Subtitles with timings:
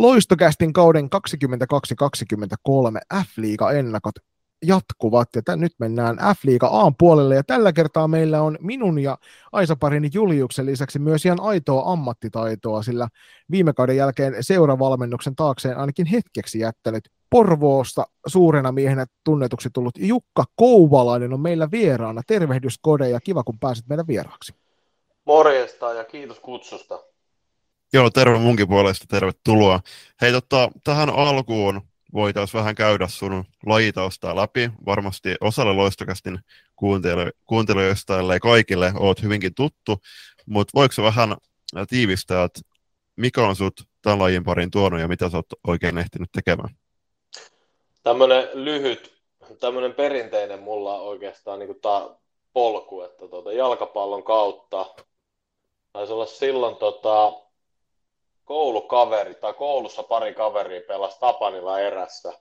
[0.00, 1.08] Loistokästin kauden
[3.04, 4.14] 22-23 F-liiga ennakot
[4.62, 9.18] jatkuvat ja t- nyt mennään F-liiga A puolelle ja tällä kertaa meillä on minun ja
[9.52, 13.08] Aisa-parini Juliuksen lisäksi myös ihan aitoa ammattitaitoa, sillä
[13.50, 21.32] viime kauden jälkeen seuravalmennuksen taakseen ainakin hetkeksi jättänyt Porvoosta suurena miehenä tunnetuksi tullut Jukka Kouvalainen
[21.32, 22.22] on meillä vieraana.
[22.26, 24.54] Tervehdys Kode ja kiva kun pääsit meidän vieraaksi.
[25.24, 27.09] Morjesta ja kiitos kutsusta.
[27.92, 29.80] Joo, terve munkin puolesta, tervetuloa.
[30.20, 31.80] Hei, tota, tähän alkuun
[32.12, 34.70] voitaisiin vähän käydä sun lajitausta läpi.
[34.86, 36.38] Varmasti osalle loistokästin
[37.46, 39.98] kuuntelijoista, ellei kaikille, oot hyvinkin tuttu,
[40.46, 41.36] mutta voiko vähän
[41.88, 42.60] tiivistää, että
[43.16, 46.74] mikä on sut tämän lajin parin tuonut ja mitä sä oot oikein ehtinyt tekemään?
[48.02, 49.14] Tämmöinen lyhyt,
[49.60, 52.00] tämmöinen perinteinen mulla oikeastaan niin tää
[52.52, 54.86] polku, että tuota, jalkapallon kautta
[55.92, 57.49] taisi olla silloin tota,
[58.50, 62.32] koulukaveri tai koulussa pari kaveria pelasi Tapanilla erässä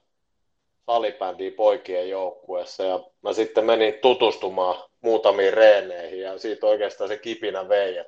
[0.86, 7.70] salibändiä poikien joukkueessa ja mä sitten menin tutustumaan muutamiin reeneihin ja siitä oikeastaan se kipinä
[7.70, 7.98] vei.
[7.98, 8.08] Et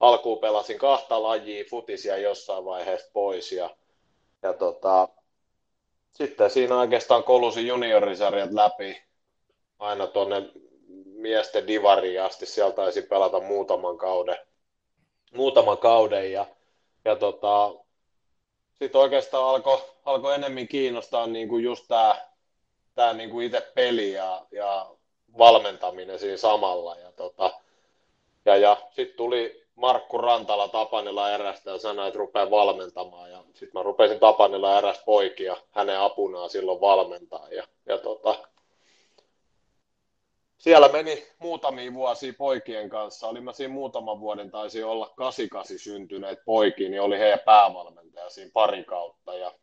[0.00, 3.70] alkuun pelasin kahta lajia, futisia jossain vaiheessa pois ja,
[4.42, 5.08] ja tota,
[6.12, 9.02] sitten siinä oikeastaan kolusin juniorisarjat läpi
[9.78, 10.50] aina tuonne
[11.04, 12.46] miesten divariin asti.
[12.46, 14.38] Sieltä taisin pelata muutaman kauden,
[15.34, 16.46] muutaman kauden ja
[17.04, 17.74] ja tota,
[18.74, 22.30] sitten oikeastaan alkoi alko enemmän kiinnostaa niin kuin just tämä
[22.94, 24.90] tää niin kuin itse peli ja, ja
[25.38, 26.96] valmentaminen siinä samalla.
[26.96, 27.50] Ja, tota,
[28.44, 33.30] ja, ja sitten tuli Markku Rantala Tapanilla erästä ja sanoi, että rupeaa valmentamaan.
[33.30, 37.48] Ja sitten mä rupesin Tapanilla eräs poikia hänen apunaan silloin valmentaa.
[37.48, 38.34] Ja, ja tota,
[40.60, 43.28] siellä meni muutamia vuosia poikien kanssa.
[43.28, 48.50] Oli mä siinä muutaman vuoden, taisi olla 88 syntyneet poikia, niin oli heidän päävalmentaja siinä
[48.54, 49.34] pari kautta.
[49.34, 49.54] Ja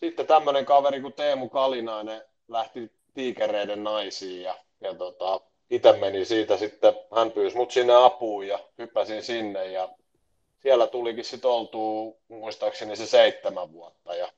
[0.00, 6.56] sitten tämmöinen kaveri kuin Teemu Kalinainen lähti tiikereiden naisiin ja, ja tota, itse meni siitä
[6.56, 9.88] sitten, hän pyysi mut sinne apuun ja hyppäsin sinne ja
[10.58, 14.28] siellä tulikin sitten oltua muistaakseni se seitsemän vuotta ja,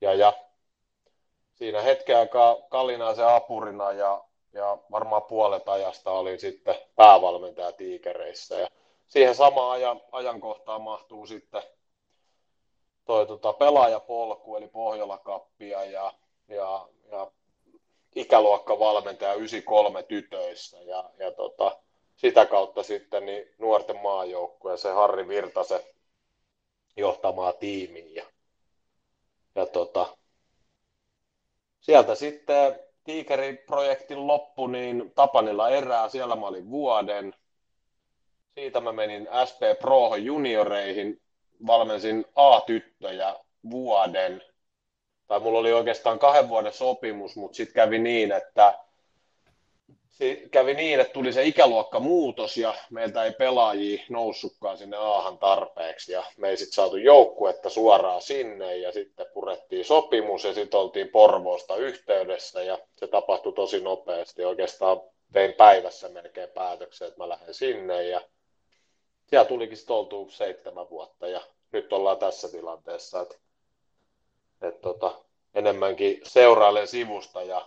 [0.00, 0.32] ja, ja
[1.58, 8.54] siinä hetken aikaa Kalinaisen apurina ja, ja varmaan puolet ajasta oli sitten päävalmentaja tiikereissä.
[8.54, 8.68] Ja
[9.06, 11.62] siihen samaan ajan, ajankohtaan mahtuu sitten
[13.04, 16.12] toi tota, pelaajapolku, eli Pohjola-kappia ja,
[16.48, 17.30] ja, ja
[18.14, 20.82] ikäluokkavalmentaja 93 tytöissä.
[20.82, 21.78] Ja, ja tota,
[22.16, 25.80] sitä kautta sitten niin nuorten maajoukkue se Harri Virtasen
[26.96, 28.12] johtamaa tiimiä.
[28.14, 28.24] Ja,
[29.54, 30.16] ja tota,
[31.88, 37.34] sieltä sitten Tiikeri-projektin loppu, niin Tapanilla erää, siellä mä olin vuoden.
[38.54, 41.20] Siitä mä menin SP Pro junioreihin,
[41.66, 43.34] valmensin A-tyttöjä
[43.70, 44.42] vuoden.
[45.26, 48.78] Tai mulla oli oikeastaan kahden vuoden sopimus, mutta sitten kävi niin, että
[50.50, 56.12] kävi niin, että tuli se ikäluokka muutos ja meiltä ei pelaajia noussutkaan sinne aahan tarpeeksi
[56.12, 61.08] ja me ei sitten saatu joukkuetta suoraan sinne ja sitten purettiin sopimus ja sitten oltiin
[61.08, 64.44] Porvoosta yhteydessä ja se tapahtui tosi nopeasti.
[64.44, 65.00] Oikeastaan
[65.32, 68.20] tein päivässä melkein päätöksen, että mä lähden sinne ja
[69.26, 71.40] siellä tulikin sitten oltu seitsemän vuotta ja
[71.72, 73.34] nyt ollaan tässä tilanteessa, että,
[74.62, 75.20] että tota,
[75.54, 77.66] enemmänkin seurailen sivusta ja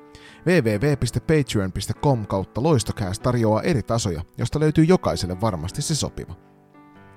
[0.45, 6.35] www.patreon.com kautta loistokääs tarjoaa eri tasoja, josta löytyy jokaiselle varmasti se sopiva.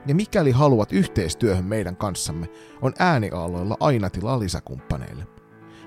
[0.06, 2.46] Ja mikäli haluat yhteistyöhön meidän kanssamme,
[2.82, 5.26] on ääniaaloilla aina tilaa lisäkumppaneille.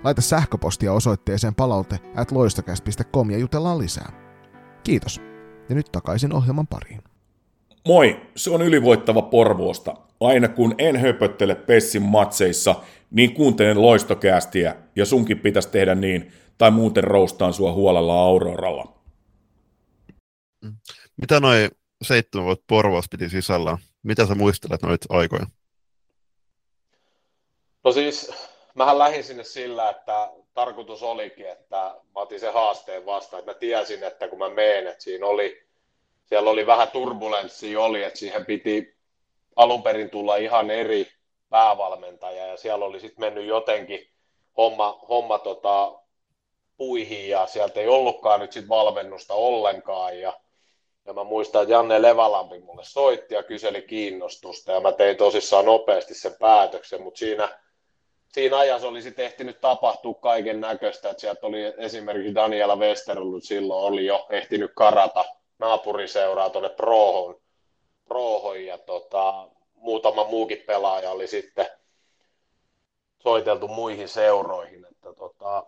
[0.04, 4.12] Laita sähköpostia osoitteeseen palaute at loistokäst.com ja jutellaan lisää.
[4.84, 5.22] Kiitos.
[5.70, 7.02] Ja nyt takaisin ohjelman pariin.
[7.88, 9.96] Moi, se on ylivoittava Porvoosta.
[10.20, 12.76] Aina kun en höpöttele Pessin matseissa,
[13.12, 18.94] niin kuuntelen loistokäästiä ja sunkin pitäisi tehdä niin– tai muuten roustaan sua huolella Auroralla.
[21.22, 21.72] Mitä noin
[22.02, 23.78] seitsemän vuotta Porvaus piti sisällä?
[24.04, 25.46] Mitä sä muistelet noita aikoja?
[27.84, 28.32] No siis,
[28.76, 31.78] mähän lähdin sinne sillä, että tarkoitus olikin, että
[32.16, 33.40] mä otin sen haasteen vastaan.
[33.40, 35.64] Että mä tiesin, että kun mä meen, että siinä oli,
[36.26, 38.98] siellä oli vähän turbulenssia oli, että siihen piti
[39.56, 41.08] alun perin tulla ihan eri
[41.50, 44.10] päävalmentaja ja siellä oli sitten mennyt jotenkin
[44.58, 46.00] homma, homma tota,
[46.78, 50.34] puihin ja sieltä ei ollutkaan nyt sit valmennusta ollenkaan ja,
[51.06, 55.66] ja mä muistan, että Janne Levalampi mulle soitti ja kyseli kiinnostusta ja mä tein tosissaan
[55.66, 57.60] nopeasti sen päätöksen, mutta siinä,
[58.28, 64.06] siinä ajassa olisi ehtinyt tapahtua kaiken näköistä, että sieltä oli esimerkiksi Daniela Westerlund silloin oli
[64.06, 65.26] jo ehtinyt karata
[65.60, 67.42] naapuriseuraa tuonne Prohon,
[68.08, 71.68] Prohon ja tota, muutama muukin pelaaja oli sitten
[73.20, 74.86] soiteltu muihin seuroihin.
[74.92, 75.66] Että tota,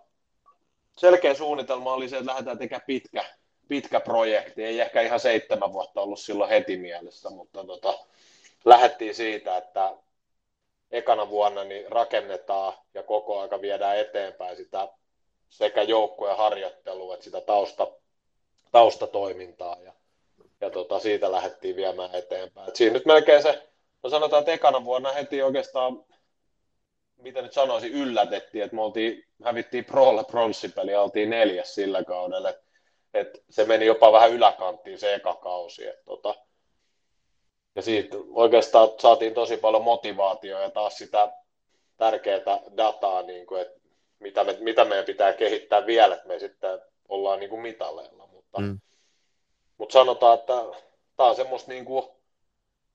[1.00, 3.26] selkeä suunnitelma oli se, että lähdetään tekemään pitkä,
[3.68, 4.64] pitkä projekti.
[4.64, 8.00] Ei ehkä ihan seitsemän vuotta ollut silloin heti mielessä, mutta tota,
[8.66, 9.94] lähdettiin siitä, että
[10.92, 14.88] ekana vuonna niin rakennetaan ja koko aika viedään eteenpäin sitä
[15.50, 17.88] sekä joukkueen harjoittelua että sitä tausta,
[18.72, 19.94] taustatoimintaa ja,
[20.62, 22.70] ja tota, siitä lähdettiin viemään eteenpäin.
[22.70, 23.68] Et siinä nyt melkein se,
[24.04, 26.06] no sanotaan, että ekana vuonna heti oikeastaan
[27.20, 32.50] mitä nyt sanoisin, yllätettiin, että me oltiin, hävittiin Prolle pronssipeli ja oltiin neljäs sillä kaudella.
[32.50, 32.62] Et,
[33.14, 35.88] et se meni jopa vähän yläkanttiin se eka kausi.
[35.88, 36.36] Et tota,
[37.76, 41.32] ja siitä oikeastaan saatiin tosi paljon motivaatioa ja taas sitä
[41.98, 43.80] tärkeää dataa, niin kuin, että
[44.20, 46.80] mitä, me, mitä meidän pitää kehittää vielä, että me sitten
[47.10, 48.28] ollaan niin kuin mitaleilla.
[48.28, 48.80] Mutta, mm.
[49.78, 50.54] mutta sanotaan, että
[51.18, 52.06] tämä on semmoista niin kuin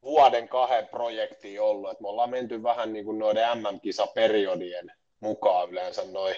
[0.05, 6.03] vuoden kahden projekti ollut, että me ollaan menty vähän niin kuin noiden MM-kisaperiodien mukaan yleensä
[6.13, 6.37] noin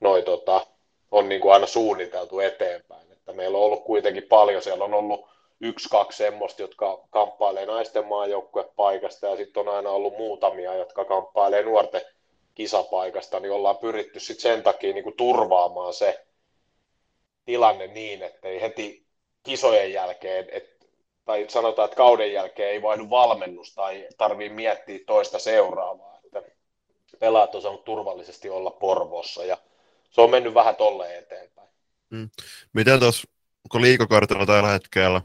[0.00, 0.66] noi tota,
[1.10, 3.12] on niin kuin aina suunniteltu eteenpäin.
[3.12, 5.28] Että meillä on ollut kuitenkin paljon, siellä on ollut
[5.60, 11.62] yksi, kaksi semmoista, jotka kamppailee naisten maajoukkuepaikasta ja sitten on aina ollut muutamia, jotka kamppailee
[11.62, 12.00] nuorten
[12.54, 16.24] kisapaikasta, niin ollaan pyritty sitten sen takia niin kuin turvaamaan se
[17.44, 19.06] tilanne niin, että ei heti
[19.42, 20.77] kisojen jälkeen, että
[21.28, 26.20] tai sanotaan, että kauden jälkeen ei vaihdu valmennus tai tarvii miettiä toista seuraavaa.
[26.24, 26.42] Että
[27.18, 29.58] pelaat on saanut turvallisesti olla Porvossa ja
[30.10, 31.68] se on mennyt vähän tolleen eteenpäin.
[32.10, 32.30] Mm.
[32.72, 33.28] Miten tuossa,
[33.70, 35.22] kun liikokartalla tällä hetkellä,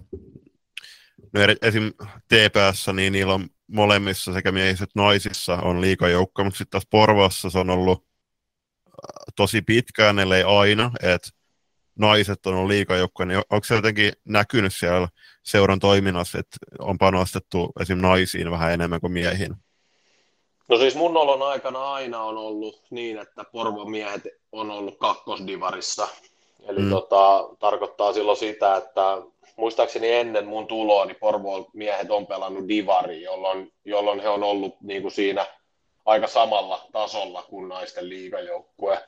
[1.33, 1.93] no esim.
[2.27, 7.49] TPS, niin niillä on molemmissa sekä miehissä että naisissa on liikajoukko, mutta sitten taas Porvossa
[7.49, 8.05] se on ollut
[8.87, 11.29] äh, tosi pitkään, ellei aina, että
[11.99, 15.07] naiset on ollut liikajoukkoja, niin onko se jotenkin näkynyt siellä
[15.43, 17.97] seuran toiminnassa, että on panostettu esim.
[17.97, 19.55] naisiin vähän enemmän kuin miehiin?
[20.67, 26.07] No siis mun olon aikana aina on ollut niin, että Porvon miehet on ollut kakkosdivarissa.
[26.67, 26.89] Eli mm.
[26.89, 29.21] tota, tarkoittaa silloin sitä, että
[29.57, 34.81] muistaakseni ennen mun tuloa, niin Porvon miehet on pelannut divari, jolloin, jolloin he on ollut
[34.81, 35.45] niin kuin siinä
[36.05, 38.99] aika samalla tasolla kuin naisten liigajoukkue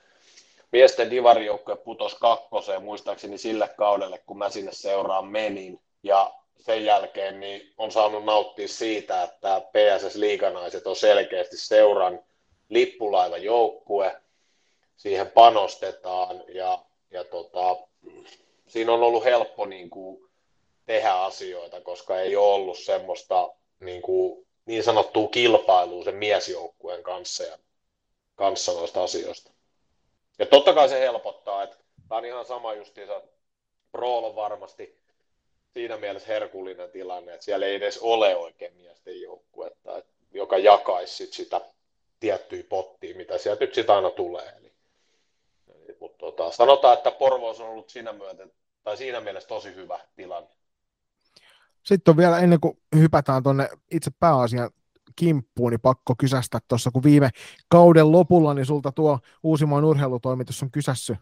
[0.76, 5.80] miesten divarijoukkue putosi kakkoseen muistaakseni sille kaudelle, kun mä sinne seuraan menin.
[6.06, 12.24] Ja sen jälkeen niin on saanut nauttia siitä, että PSS-liiganaiset on selkeästi seuran
[12.70, 14.22] lippulaivajoukkue,
[14.98, 17.78] siihen panostetaan ja, ja tota,
[18.68, 20.30] siinä on ollut helppo niin kuin,
[20.86, 27.44] tehdä asioita, koska ei ole ollut semmoista niin, kuin, niin sanottua kilpailua sen miesjoukkueen kanssa
[27.44, 27.58] ja
[28.36, 29.52] kanssa noista asioista.
[30.40, 31.78] Ja totta kai se helpottaa, että
[32.10, 33.22] tämä on ihan sama justiinsa,
[33.92, 35.05] Prool on varmasti
[35.76, 40.02] siinä mielessä herkullinen tilanne, että siellä ei edes ole oikein miesten joukkuetta,
[40.32, 41.62] joka jakaisi sit sitä
[42.20, 44.54] tiettyä pottia, mitä sieltä nyt sitä aina tulee.
[44.58, 44.74] Eli,
[45.76, 48.52] eli, mutta tota, sanotaan, että Porvoos on ollut siinä, myöten,
[48.84, 50.50] tai siinä mielessä tosi hyvä tilanne.
[51.84, 54.70] Sitten on vielä ennen kuin hypätään tuonne itse pääasian
[55.16, 57.30] kimppuun, niin pakko kysästä tuossa, kun viime
[57.70, 61.18] kauden lopulla, niin sulta tuo Uusimaan urheilutoimitus on kysässyt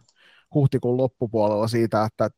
[0.54, 2.30] huhtikuun loppupuolella siitä, että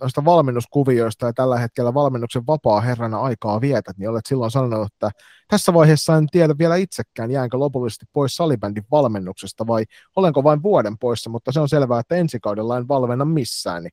[0.00, 5.10] noista valmennuskuvioista ja tällä hetkellä valmennuksen vapaa herrana aikaa vietät, niin olet silloin sanonut, että
[5.48, 9.84] tässä vaiheessa en tiedä vielä itsekään, jäänkö lopullisesti pois salibändin valmennuksesta vai
[10.16, 13.92] olenko vain vuoden poissa, mutta se on selvää, että ensi kaudella en valmenna missään, niin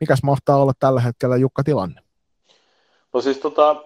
[0.00, 2.00] mikäs mahtaa olla tällä hetkellä Jukka tilanne?
[3.12, 3.84] No siis tota,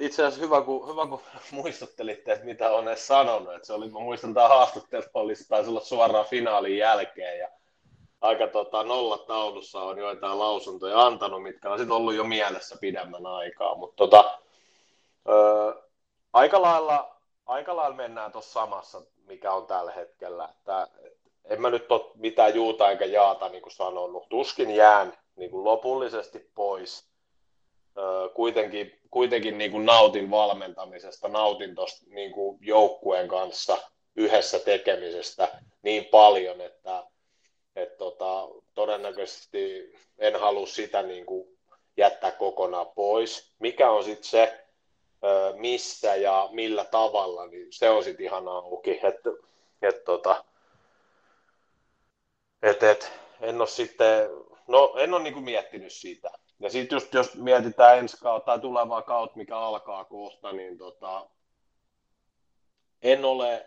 [0.00, 1.20] itse asiassa hyvä, kun, hyvä, kun
[1.62, 3.54] muistuttelitte, että mitä olen edes sanonut.
[3.54, 7.38] Että se oli, mä muistan tämä haastattelu, olisi taisi olla suoraan finaalin jälkeen.
[7.38, 7.48] Ja
[8.20, 13.74] aika tota, nolla taulussa on joitain lausuntoja antanut, mitkä on ollut jo mielessä pidemmän aikaa.
[13.74, 14.38] Mutta tota,
[16.32, 20.48] aika, lailla, aika lailla mennään tuossa samassa, mikä on tällä hetkellä.
[20.58, 20.88] Että,
[21.44, 24.28] en mä nyt ole mitään juuta eikä jaata niin kuin sanonut.
[24.28, 27.04] Tuskin jään niin kuin lopullisesti pois–
[28.34, 33.78] kuitenkin, kuitenkin niin kuin nautin valmentamisesta, nautin tuosta niin joukkueen kanssa
[34.16, 35.48] yhdessä tekemisestä
[35.82, 37.04] niin paljon, että
[37.76, 41.58] et tota, todennäköisesti en halua sitä niin kuin
[41.96, 43.54] jättää kokonaan pois.
[43.58, 44.66] Mikä on sitten se,
[45.56, 49.00] missä ja millä tavalla, niin se on sitten ihan auki.
[49.02, 49.30] Että,
[49.82, 50.44] et, tota,
[52.62, 54.30] et, et, en ole sitten,
[54.68, 56.30] no en ole niinku miettinyt sitä.
[56.60, 61.26] Ja sitten just jos mietitään ensi kautta tai tulevaa kautta, mikä alkaa kohta, niin tota,
[63.02, 63.66] en ole,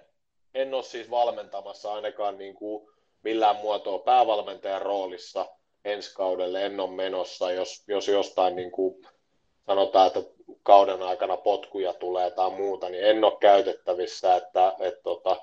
[0.54, 2.90] en ole siis valmentamassa ainakaan niin kuin
[3.24, 5.46] millään muotoa päävalmentajan roolissa
[5.86, 9.08] ensi kaudelle, en ole menossa, jos, jos jostain niin kuin
[9.66, 10.20] sanotaan, että
[10.64, 15.38] kauden aikana potkuja tulee tai muuta, niin en ole käytettävissä, että, että tota,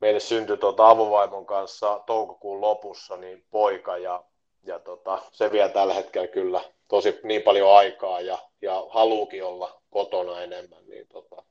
[0.00, 4.24] meille syntyi tuota avovaimon kanssa toukokuun lopussa niin poika ja,
[4.64, 9.82] ja tota, se vie tällä hetkellä kyllä tosi niin paljon aikaa ja, ja haluukin olla
[9.90, 11.42] kotona enemmän, niin tota,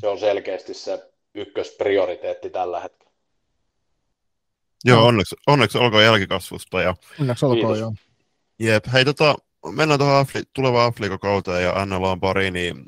[0.00, 3.07] se on selkeästi se ykkösprioriteetti tällä hetkellä.
[4.84, 6.82] Joo, onneksi, onneksi olkoon jälkikasvusta.
[6.82, 6.94] Ja...
[7.20, 7.92] Onneksi olkoon, joo.
[8.58, 9.34] Jep, hei tota,
[9.70, 12.84] mennään tuohon Afri- tulevaan Afrikakauteen ja NLAn pariin, niin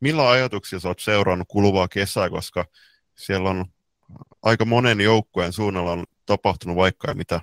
[0.00, 2.64] millä ajatuksia sä oot seurannut kuluvaa kesää, koska
[3.14, 3.64] siellä on
[4.42, 7.40] aika monen joukkueen suunnalla on tapahtunut vaikka ja mitä?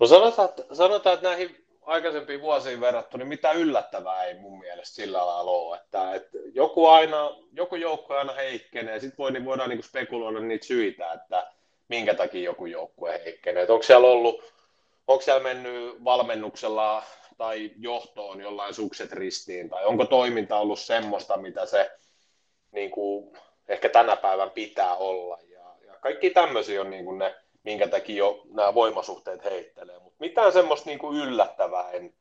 [0.00, 4.94] No sanotaan, että, sanotaan, että näihin aikaisempiin vuosiin verrattuna, niin mitä yllättävää ei mun mielestä
[4.94, 5.76] sillä lailla ole.
[5.76, 10.66] Että, että joku, aina, joku joukko aina heikkenee, sitten voi, niin voidaan niin spekuloida niitä
[10.66, 11.52] syitä, että
[11.90, 13.66] minkä takia joku joukkue heikkenee.
[13.68, 14.44] Onko siellä ollut
[15.06, 17.02] onko siellä mennyt valmennuksella
[17.38, 21.90] tai johtoon jollain sukset ristiin, tai onko toiminta ollut semmoista, mitä se
[22.72, 25.38] niin kuin, ehkä tänä päivän pitää olla.
[25.48, 29.98] Ja, ja kaikki tämmöisiä on niin kuin ne, minkä takia jo nämä voimasuhteet heittelee.
[29.98, 32.14] Mutta mitään semmoista niin kuin yllättävää en,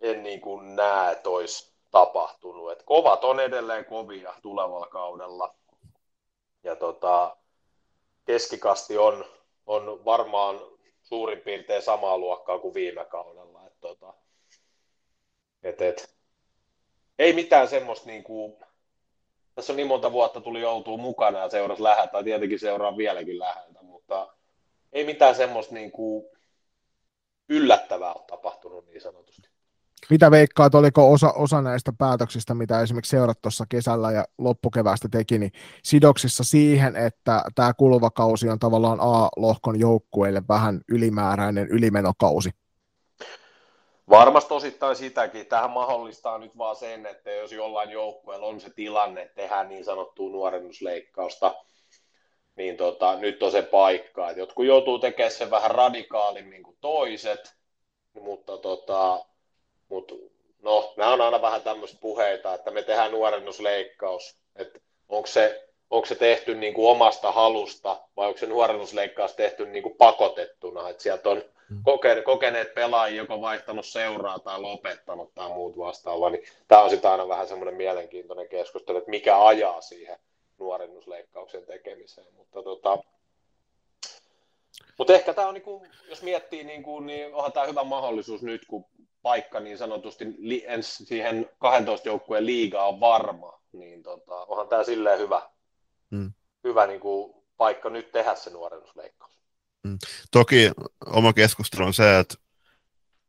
[0.00, 2.72] en niin kuin näe, että olisi tapahtunut.
[2.72, 5.54] Et kovat on edelleen kovia tulevalla kaudella.
[6.62, 7.36] Ja tota,
[8.28, 9.24] keskikasti on,
[9.66, 10.60] on varmaan
[11.02, 13.66] suurin piirtein samaa luokkaa kuin viime kaudella.
[13.66, 14.14] Et, tota,
[15.62, 16.14] et, et,
[17.18, 18.56] ei mitään semmoista, niin kuin,
[19.54, 23.38] tässä on niin monta vuotta tuli joutuu mukana ja seurasi läheltä, tai tietenkin seuraa vieläkin
[23.38, 24.34] läheltä, mutta
[24.92, 26.28] ei mitään semmoista niin kuin,
[27.48, 29.47] yllättävää ole tapahtunut niin sanotusti.
[30.10, 35.38] Mitä veikkaat, oliko osa, osa näistä päätöksistä, mitä esimerkiksi seurat tuossa kesällä ja loppukeväästä teki,
[35.38, 35.52] niin
[35.82, 42.50] sidoksissa siihen, että tämä kuluva kausi on tavallaan A-lohkon joukkueille vähän ylimääräinen ylimenokausi?
[44.10, 45.46] Varmasti osittain sitäkin.
[45.46, 50.30] Tähän mahdollistaa nyt vaan sen, että jos jollain joukkueella on se tilanne, tehdään niin sanottua
[50.30, 51.54] nuorennusleikkausta,
[52.56, 54.30] niin tota, nyt on se paikka.
[54.30, 57.54] Et jotkut joutuu tekemään sen vähän radikaalimmin kuin toiset,
[58.20, 59.24] mutta tota,
[59.88, 60.14] mutta
[60.62, 66.06] no, nämä on aina vähän tämmöistä puheita, että me tehdään nuorennusleikkaus, että onko se, onko
[66.06, 71.02] se tehty niin kuin omasta halusta vai onko se nuorennusleikkaus tehty niin kuin pakotettuna, että
[71.02, 71.82] sieltä on mm.
[72.24, 77.28] kokeneet, pelaajia joko vaihtanut seuraa tai lopettanut tai muut vastaavaa, niin tämä on sitten aina
[77.28, 80.18] vähän semmoinen mielenkiintoinen keskustelu, että mikä ajaa siihen
[80.58, 82.98] nuorennusleikkauksen tekemiseen, mutta tota,
[84.98, 88.42] mutta ehkä tämä on, niin kuin, jos miettii, niin, kuin, niin onhan tämä hyvä mahdollisuus
[88.42, 88.84] nyt, kun
[89.28, 94.84] paikka niin sanotusti li, ens siihen 12 joukkueen liiga on varma, niin tota, onhan tämä
[94.84, 95.42] silleen hyvä,
[96.10, 96.32] mm.
[96.64, 99.38] hyvä niin kuin, paikka nyt tehdä se nuorennusleikkaus.
[99.84, 99.98] Mm.
[100.30, 100.70] Toki
[101.06, 102.34] oma keskustelu on se, että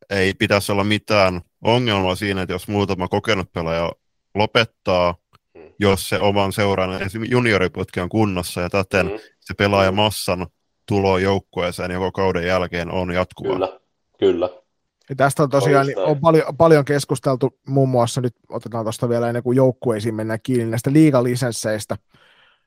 [0.09, 3.91] ei pitäisi olla mitään ongelmaa siinä, että jos muutama kokenut pelaaja
[4.35, 5.15] lopettaa,
[5.53, 5.73] mm.
[5.79, 6.89] jos se oman seuran
[7.29, 9.19] junioriputki on kunnossa ja täten mm.
[9.39, 10.47] se pelaajamassan
[10.85, 13.53] tulo joukkueeseen joko kauden jälkeen on jatkuvaa.
[13.53, 13.79] Kyllä,
[14.19, 14.49] kyllä.
[15.09, 19.27] Ja tästä on tosiaan niin on paljon, paljon keskusteltu, muun muassa nyt otetaan tuosta vielä
[19.27, 21.95] ennen kuin joukkueisiin mennään kiinni näistä liigalisensseistä.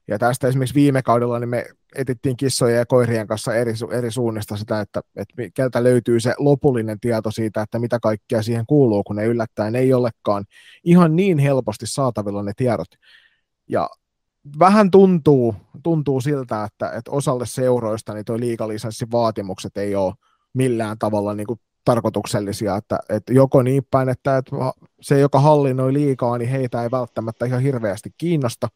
[0.08, 4.56] Ja tästä esimerkiksi viime kaudella niin me etittiin kissojen ja koirien kanssa eri, eri suunnista
[4.56, 9.16] sitä, että, että keltä löytyy se lopullinen tieto siitä, että mitä kaikkea siihen kuuluu, kun
[9.16, 10.44] ne yllättäen ei olekaan
[10.84, 12.88] ihan niin helposti saatavilla ne tiedot.
[13.68, 13.90] Ja
[14.58, 20.14] vähän tuntuu, tuntuu siltä, että, että osalle seuroista niin tuo liigalisenssin vaatimukset ei ole
[20.54, 24.56] millään tavalla niin kuin tarkoituksellisia, että, että joko niin päin, että, että
[25.00, 28.68] se, joka hallinnoi liikaa, niin heitä ei välttämättä ihan hirveästi kiinnosta,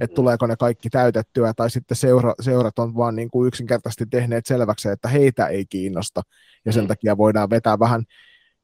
[0.00, 4.46] että tuleeko ne kaikki täytettyä, tai sitten seura, seurat on vaan niin kuin yksinkertaisesti tehneet
[4.46, 6.22] selväksi, että heitä ei kiinnosta,
[6.64, 6.88] ja sen mm.
[6.88, 8.04] takia voidaan vetää vähän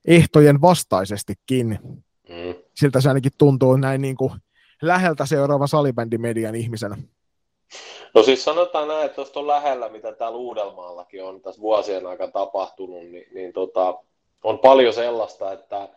[0.04, 1.78] ehtojen vastaisestikin.
[2.28, 2.54] Mm.
[2.75, 4.33] Siltä se ainakin tuntuu näin niin kuin
[4.83, 6.97] läheltä seuraava salibändimedian ihmisenä.
[8.14, 12.32] No siis sanotaan näin, että tuosta on lähellä, mitä täällä Uudelmaallakin on tässä vuosien aikana
[12.32, 13.94] tapahtunut, niin, niin tota,
[14.44, 15.88] on paljon sellaista, että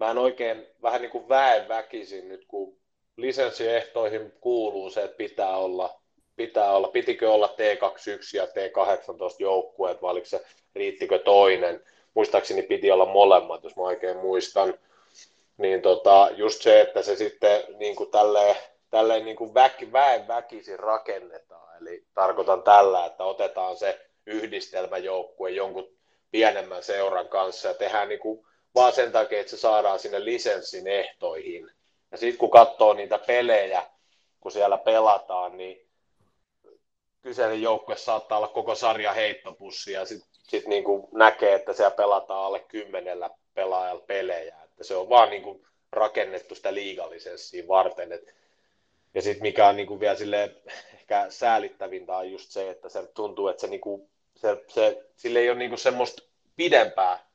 [0.00, 2.76] mä en oikein vähän niin kuin väen väkisin nyt, kun
[3.16, 6.00] lisenssiehtoihin kuuluu se, että pitää olla,
[6.36, 10.40] pitää olla, pitikö olla T21 ja T18 joukkueet, vai oliko se,
[10.74, 11.84] riittikö toinen.
[12.14, 14.74] Muistaakseni piti olla molemmat, jos mä oikein muistan.
[15.58, 18.56] niin tota, just se, että se sitten niin kuin tälleen,
[18.90, 21.76] tälleen niin kuin väki, väen väkisin rakennetaan.
[21.80, 25.96] Eli tarkoitan tällä, että otetaan se yhdistelmäjoukkue jonkun
[26.30, 30.86] pienemmän seuran kanssa ja tehdään niin kuin vaan sen takia, että se saadaan sinne lisenssin
[30.86, 31.70] ehtoihin.
[32.10, 33.82] Ja sitten kun katsoo niitä pelejä,
[34.40, 35.88] kun siellä pelataan, niin
[37.22, 42.44] kyseinen joukkue saattaa olla koko sarja heittopussi ja sitten sit niin näkee, että siellä pelataan
[42.44, 44.56] alle kymmenellä pelaajalla pelejä.
[44.64, 48.12] Että se on vaan niin kuin rakennettu sitä liigalisenssiin varten.
[48.12, 48.34] Et,
[49.14, 50.56] ja sitten mikä on niin kuin vielä sille
[50.94, 55.38] ehkä säälittävintä on just se, että se tuntuu, että se, niin kuin, se, se, sille
[55.38, 56.22] ei ole niin kuin semmoista
[56.56, 57.30] pidempää.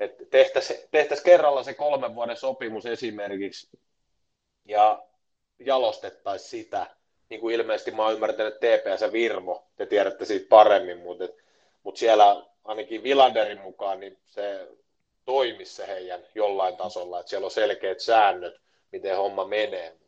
[0.00, 3.78] Että tehtäisiin tehtäisi kerralla se kolmen vuoden sopimus esimerkiksi
[4.64, 5.02] ja
[5.58, 6.86] jalostettaisiin sitä,
[7.28, 11.24] niin kuin ilmeisesti mä oon ymmärtänyt TPS ja Virmo, te tiedätte siitä paremmin, mutta,
[11.82, 14.68] mutta siellä ainakin Vilanderin mukaan niin se
[15.24, 18.60] toimisi se heidän jollain tasolla, että siellä on selkeät säännöt,
[18.92, 20.03] miten homma menee, että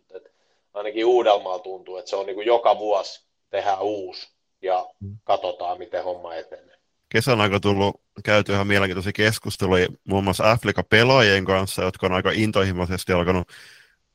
[0.78, 4.28] ainakin Uudelmaalla tuntuu, että se on niin kuin joka vuosi tehdään uusi
[4.62, 5.16] ja mm.
[5.24, 6.76] katsotaan, miten homma etenee
[7.08, 13.12] kesän aika tullut käyty ihan mielenkiintoisia keskusteluja muun muassa Afrika-pelaajien kanssa, jotka on aika intohimoisesti
[13.12, 13.48] alkanut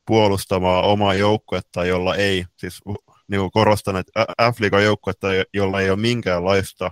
[0.06, 2.80] puolustamaan omaa joukkuetta, jolla ei, siis
[3.28, 6.90] niin kuin korostan, että Afrikan joukkuetta, jolla ei ole minkäänlaista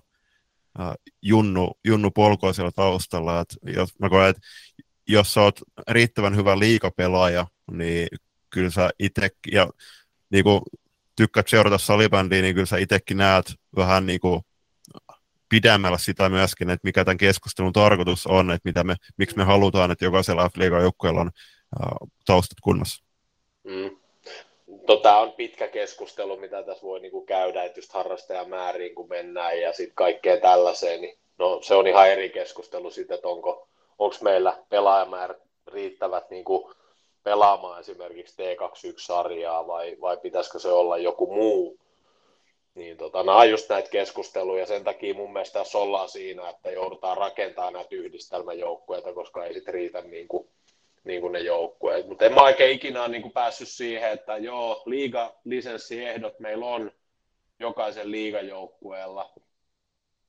[0.78, 3.40] uh, junnu, junnu polkua siellä taustalla.
[3.40, 4.42] Että jos, mä koen, että
[5.08, 8.08] jos sä oot riittävän hyvä liikapelaaja, niin
[8.50, 9.68] kyllä sä itse, ja
[10.30, 10.60] niin kuin
[11.16, 14.40] tykkäät seurata salibändiä, niin kyllä sä itsekin näet vähän niin kuin
[15.48, 19.90] pidemmällä sitä myöskin, että mikä tämän keskustelun tarkoitus on, että mitä me, miksi me halutaan,
[19.90, 21.30] että jokaisella F-liigan joukkueella on
[21.80, 23.04] uh, taustat kunnossa.
[23.64, 23.96] Mm.
[24.86, 29.72] Tota on pitkä keskustelu, mitä tässä voi niinku käydä, että just harrastajamääriin kun mennään ja
[29.72, 33.68] sitten kaikkeen tällaiseen, niin no, se on ihan eri keskustelu siitä, että onko
[34.00, 36.74] onko meillä pelaajamäärät riittävät niin kuin
[37.22, 41.80] pelaamaan esimerkiksi T21-sarjaa vai, vai pitäisikö se olla joku muu
[42.74, 46.70] niin tota, nämä on just näitä keskusteluja, sen takia mun mielestä tässä ollaan siinä, että
[46.70, 50.48] joudutaan rakentamaan näitä yhdistelmäjoukkueita, koska ei sitten riitä niin kuin,
[51.04, 52.08] niin kuin ne joukkueet.
[52.08, 56.92] Mutta en mä oikein ikinä niin kuin päässyt siihen, että joo, liiga-lisenssiehdot meillä on
[57.58, 59.30] jokaisen liigajoukkueella,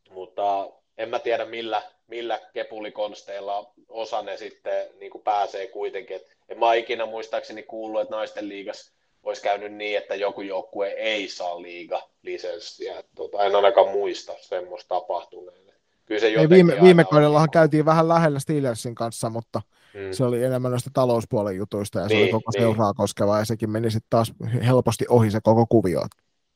[0.09, 6.15] mutta en mä tiedä millä, millä kepulikonsteilla osa ne sitten niin kuin pääsee kuitenkin.
[6.15, 10.87] Et en mä ikinä muistaakseni kuullut, että naisten liigassa olisi käynyt niin, että joku joukkue
[10.87, 13.03] ei saa liiga lisenssiä.
[13.15, 15.61] Tota, en ainakaan muista semmoista tapahtuneen.
[16.05, 17.53] Kyllä se ei, viime, viime kaudellahan ollut.
[17.53, 19.61] käytiin vähän lähellä Steelersin kanssa, mutta
[19.93, 20.11] hmm.
[20.11, 22.61] se oli enemmän noista talouspuolen jutuista ja niin, se oli koko niin.
[22.61, 24.33] seuraa koskeva ja sekin meni sitten taas
[24.67, 26.01] helposti ohi se koko kuvio.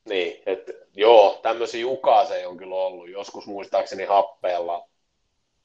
[0.10, 3.10] Niin, että joo, tämmöisiä ukaase on kyllä ollut.
[3.10, 4.88] Joskus muistaakseni happeella,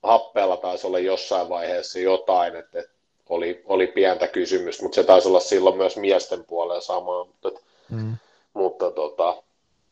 [0.02, 2.99] happeella taisi olla jossain vaiheessa jotain, että, että
[3.30, 7.50] oli, oli pientä kysymystä, mutta se taisi olla silloin myös miesten puolella sama, mutta,
[7.90, 8.16] mm.
[8.54, 9.42] mutta tota,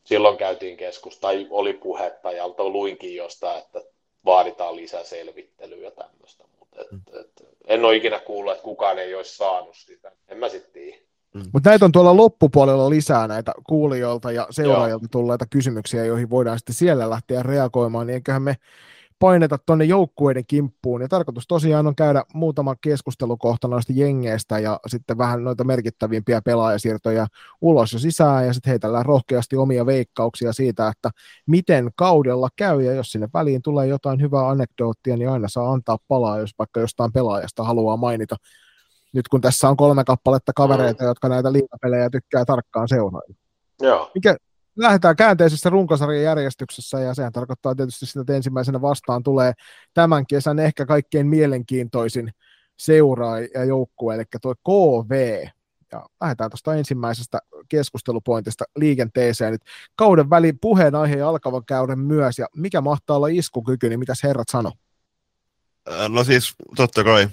[0.05, 3.81] silloin käytiin keskusta, tai oli puhetta, ja luinkin jostain, että
[4.24, 7.01] vaaditaan lisäselvittelyä ja tämmöistä, mutta et, mm.
[7.20, 10.98] et, en ole ikinä kuullut, että kukaan ei olisi saanut sitä, en mä sitten tiedä.
[11.35, 11.42] Mm.
[11.53, 16.74] Mutta näitä on tuolla loppupuolella lisää näitä kuulijoilta ja seuraajilta tulleita kysymyksiä, joihin voidaan sitten
[16.74, 18.57] siellä lähteä reagoimaan, niin eiköhän me
[19.18, 21.02] paineta tuonne joukkueiden kimppuun.
[21.02, 27.26] Ja tarkoitus tosiaan on käydä muutama keskustelukohta noista jengeistä ja sitten vähän noita merkittävimpiä pelaajasiirtoja
[27.61, 31.11] ulos ja sisään ja sitten heitellään rohkeasti omia veikkauksia siitä, että
[31.46, 35.98] miten kaudella käy ja jos sinne väliin tulee jotain hyvää anekdoottia, niin aina saa antaa
[36.09, 38.37] palaa, jos vaikka jostain pelaajasta haluaa mainita.
[39.12, 43.35] Nyt kun tässä on kolme kappaletta kavereita, jotka näitä liikapelejä tykkää tarkkaan seurailla.
[43.83, 44.11] Joo.
[44.14, 44.37] Mikä,
[44.79, 49.53] lähdetään käänteisessä runkosarjan järjestyksessä ja sehän tarkoittaa tietysti sitä, että ensimmäisenä vastaan tulee
[49.95, 52.31] tämän kesän ehkä kaikkein mielenkiintoisin
[52.77, 55.45] seuraaja joukkue, eli tuo KV.
[55.93, 57.38] Ja lähdetään tuosta ensimmäisestä
[57.69, 59.53] keskustelupointista liikenteeseen.
[59.53, 59.62] Nyt
[59.97, 64.73] kauden välin puheenaihe alkavan käydä myös, ja mikä mahtaa olla iskukyky, niin mitäs herrat sano?
[66.09, 67.29] No siis totta kai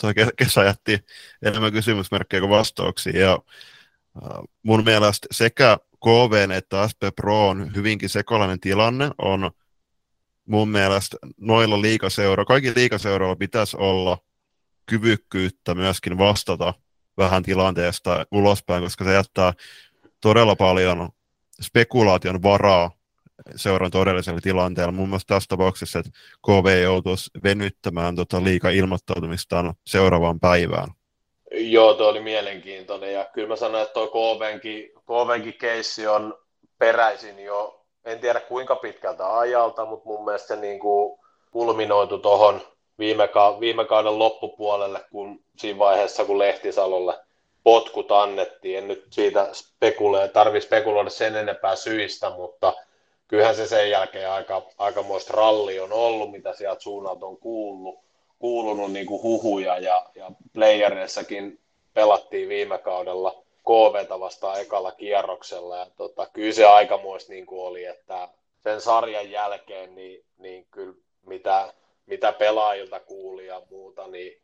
[0.00, 1.04] tuo kesä jätti
[1.42, 3.38] enemmän kysymysmerkkejä kuin vastauksia, ja
[4.62, 9.50] mun mielestä sekä KV että SP Pro on hyvinkin sekalainen tilanne, on
[10.46, 14.18] mun mielestä noilla liikaseuro, kaikki liikaseuroilla pitäisi olla
[14.86, 16.74] kyvykkyyttä myöskin vastata
[17.18, 19.52] vähän tilanteesta ulospäin, koska se jättää
[20.20, 21.08] todella paljon
[21.62, 22.90] spekulaation varaa
[23.56, 24.92] seuran todellisella tilanteella.
[24.92, 26.10] Muun muassa tässä tapauksessa, että
[26.46, 30.88] KV joutuisi venyttämään tota liika ilmoittautumistaan seuraavaan päivään.
[31.50, 36.38] Joo, tuo oli mielenkiintoinen ja kyllä mä sanoin, että tuo KVnkin, KVnkin keissi on
[36.78, 41.18] peräisin jo, en tiedä kuinka pitkältä ajalta, mutta mun mielestä se niin kuin
[41.50, 42.60] kulminoitu tuohon
[42.98, 47.18] viime, ka- viime kauden loppupuolelle, kun siinä vaiheessa, kun Lehtisalolle
[47.64, 48.78] potkut annettiin.
[48.78, 52.72] En nyt siitä spekuloida, tarvitse spekuloida sen enempää syistä, mutta
[53.28, 57.98] kyllähän se sen jälkeen aika, aikamoista ralli on ollut, mitä sieltä suunnalta on kuullut,
[58.40, 61.58] kuulunut niin kuin huhuja ja, ja playereissakin
[61.94, 67.84] pelattiin viime kaudella KVta vastaan ekalla kierroksella ja tota, kyllä se aikamoista niin kuin oli,
[67.84, 68.28] että
[68.62, 70.94] sen sarjan jälkeen niin, niin kyllä
[71.26, 71.74] mitä,
[72.06, 74.40] mitä pelaajilta kuuli ja muuta, niin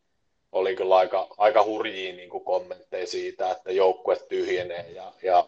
[0.52, 5.46] oli kyllä aika, aika hurjia niin kuin kommentteja siitä, että joukkue tyhjenee ja, ja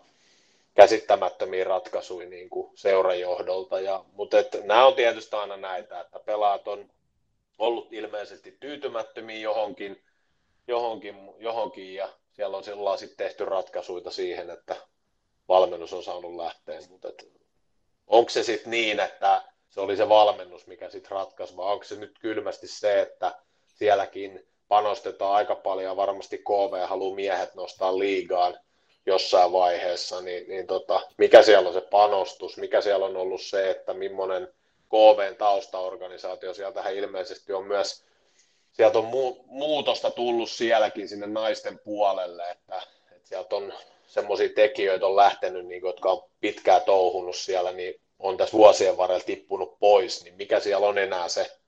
[0.75, 3.81] käsittämättömiä ratkaisuja niin kuin seurajohdolta.
[3.81, 6.91] Ja, mutta et, nämä on tietysti aina näitä, että pelaat on
[7.59, 10.03] ollut ilmeisesti tyytymättömiä johonkin,
[10.67, 14.77] johonkin, johonkin ja siellä on silloin sitten tehty ratkaisuja siihen, että
[15.49, 16.81] valmennus on saanut lähteä.
[16.89, 17.33] Mutta et,
[18.07, 21.97] onko se sitten niin, että se oli se valmennus, mikä sitten ratkaisi, vai onko se
[21.97, 23.35] nyt kylmästi se, että
[23.67, 28.59] sielläkin panostetaan aika paljon varmasti KV haluaa miehet nostaa liigaan
[29.07, 33.71] jossain vaiheessa, niin, niin tota, mikä siellä on se panostus, mikä siellä on ollut se,
[33.71, 34.55] että millainen
[34.89, 38.05] KVn taustaorganisaatio, sieltähän ilmeisesti on myös,
[38.73, 43.73] sieltä on mu- muutosta tullut sielläkin sinne naisten puolelle, että, että sieltä on
[44.07, 49.25] semmoisia tekijöitä on lähtenyt, niin, jotka on pitkään touhunut siellä, niin on tässä vuosien varrella
[49.25, 51.59] tippunut pois, niin mikä siellä on enää se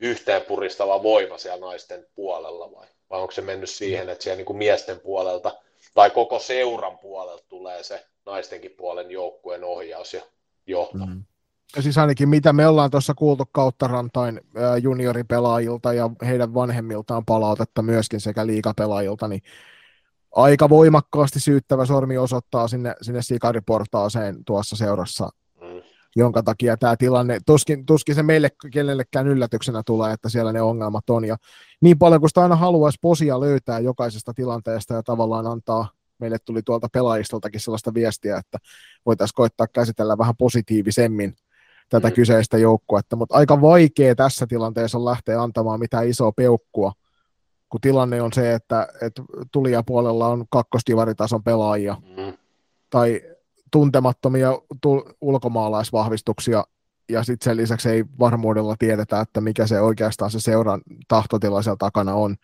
[0.00, 4.46] yhteen puristava voima siellä naisten puolella vai, vai onko se mennyt siihen, että siellä niin
[4.46, 5.52] kuin miesten puolelta
[5.94, 10.22] tai koko seuran puolelta tulee se naistenkin puolen joukkueen ohjaus ja
[10.66, 11.06] johto.
[11.06, 11.24] Mm.
[11.80, 14.40] Siis ainakin mitä me ollaan tuossa kuultu kautta rantain
[14.82, 19.42] junioripelaajilta ja heidän vanhemmiltaan palautetta myöskin sekä liikapelaajilta, niin
[20.34, 25.28] aika voimakkaasti syyttävä sormi osoittaa sinne, sinne sikariportaaseen tuossa seurassa
[26.16, 31.10] jonka takia tämä tilanne, tuskin, tuskin se meille kenellekään yllätyksenä tulee, että siellä ne ongelmat
[31.10, 31.24] on.
[31.24, 31.36] Ja
[31.80, 36.62] niin paljon kuin sitä aina haluaisi posia löytää jokaisesta tilanteesta ja tavallaan antaa, meille tuli
[36.62, 38.58] tuolta pelaajistoltakin sellaista viestiä, että
[39.06, 41.36] voitaisiin koittaa käsitellä vähän positiivisemmin
[41.92, 42.14] tätä mm.
[42.14, 46.92] kyseistä joukkuetta, mutta aika vaikea tässä tilanteessa on lähteä antamaan mitään isoa peukkua,
[47.68, 52.32] kun tilanne on se, että, että tulijapuolella on kakkostivaritason pelaajia, mm.
[52.90, 53.20] tai
[53.70, 54.58] tuntemattomia
[55.20, 56.64] ulkomaalaisvahvistuksia,
[57.08, 61.76] ja sitten sen lisäksi ei varmuudella tiedetä, että mikä se oikeastaan se seuran tahtotila siellä
[61.78, 62.36] takana on,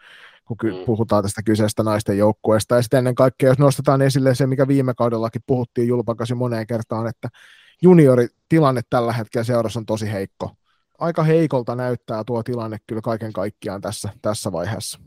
[0.44, 0.84] kun ky- mm.
[0.87, 2.76] puhutaan tästä kyseistä naisten joukkueesta.
[2.76, 7.06] Ja sitten ennen kaikkea, jos nostetaan esille se, mikä viime kaudellakin puhuttiin julpakasi moneen kertaan,
[7.06, 7.28] että
[7.82, 10.50] junioritilanne tällä hetkellä seurassa on tosi heikko.
[10.98, 14.98] Aika heikolta näyttää tuo tilanne kyllä kaiken kaikkiaan tässä, tässä vaiheessa.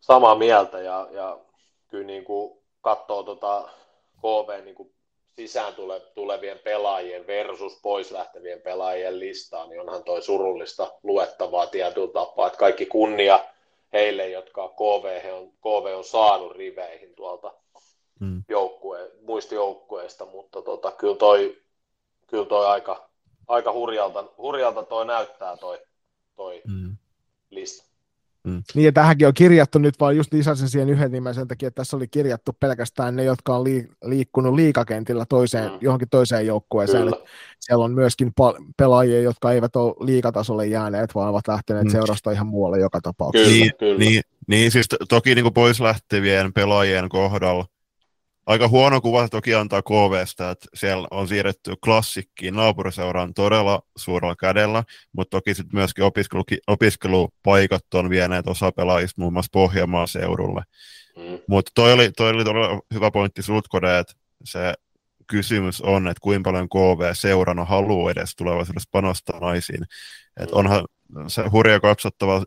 [0.00, 1.38] Samaa mieltä ja, ja
[1.88, 3.68] kyllä niin kuin katsoo tuota
[4.18, 4.94] KV niin kuin
[5.36, 12.12] sisään tule, tulevien pelaajien versus pois lähtevien pelaajien listaa, niin onhan toi surullista luettavaa tietyllä
[12.12, 13.44] tapaa, että kaikki kunnia
[13.92, 17.54] heille, jotka KV on, KV on saanut riveihin tuolta
[18.20, 18.44] mm.
[18.48, 21.63] joukkue, muista joukkueista, mutta tota, kyllä toi,
[22.34, 23.10] kyllä toi aika,
[23.48, 25.78] aika hurjalta, hurjalta toi näyttää toi,
[26.36, 26.96] toi mm.
[27.50, 27.94] lista.
[28.44, 28.62] Mm.
[28.74, 31.80] Niin, ja tähänkin on kirjattu nyt vaan just lisäsin siihen yhden nimen sen takia, että
[31.80, 33.64] tässä oli kirjattu pelkästään ne, jotka on
[34.04, 35.78] liikkunut liikakentillä toiseen, mm.
[35.80, 37.12] johonkin toiseen joukkueeseen.
[37.60, 38.32] Siellä on myöskin
[38.76, 41.90] pelaajia, jotka eivät ole liikatasolle jääneet, vaan ovat lähteneet mm.
[41.90, 43.50] seurasta ihan muualle joka tapauksessa.
[43.50, 43.98] Kyllä, niin, kyllä.
[43.98, 47.66] Niin, niin siis toki niin kuin pois lähtevien pelaajien kohdalla
[48.46, 54.84] aika huono kuva toki antaa KVstä, että siellä on siirretty klassikkiin naapuriseuraan todella suurella kädellä,
[55.12, 60.62] mutta toki sitten myöskin opiskelu, opiskelupaikat on vieneet osa pelaajista muun muassa Pohjanmaan seudulle.
[61.16, 61.38] Mm.
[61.46, 64.74] Mutta toi oli, toi oli todella hyvä pointti Sutkode, että se
[65.26, 69.84] kysymys on, että kuinka paljon KV seurana haluaa edes tulevaisuudessa panostaa naisiin.
[70.40, 70.56] Et mm.
[70.56, 70.84] onhan
[71.28, 72.44] se hurja katsottava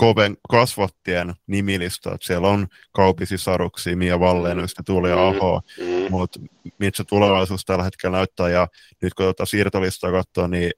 [0.00, 5.18] KVn kasvattien nimilista, että siellä on kaupisisaruksia, Mia Valleen, ja Tuuli mm.
[5.18, 6.10] Aho, mm.
[6.10, 6.40] mutta
[6.78, 8.68] mitä se tulevaisuus tällä hetkellä näyttää, ja
[9.02, 10.70] nyt kun tuota siirtolistaa katsoo, niin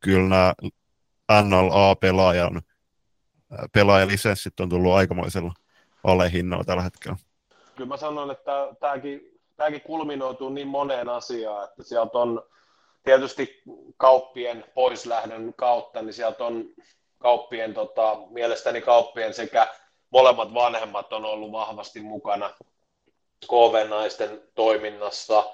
[0.00, 0.54] kyllä nämä
[1.42, 2.62] NLA-pelaajan
[3.72, 5.52] pelaajalisenssit on tullut aikamoisella
[6.04, 7.16] alehinnalla tällä hetkellä.
[7.76, 12.42] Kyllä mä sanon, että tämäkin, tämäkin kulminoituu niin moneen asiaan, että sieltä on
[13.02, 13.62] tietysti
[13.96, 16.64] kauppien poislähdön kautta, niin sieltä on
[17.18, 19.74] kauppien, tota, mielestäni kauppien sekä
[20.10, 22.54] molemmat vanhemmat on ollut vahvasti mukana
[23.46, 25.44] KV-naisten toiminnassa.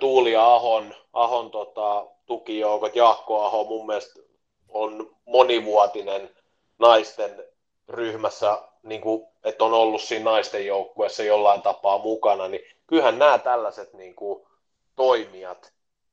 [0.00, 4.20] Tuuli Ahon, Ahon tota, tukijoukot, Jaakko Aho mun mielestä
[4.68, 6.30] on monivuotinen
[6.78, 7.44] naisten
[7.88, 13.38] ryhmässä, niin kuin, että on ollut siinä naisten joukkueessa jollain tapaa mukana, niin kyllähän nämä
[13.38, 14.46] tällaiset niin kuin,
[14.96, 15.72] toimijat,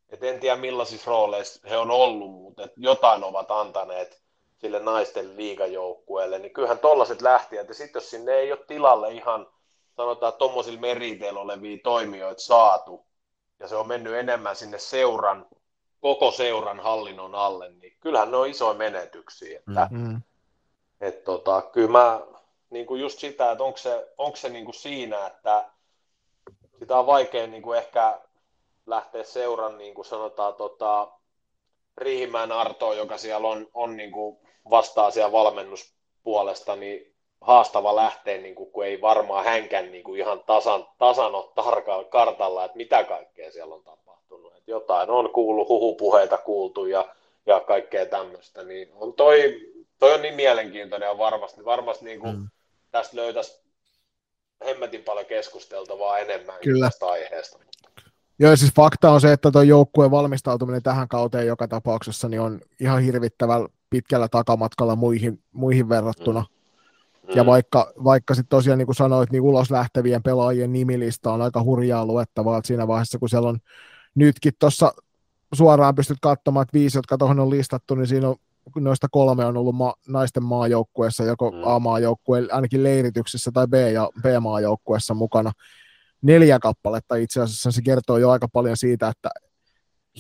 [0.10, 4.22] et en tiedä millaisissa rooleissa he on ollut, mutta jotain ovat antaneet
[4.58, 9.48] sille naisten liigajoukkueelle, niin kyllähän tollaset lähti, että sitten jos sinne ei ole tilalle ihan,
[9.98, 13.06] sanotaan, tuommoisilla meriteillä olevia toimijoita saatu,
[13.60, 15.46] ja se on mennyt enemmän sinne seuran,
[16.02, 19.60] koko seuran hallinnon alle, niin kyllähän ne on isoja menetyksiä.
[19.60, 20.22] Että, mm-hmm.
[21.02, 22.22] et tota, kyllä mä
[22.70, 25.66] niin kuin just sitä, että onko se, onko se niin kuin siinä, että
[26.80, 28.22] sitä on vaikea niin kuin ehkä
[28.86, 31.12] lähteä seuran, niin kuin sanotaan, tota,
[31.98, 38.56] Riihimäen Artoa, joka siellä on, on niin kuin vastaa siellä valmennuspuolesta, niin haastava lähteä, niin
[38.56, 43.04] kuin, kun ei varmaan hänkään niin kuin ihan tasan, tasan ole tarkalla kartalla, että mitä
[43.04, 44.56] kaikkea siellä on tapahtunut.
[44.58, 48.64] Että jotain on kuullut, huhupuheita kuultu ja, ja kaikkea tämmöistä.
[48.64, 49.60] Niin on toi,
[50.00, 52.50] toi on niin mielenkiintoinen ja varmasti, varmasti niin kuin mm.
[52.92, 53.68] tästä löytäisi
[54.66, 56.86] hemmetin paljon keskusteltavaa enemmän Kyllä.
[56.86, 57.60] tästä aiheesta.
[58.40, 62.62] Joo, siis fakta on se, että tuo joukkueen valmistautuminen tähän kauteen joka tapauksessa niin on
[62.80, 66.40] ihan hirvittävällä pitkällä takamatkalla muihin, muihin verrattuna.
[66.40, 67.36] Mm.
[67.36, 71.64] Ja vaikka, vaikka sitten tosiaan niin kuin sanoit, niin ulos lähtevien pelaajien nimilista on aika
[71.64, 73.60] hurjaa luettavaa, että siinä vaiheessa kun siellä on
[74.16, 74.94] nytkin tuossa
[75.54, 78.36] suoraan pystyt katsomaan, että viisi, jotka tuohon on listattu, niin siinä on
[78.76, 81.58] noista kolme on ollut ma- naisten maajoukkueessa, joko mm.
[81.64, 85.52] A-maajoukkueen ainakin leirityksessä tai B- ja B-maajoukkueessa mukana
[86.22, 87.72] neljä kappaletta itse asiassa.
[87.72, 89.30] Se kertoo jo aika paljon siitä, että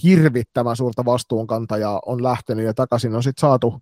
[0.04, 3.82] hirvittävän suurta vastuunkantajaa on lähtenyt ja takaisin on sitten saatu,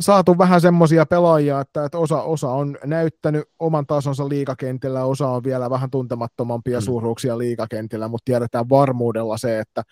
[0.00, 5.44] saatu vähän semmoisia pelaajia, että, että osa, osa on näyttänyt oman tasonsa liikakentillä, osa on
[5.44, 6.84] vielä vähän tuntemattomampia mm.
[6.84, 9.82] suuruuksia liikakentillä, mutta tiedetään varmuudella se, että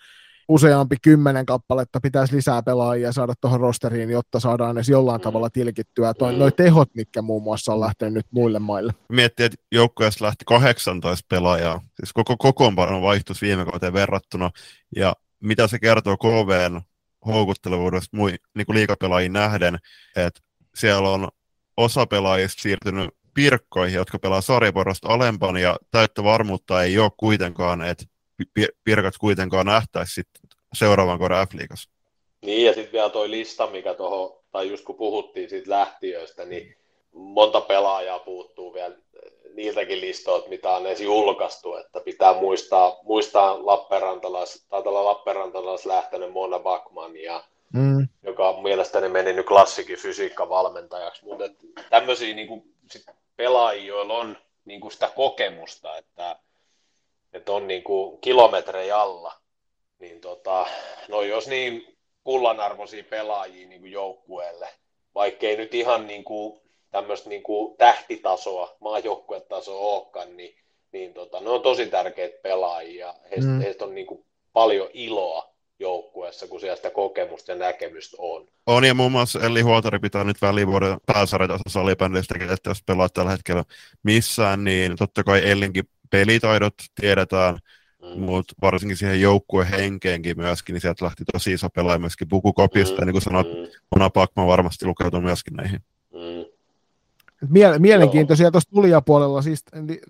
[0.47, 5.23] useampi kymmenen kappaletta pitäisi lisää pelaajia saada tuohon rosteriin, jotta saadaan edes jollain mm.
[5.23, 6.13] tavalla tilkittyä.
[6.13, 6.39] Toi, mm.
[6.39, 8.93] Noi tehot, mitkä muun muassa on lähtenyt nyt muille maille.
[9.09, 11.81] Miettii, että joukkueesta lähti 18 pelaajaa.
[11.95, 14.51] Siis koko kokoonpano vaihtus viime kauteen verrattuna.
[14.95, 16.81] Ja mitä se kertoo KVn
[17.25, 19.77] houkuttelevuudesta mui, niin kuin liikapelaajiin nähden,
[20.15, 20.41] että
[20.75, 21.27] siellä on
[21.77, 28.05] osa pelaajista siirtynyt pirkkoihin, jotka pelaa sarjaporrasta alempana, ja täyttä varmuutta ei ole kuitenkaan, että
[28.83, 30.41] Pirkat kuitenkaan nähtäisi sitten
[30.73, 31.89] seuraavan kauden F-liigassa.
[32.45, 36.75] Niin, ja sitten vielä toi lista, mikä tuohon, tai just kun puhuttiin siitä lähtiöistä, niin
[37.11, 38.95] monta pelaajaa puuttuu vielä
[39.55, 46.31] niiltäkin listoilta, mitä on ensin julkaistu, että pitää muistaa, muistaa Lappeenrantalais, tai tällä Lappeenrantalais lähtenyt
[46.31, 48.07] Mona Backman, ja, mm.
[48.23, 51.49] joka on mielestäni meni nyt klassikin fysiikkavalmentajaksi, mutta
[51.89, 56.35] tämmöisiä niin kuin, sit pelaajia, joilla on niin kuin sitä kokemusta, että
[57.33, 59.33] että on niin kuin kilometrejä alla,
[59.99, 60.67] niin tota,
[61.07, 64.69] no jos niin kullanarvoisia pelaajia niin kuin joukkueelle,
[65.15, 66.61] vaikkei nyt ihan niin kuin
[66.95, 70.55] tämmöistä niin kuin tähtitasoa, maajoukkuetasoa olekaan, niin,
[70.91, 73.13] niin tota, ne on tosi tärkeitä pelaajia.
[73.31, 73.61] Heistä, mm.
[73.61, 78.47] heistä on niin kuin paljon iloa joukkueessa, kun siellä sitä kokemusta ja näkemystä on.
[78.65, 83.31] On, ja muun muassa Elli Huotari pitää nyt välivuoden pääsarjatasossa salibändistä, että jos pelaat tällä
[83.31, 83.63] hetkellä
[84.03, 87.59] missään, niin totta kai Ellinkin pelitaidot tiedetään,
[88.01, 88.21] mm.
[88.21, 92.99] mutta varsinkin siihen joukkueen henkeenkin myöskin, niin sieltä lähti tosi iso pelaaja myöskin Pukukopista, mm.
[92.99, 93.67] ja niin kuin sanoit, mm.
[93.95, 95.79] Mona Pakman varmasti lukeutuu myöskin näihin.
[96.13, 96.54] Mm.
[97.49, 99.63] Miele- mielenkiintoisia tuossa tulijapuolella siis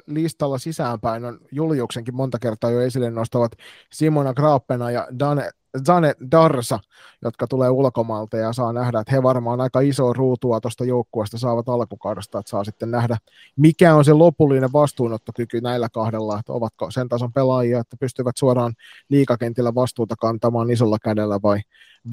[0.08, 3.52] listalla sisäänpäin on Juliuksenkin monta kertaa jo esille nostavat
[3.94, 5.50] Simona Grappena ja Dane,
[5.86, 6.80] Zane Darsa,
[7.22, 11.70] jotka tulee ulkomaalta ja saa nähdä, että he varmaan aika iso ruutua tuosta joukkueesta saavat
[11.70, 13.18] alkukaudesta, että saa sitten nähdä,
[13.56, 18.74] mikä on se lopullinen vastuunottokyky näillä kahdella, että ovatko sen tason pelaajia, että pystyvät suoraan
[19.10, 21.60] liikakentillä vastuuta kantamaan isolla kädellä vai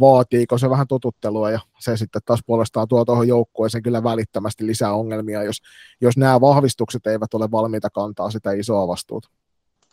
[0.01, 4.93] vaatiiko se vähän totuttelua ja se sitten taas puolestaan tuo tuohon joukkueeseen kyllä välittömästi lisää
[4.93, 5.63] ongelmia, jos,
[6.01, 9.29] jos nämä vahvistukset eivät ole valmiita kantaa sitä isoa vastuuta.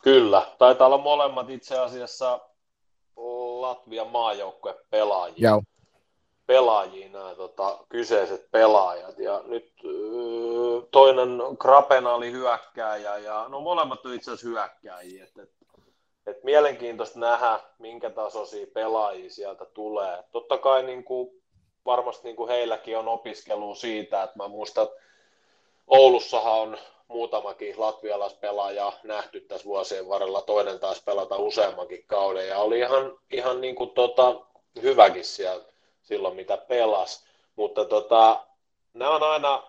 [0.04, 2.40] Kyllä, taitaa olla molemmat itse asiassa
[3.62, 5.50] Latvian maajoukkue pelaajia.
[5.50, 5.62] Joo.
[6.46, 9.20] Pelaajia nämä tota, kyseiset pelaajat.
[9.20, 9.74] Ja nyt
[10.92, 15.24] toinen Krapena oli hyökkääjä ja no molemmat on itse asiassa hyökkääjiä.
[15.24, 15.52] Et, et,
[16.28, 20.24] et mielenkiintoista nähdä, minkä tasoisia pelaajia sieltä tulee.
[20.32, 21.42] Totta kai niin kuin,
[21.86, 24.96] varmasti niin kuin heilläkin on opiskelu siitä, että mä muistan, että
[25.88, 26.78] Oulussahan on
[27.10, 33.62] muutamakin latvialaispelaaja nähty tässä vuosien varrella, toinen taas pelata useammankin kauden ja oli ihan, ihan
[33.62, 34.36] niin kuin tota,
[34.82, 35.66] hyväkin siellä
[36.04, 37.26] silloin, mitä pelas.
[37.56, 38.46] Mutta tota,
[38.94, 39.64] nämä on aina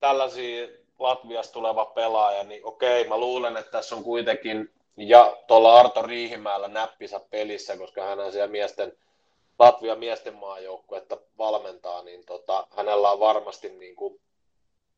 [0.00, 6.02] tällaisia Latviasta tuleva pelaaja, niin okei, mä luulen, että tässä on kuitenkin, ja tuolla Arto
[6.02, 8.92] Riihimäellä näppisä pelissä, koska hän on siellä miesten,
[9.58, 14.20] Latvian miesten maajoukkuetta valmentaa, niin tota, hänellä on varmasti niin kuin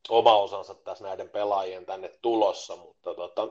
[0.09, 3.49] oma osansa tässä näiden pelaajien tänne tulossa, mutta tota,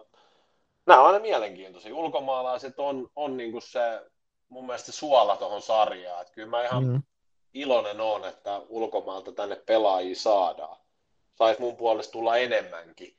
[0.85, 1.95] nämä on aina mielenkiintoisia.
[1.95, 4.01] Ulkomaalaiset on, on niin kuin se
[4.49, 6.21] mun mielestä se suola tuohon sarjaan.
[6.21, 7.03] Että kyllä mä ihan mm.
[7.53, 10.77] iloinen on, että ulkomaalta tänne pelaajia saadaan.
[11.35, 13.15] Saisi mun puolesta tulla enemmänkin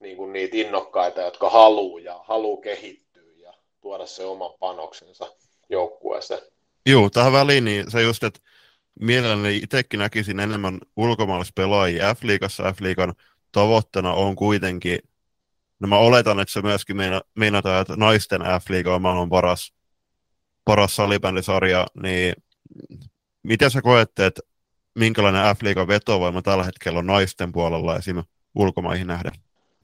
[0.00, 5.26] niin kuin niitä innokkaita, jotka haluaa ja haluaa kehittyä ja tuoda se oman panoksensa
[5.70, 6.40] joukkueeseen.
[6.86, 8.40] Joo, tähän väliin niin se just, että
[9.00, 12.72] mielelläni itsekin näkisin enemmän ulkomaalaispelaajia F-liigassa.
[12.72, 13.14] F-liigan
[13.52, 14.98] tavoitteena on kuitenkin,
[15.80, 16.96] no mä oletan, että se myöskin
[17.34, 19.72] meinataan, että naisten F-liiga on maailman paras,
[20.64, 22.34] paras salibändisarja, niin
[23.42, 24.42] miten sä koette, että
[24.94, 28.24] minkälainen F-liigan vetovoima tällä hetkellä on naisten puolella esim.
[28.54, 29.32] ulkomaihin nähden?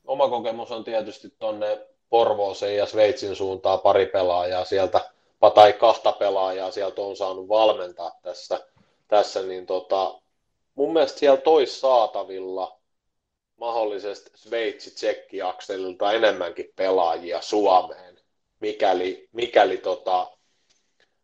[0.05, 1.79] Oma kokemus on tietysti tuonne
[2.11, 5.11] Porvooseen ja Sveitsin suuntaan pari pelaajaa sieltä,
[5.55, 8.61] tai kahta pelaajaa sieltä on saanut valmentaa tässä,
[9.15, 10.21] tässä niin tota,
[10.75, 12.81] mun mielestä siellä tois saatavilla
[13.57, 18.19] mahdollisesti Sveitsi-Tsekki-akselilta enemmänkin pelaajia Suomeen,
[18.61, 20.31] mikäli, mikäli tota,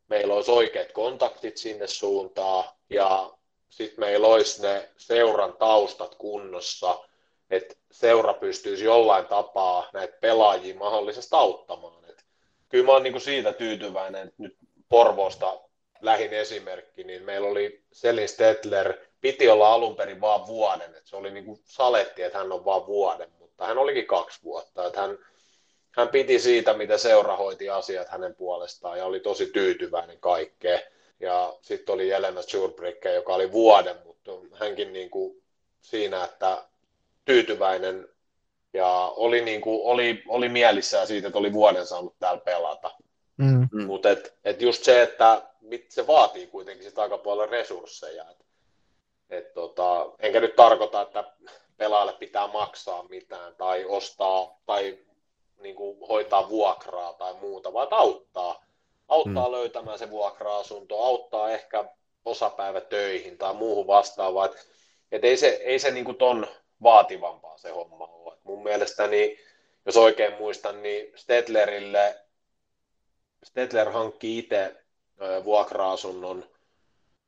[0.09, 3.33] meillä olisi oikeat kontaktit sinne suuntaan ja
[3.69, 6.99] sitten meillä olisi ne seuran taustat kunnossa,
[7.51, 12.05] että seura pystyisi jollain tapaa näitä pelaajia mahdollisesti auttamaan.
[12.05, 12.25] Et
[12.69, 14.57] kyllä mä oon niinku siitä tyytyväinen, että nyt
[14.89, 15.70] Porvoosta
[16.03, 21.17] lähin esimerkki, niin meillä oli Selin Stetler, piti olla alun perin vaan vuoden, että se
[21.17, 25.19] oli niinku saletti, että hän on vaan vuoden, mutta hän olikin kaksi vuotta, että hän
[25.97, 30.81] hän piti siitä, mitä seura hoiti asiat hänen puolestaan ja oli tosi tyytyväinen kaikkeen.
[31.21, 35.43] Ja sitten oli Jelena Schurbrick, joka oli vuoden, mutta hänkin niin kuin
[35.81, 36.65] siinä, että
[37.25, 38.09] tyytyväinen
[38.73, 42.91] ja oli, niin kuin, oli, oli mielissään siitä, että oli vuoden saanut täällä pelata.
[43.37, 43.69] Mm.
[43.87, 45.43] Mutta et, et just se, että
[45.89, 48.25] se vaatii kuitenkin sitä aika paljon resursseja.
[48.31, 48.45] Et,
[49.31, 51.25] et tota, enkä nyt tarkoita, että
[51.77, 54.99] pelaajalle pitää maksaa mitään tai ostaa tai
[55.61, 58.67] niin kuin hoitaa vuokraa tai muuta, vaan auttaa.
[59.09, 59.53] Auttaa mm.
[59.53, 61.85] löytämään se vuokra-asunto, auttaa ehkä
[62.25, 64.51] osapäivätöihin tai muuhun vastaavaan.
[64.51, 64.69] Et,
[65.13, 66.47] et ei se, ei se niin kuin ton
[66.83, 68.35] vaativampaa se homma ole.
[68.35, 69.39] Et mun mielestäni,
[69.87, 72.21] jos oikein muistan, niin Stedlerille,
[73.45, 74.77] Stedler hankki itse
[75.45, 76.45] vuokra-asunnon,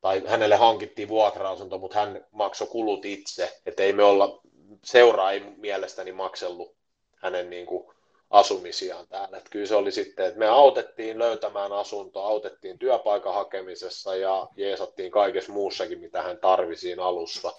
[0.01, 4.41] tai hänelle hankittiin vuokra-asunto, mutta hän maksoi kulut itse, että ei me olla,
[4.85, 6.77] seura ei mielestäni maksellut
[7.17, 7.95] hänen niin kuin
[8.31, 9.37] asumisiaan täällä.
[9.37, 15.11] Että kyllä se oli sitten, että me autettiin löytämään asunto, autettiin työpaikan hakemisessa ja jeesattiin
[15.11, 17.53] kaikessa muussakin, mitä hän tarvisi siinä alussa.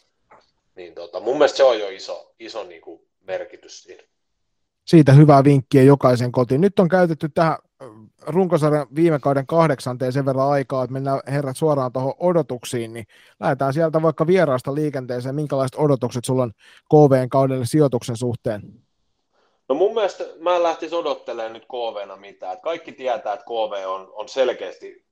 [0.75, 4.03] Niin tota, mun mielestä se on jo iso, iso niin kuin merkitys siinä.
[4.85, 6.61] Siitä hyvää vinkkiä jokaisen kotiin.
[6.61, 7.57] Nyt on käytetty tähän
[8.27, 13.05] runkosarjan viime kauden kahdeksanteen sen verran aikaa, että mennään herrat suoraan tuohon odotuksiin, niin
[13.39, 15.35] lähdetään sieltä vaikka vieraasta liikenteeseen.
[15.35, 16.51] Minkälaiset odotukset sulla on
[16.89, 18.61] KVn kaudelle sijoituksen suhteen?
[19.69, 22.61] No mun mielestä mä en lähtisi odottelemaan nyt KVna mitään.
[22.61, 25.05] Kaikki tietää, että KV on, on selkeästi,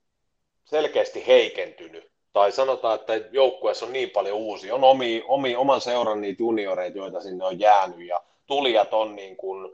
[0.64, 2.12] selkeästi heikentynyt.
[2.32, 4.74] Tai sanotaan, että joukkueessa on niin paljon uusia.
[4.74, 8.06] On omi, omi, oman seuran niitä junioreita, joita sinne on jäänyt.
[8.06, 9.72] Ja tulijat on niin kuin,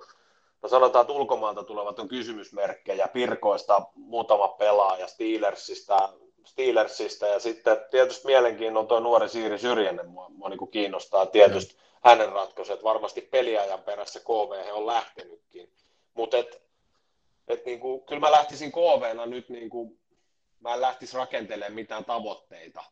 [0.63, 3.09] no sanotaan, että ulkomailta tulevat on kysymysmerkkejä.
[3.09, 6.09] Pirkoista muutama pelaaja, Steelersistä,
[6.45, 11.75] Steelersistä ja sitten tietysti mielenkiinnon tuo nuori Siiri Syrjänen mua, mua niin kuin kiinnostaa tietysti.
[11.75, 15.73] Mm hänen ratkaisu, että varmasti peliajan perässä KV on lähtenytkin.
[16.15, 16.63] Mutta et,
[17.49, 19.99] et niinku, kyllä mä lähtisin KVna nyt, niinku,
[20.61, 22.85] mä en lähtisi rakentelemaan mitään tavoitteita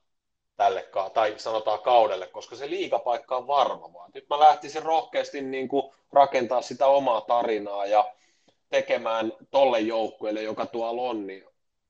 [0.57, 4.11] tälle, tai sanotaan kaudelle, koska se liikapaikka on varma vaan.
[4.15, 8.13] Nyt mä lähtisin rohkeasti niin kuin rakentaa sitä omaa tarinaa ja
[8.71, 11.45] tekemään tolle joukkueelle, joka tuolla on, niin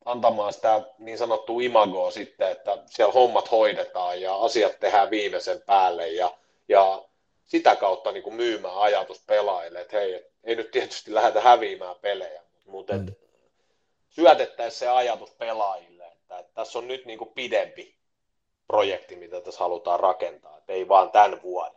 [0.04, 6.08] antamaan sitä niin sanottua imagoa sitten, että siellä hommat hoidetaan ja asiat tehdään viimeisen päälle
[6.08, 6.30] ja
[6.68, 7.04] ja
[7.44, 12.42] sitä kautta niin kuin myymään ajatus pelaajille, että hei, ei nyt tietysti lähdetä häviämään pelejä,
[12.66, 13.06] mutta mm.
[14.08, 17.95] syötettäisiin se ajatus pelaajille, että, että tässä on nyt niin kuin pidempi
[18.66, 21.76] projekti, mitä tässä halutaan rakentaa, että ei vaan tämän vuoden.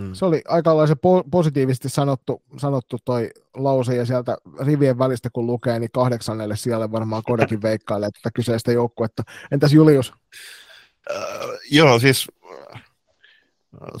[0.00, 0.14] Mm.
[0.14, 5.78] Se oli aikalaisen po- positiivisesti sanottu, sanottu toi lause, ja sieltä rivien välistä kun lukee,
[5.78, 9.22] niin kahdeksannelle siellä varmaan kodekin veikkailee tätä kyseistä joukkuetta.
[9.52, 10.12] Entäs Julius?
[11.10, 12.26] Uh, joo, siis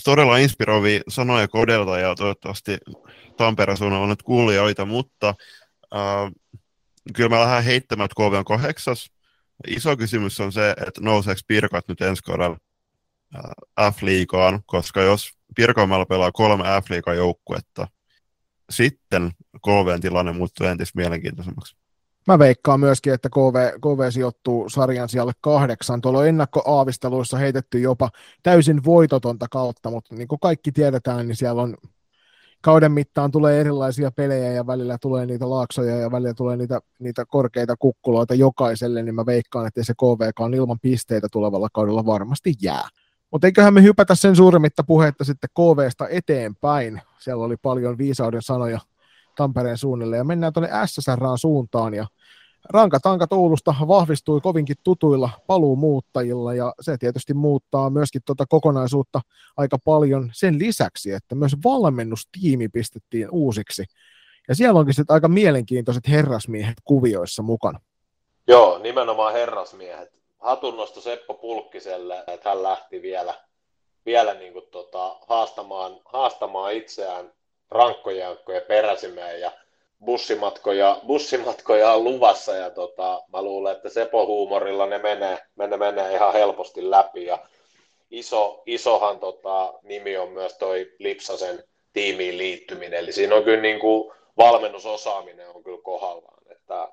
[0.04, 2.78] todella inspiroivia sanoja kodelta ja toivottavasti
[3.36, 5.34] Tampereen suunnalla on nyt kuulijoita, mutta
[5.94, 6.32] äh,
[7.16, 9.10] kyllä mä lähden heittämään, että KV on kahdeksas.
[9.66, 12.56] Iso kysymys on se, että nouseeko Pirkat nyt ensi kaudella
[13.80, 17.88] F-liigaan, koska jos Pirkanmaalla pelaa kolme F-liigan joukkuetta,
[18.70, 19.30] sitten
[19.64, 21.76] KVn tilanne muuttuu entistä mielenkiintoisemmaksi.
[22.26, 26.00] Mä veikkaan myöskin, että KV, KV sijoittuu sarjan sijalle kahdeksan.
[26.00, 28.10] Tuolla on ennakkoaavisteluissa heitetty jopa
[28.42, 31.76] täysin voitotonta kautta, mutta niin kuin kaikki tiedetään, niin siellä on
[32.62, 37.24] kauden mittaan tulee erilaisia pelejä ja välillä tulee niitä laaksoja ja välillä tulee niitä, niitä
[37.26, 42.54] korkeita kukkuloita jokaiselle, niin mä veikkaan, että se KVK on ilman pisteitä tulevalla kaudella varmasti
[42.62, 42.88] jää.
[43.30, 47.02] Mutta eiköhän me hypätä sen suuremmitta puhetta sitten KVsta eteenpäin.
[47.18, 48.80] Siellä oli paljon viisauden sanoja
[49.36, 52.06] Tampereen suunnille ja mennään tuonne SSRaan suuntaan ja
[52.68, 59.20] Rankatankat Oulusta vahvistui kovinkin tutuilla paluumuuttajilla ja se tietysti muuttaa myöskin tuota kokonaisuutta
[59.56, 63.84] aika paljon sen lisäksi, että myös valmennustiimi pistettiin uusiksi.
[64.48, 67.80] Ja siellä onkin sitten aika mielenkiintoiset herrasmiehet kuvioissa mukana.
[68.46, 70.12] Joo, nimenomaan herrasmiehet.
[70.38, 73.34] Hatunnosto Seppo Pulkkiselle, että hän lähti vielä,
[74.06, 77.32] vielä niin kuin tota, haastamaan, haastamaan itseään
[77.70, 78.36] rankkojen
[78.68, 79.52] peräsimeen ja
[80.04, 86.32] bussimatkoja, bussimatkoja on luvassa ja tota, mä luulen, että Sepo-huumorilla ne menee, menee, menee ihan
[86.32, 87.38] helposti läpi ja
[88.10, 93.80] iso, isohan tota, nimi on myös toi Lipsasen tiimiin liittyminen, eli siinä on kyllä niin
[93.80, 96.88] kuin valmennusosaaminen on kyllä kohdallaan, että,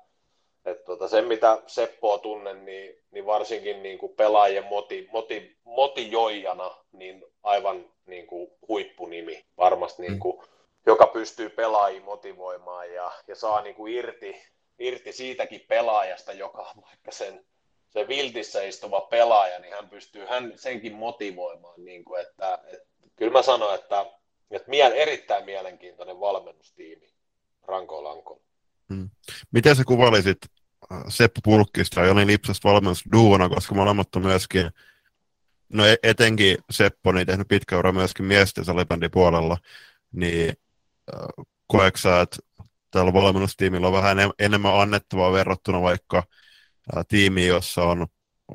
[0.64, 6.76] että tota, sen mitä Seppoa tunnen, niin, niin varsinkin niin kuin pelaajien moti, moti, motijoijana,
[6.92, 13.34] niin aivan niin kuin huippunimi, varmasti niin kuin, mm joka pystyy pelaajia motivoimaan ja, ja
[13.34, 14.42] saa niin kuin irti,
[14.78, 17.44] irti siitäkin pelaajasta, joka on vaikka sen,
[17.90, 21.84] se viltissä istuva pelaaja, niin hän pystyy hän senkin motivoimaan.
[21.84, 24.06] Niin kuin, että, että, kyllä mä sanon, että,
[24.50, 27.12] että miel, erittäin mielenkiintoinen valmennustiimi
[27.66, 28.42] Ranko Lanko.
[28.88, 29.10] Hmm.
[29.50, 30.38] Miten sä kuvailisit
[30.92, 34.70] äh, Seppo Pulkkista ja Joni Lipsasta valmennusduona, koska molemmat on myöskin,
[35.68, 39.56] no e-, etenkin Seppo, niin tehnyt pitkä ura myöskin miesten salibändin puolella,
[40.12, 40.56] niin
[41.66, 42.36] koeksä, että
[42.90, 46.22] tällä valmennustiimillä on vähän enemmän annettavaa verrattuna vaikka
[47.08, 48.06] tiimiin, jossa on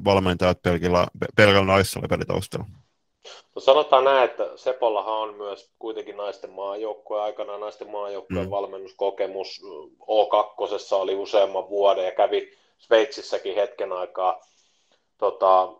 [0.06, 2.66] valmentajat pelkillä, pelkällä naissalipelitaustalla?
[3.56, 8.52] No sanotaan näin, että Sepollahan on myös kuitenkin naisten maajoukkue, aikanaan naisten maajoukkueen mm.
[8.52, 9.62] valmennuskokemus.
[10.02, 14.42] O2 oli useamman vuoden ja kävi Sveitsissäkin hetken aikaa
[15.18, 15.74] tota,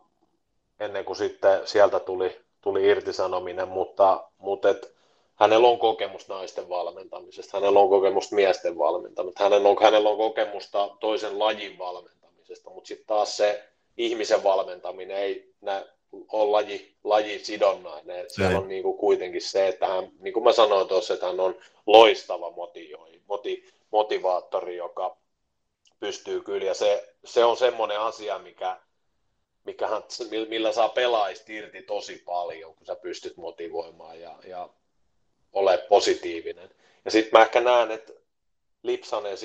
[0.80, 4.93] ennen kuin sitten sieltä tuli, tuli irtisanominen, mutta, mutta et,
[5.36, 10.98] hänellä on kokemus naisten valmentamisesta, hänellä on kokemusta miesten valmentamisesta, hänellä on, hänellä on kokemusta
[11.00, 13.64] toisen lajin valmentamisesta, mutta sitten taas se
[13.98, 15.86] ihmisen valmentaminen ei nä,
[16.32, 18.30] ole laji, lajisidonnainen.
[18.30, 21.56] Siellä on niinku kuitenkin se, että hän, niin kuin mä sanoin tuossa, että hän on
[21.86, 25.18] loistava motioi, moti, motivaattori, joka
[26.00, 28.80] pystyy kyllä, ja se, se on semmoinen asia, mikä,
[29.64, 30.04] mikä hän,
[30.50, 34.70] millä saa pelaajista irti tosi paljon, kun sä pystyt motivoimaan, ja, ja
[35.54, 36.70] ole positiivinen.
[37.06, 38.14] Ja sitten mä ehkä näen, että
[38.84, 39.38] Lipsanen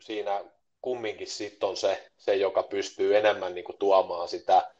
[0.00, 0.44] siinä
[0.82, 4.70] kumminkin sitten on se, se, joka pystyy enemmän niin kuin tuomaan sitä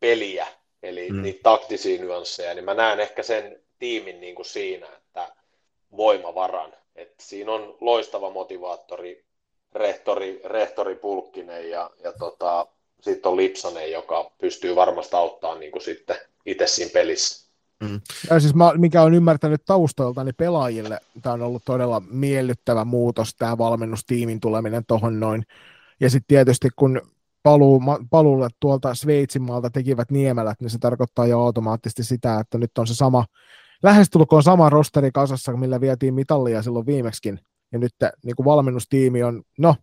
[0.00, 0.46] peliä,
[0.82, 1.22] eli mm.
[1.22, 5.32] niitä taktisia nyansseja, niin mä näen ehkä sen tiimin niin kuin siinä, että
[5.96, 6.76] voimavaran.
[6.96, 9.24] että siinä on loistava motivaattori,
[9.72, 12.66] rehtori, rehtori Pulkkinen ja, ja tota,
[13.00, 16.16] sitten on Lipsanen, joka pystyy varmasti auttamaan niin kuin sitten
[16.46, 17.45] itse siinä pelissä.
[17.82, 18.00] Mm.
[18.30, 23.34] Ja siis mä, mikä on ymmärtänyt taustalta, niin pelaajille tämä on ollut todella miellyttävä muutos,
[23.34, 25.42] tämä valmennustiimin tuleminen tuohon noin.
[26.00, 27.00] Ja sitten tietysti kun
[27.42, 32.78] paluu, paluulle tuolta Sveitsin maalta tekivät Niemelät, niin se tarkoittaa jo automaattisesti sitä, että nyt
[32.78, 33.24] on se sama,
[33.82, 37.40] lähestulkoon sama rosteri kasassa, millä vietiin mitallia silloin viimeksikin.
[37.72, 37.92] Ja nyt
[38.24, 39.74] niin kuin valmennustiimi on, no,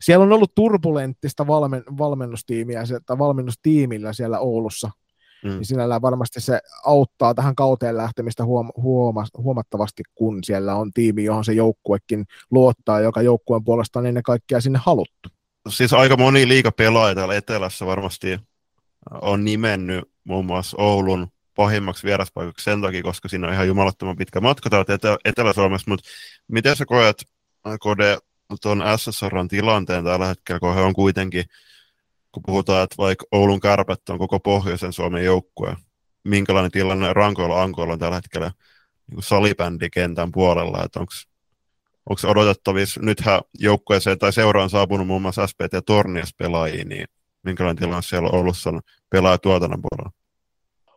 [0.00, 2.82] siellä on ollut turbulenttista valmen, valmennustiimiä,
[3.18, 4.90] valmennustiimillä siellä Oulussa
[5.44, 5.50] Mm.
[5.50, 11.24] Niin sinällään varmasti se auttaa tähän kauteen lähtemistä huom- huoma- huomattavasti, kun siellä on tiimi,
[11.24, 15.28] johon se joukkuekin luottaa, joka joukkueen puolesta on ennen kaikkea sinne haluttu.
[15.68, 18.38] Siis aika moni liikapelaaja täällä Etelässä varmasti
[19.20, 24.40] on nimennyt muun muassa Oulun pahimmaksi vieraspaikaksi sen takia, koska siinä on ihan jumalattoman pitkä
[24.40, 26.08] matka täältä Etelä- Etelä-Suomessa, mutta
[26.48, 27.24] miten sä koet,
[27.80, 28.18] Kode,
[28.62, 31.44] tuon SSRn tilanteen tällä hetkellä, kun he on kuitenkin
[32.32, 35.76] kun puhutaan, että vaikka Oulun kärpät on koko pohjoisen Suomen joukkue,
[36.24, 38.52] minkälainen tilanne rankoilla ankoilla on tällä hetkellä
[39.10, 41.12] niin salibändikentän puolella, että onko
[42.26, 47.06] odotettavissa, nythän joukkueeseen tai seuraan saapunut muun muassa SPT ja Tornias pelaajia, niin
[47.42, 50.12] minkälainen tilanne siellä Oulussa on pelaajatuotannon puolella?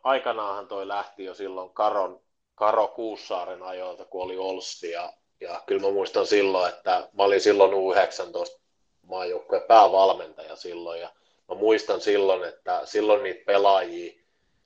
[0.02, 2.20] Aikanaanhan toi lähti jo silloin Karon,
[2.54, 7.40] Karo Kuussaaren ajoilta, kun oli Olssi, ja, ja kyllä mä muistan silloin, että mä olin
[7.40, 8.60] silloin U19
[9.06, 11.10] maajoukkueen päävalmentaja silloin, ja
[11.52, 14.12] mä muistan silloin, että silloin niitä pelaajia,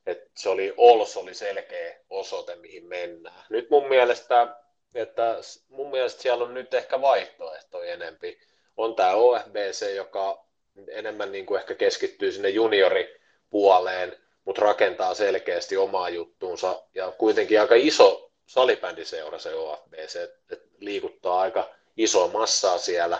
[0.07, 3.45] että se oli Ols oli selkeä osoite, mihin mennään.
[3.51, 4.57] Nyt mun mielestä,
[4.95, 5.37] että
[5.68, 8.39] mun mielestä siellä on nyt ehkä vaihtoehtoja enempi.
[8.76, 10.45] On tämä OFBC, joka
[10.89, 17.74] enemmän niin kuin ehkä keskittyy sinne junioripuoleen, mutta rakentaa selkeästi omaa juttuunsa ja kuitenkin aika
[17.74, 20.16] iso salibändiseura se OFBC,
[20.51, 23.18] että liikuttaa aika iso massaa siellä,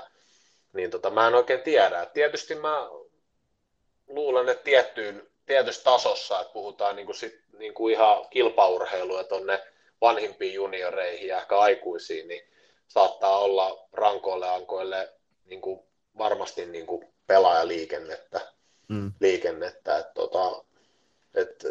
[0.73, 2.07] niin tota, mä en oikein tiedä.
[2.07, 2.89] Tietysti mä
[4.09, 9.63] luulen, että tiettyyn, tietyssä tasossa, että puhutaan niin kuin sit, niin kuin ihan kilpaurheilua tuonne
[10.01, 12.43] vanhimpiin junioreihin ja ehkä aikuisiin, niin
[12.89, 15.13] saattaa olla rankoille ankoille
[15.45, 15.81] niin kuin
[16.19, 18.41] varmasti niin kuin pelaajaliikennettä.
[18.89, 19.13] Mm.
[19.21, 20.65] Liikennettä, että tota,
[21.35, 21.69] että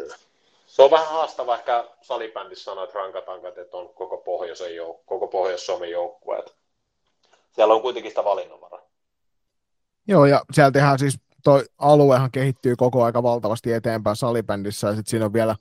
[0.66, 5.26] se on vähän haastava ehkä salibändissä sanoa, että rankatankat, että on koko pohjoisen jouk- koko
[5.26, 6.44] Pohjois-Suomen joukkue.
[7.52, 8.82] Siellä on kuitenkin sitä valinnanvaraa.
[10.08, 15.10] Joo, ja siellä tehdään siis, toi aluehan kehittyy koko aika valtavasti eteenpäin salibändissä, ja sitten
[15.10, 15.56] siinä on vielä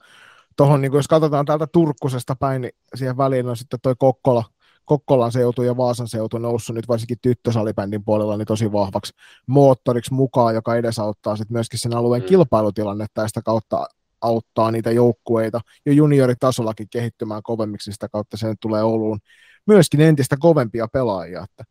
[0.56, 4.44] tuohon, niin jos katsotaan täältä Turkkusesta päin, niin siihen väliin on sitten toi Kokkola,
[4.86, 9.14] Kokkolan seutu ja Vaasan seutu noussut nyt varsinkin tyttösalibändin puolella niin tosi vahvaksi
[9.48, 12.28] moottoriksi mukaan, joka edesauttaa sitten myöskin sen alueen mm.
[12.28, 13.88] kilpailutilannetta ja sitä kautta
[14.22, 19.20] auttaa niitä joukkueita jo junioritasollakin kehittymään kovemmiksi, sitä kautta sen tulee Ouluun
[19.68, 21.44] myöskin entistä kovempia pelaajia.
[21.44, 21.64] Että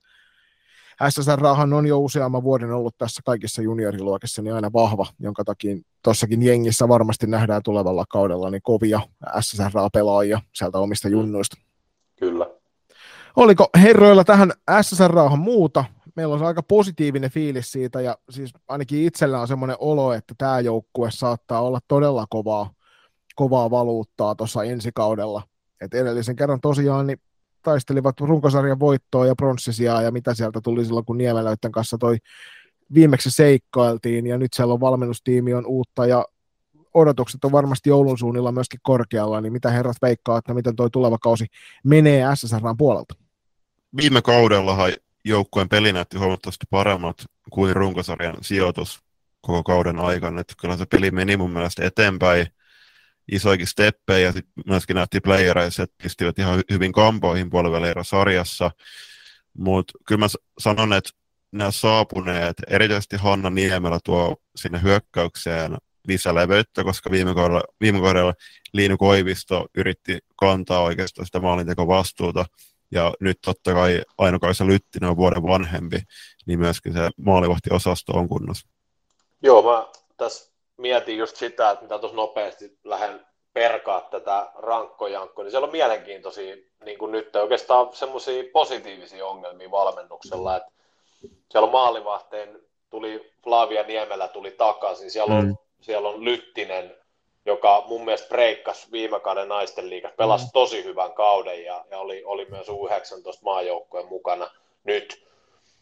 [1.09, 6.43] SSR on jo useamman vuoden ollut tässä kaikissa junioriluokissa niin aina vahva, jonka takia tuossakin
[6.43, 9.01] jengissä varmasti nähdään tulevalla kaudella niin kovia
[9.41, 11.57] SSR-pelaajia sieltä omista junnuista.
[12.19, 12.47] Kyllä.
[13.37, 15.85] Oliko herroilla tähän SSR muuta?
[16.17, 20.61] Meillä on aika positiivinen fiilis siitä ja siis ainakin itsellä on semmoinen olo, että tämä
[20.61, 22.71] joukkue saattaa olla todella kovaa,
[23.35, 25.43] kovaa valuuttaa tuossa ensi kaudella.
[25.81, 27.21] Et edellisen kerran tosiaan niin
[27.65, 32.17] taistelivat runkosarjan voittoa ja pronssisia ja mitä sieltä tuli silloin, kun Niemelöiden kanssa toi
[32.95, 36.25] viimeksi seikkailtiin ja nyt siellä on valmennustiimi on uutta ja
[36.95, 41.19] odotukset on varmasti joulun suunnilla myöskin korkealla, niin mitä herrat veikkaa, että miten toi tuleva
[41.19, 41.47] kausi
[41.85, 43.15] menee SSRn puolelta?
[43.97, 44.93] Viime kaudellahan
[45.25, 49.01] joukkueen peli näytti huomattavasti paremmat kuin runkosarjan sijoitus
[49.41, 50.41] koko kauden aikana.
[50.41, 52.47] Että kyllä se peli meni mun mielestä eteenpäin
[53.33, 58.71] isoikin steppejä ja sitten myöskin nähtiin playereissa, että pistivät ihan hyvin kampoihin puoliväliä sarjassa.
[59.59, 60.27] Mutta kyllä mä
[60.59, 61.11] sanon, että
[61.53, 65.77] nämä saapuneet, erityisesti Hanna Niemelä tuo sinne hyökkäykseen
[66.09, 68.35] lisäleveyttä, koska viime kaudella, viime kaudella
[68.73, 72.45] Liinu Koivisto yritti kantaa oikeastaan sitä maalintekovastuuta,
[72.91, 75.99] ja nyt totta kai Aino-Kaisa Lyttinen on vuoden vanhempi,
[76.47, 78.69] niin myöskin se maalivahtiosasto on kunnossa.
[79.43, 85.51] Joo, mä tässä mietin just sitä, että mitä tuossa nopeasti lähden perkaa tätä rankkojankkoa, niin
[85.51, 90.71] siellä on mielenkiintoisia, niin kuin nyt oikeastaan semmoisia positiivisia ongelmia valmennuksella, että
[91.51, 92.61] siellä on maalivahteen,
[92.91, 95.57] tuli Flavia Niemelä tuli takaisin, siellä on, mm.
[95.81, 96.97] siellä on Lyttinen,
[97.47, 100.51] joka mun mielestä breikkasi viime kauden naisten liigassa, pelasi mm.
[100.53, 102.73] tosi hyvän kauden ja, ja oli, oli myös U19
[103.43, 104.51] maajoukkojen mukana
[104.85, 105.27] nyt,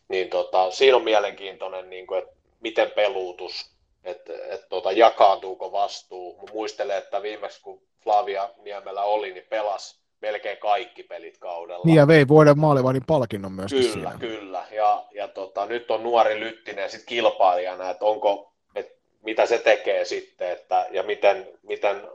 [0.08, 3.71] niin tota, siinä on mielenkiintoinen, niin kuin, että miten peluutus
[4.04, 6.36] että et, tota, jakaantuuko vastuu.
[6.36, 11.84] Mä muistelen, että viimeksi kun Flavia Niemellä oli, niin pelasi melkein kaikki pelit kaudella.
[11.84, 13.70] Niin ja vei vuoden maalivahdin palkinnon myös.
[13.70, 14.16] Kyllä, siinä.
[14.20, 14.66] kyllä.
[14.70, 20.04] Ja, ja tota, nyt on nuori Lyttinen sit kilpailijana, että onko, et, mitä se tekee
[20.04, 22.08] sitten, että, ja miten, miten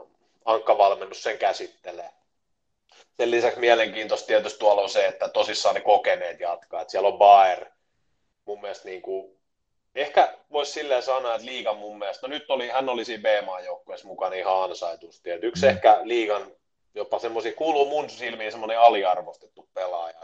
[0.44, 2.10] ankkavalmennus sen käsittelee.
[3.16, 6.80] Sen lisäksi mielenkiintoista tietysti tuolla on se, että tosissaan ne kokeneet jatkaa.
[6.80, 7.66] Että siellä on Baer,
[8.44, 9.37] mun mielestä niin kuin
[10.00, 14.06] ehkä voisi silleen sanoa, että liigan mun mielestä, no nyt oli, hän oli siinä B-maajoukkueessa
[14.06, 15.70] mukana ihan ansaitusti, että yksi mm.
[15.70, 16.52] ehkä liigan
[16.94, 20.20] jopa semmoisia, kuuluu mun silmiin semmoinen aliarvostettu pelaaja,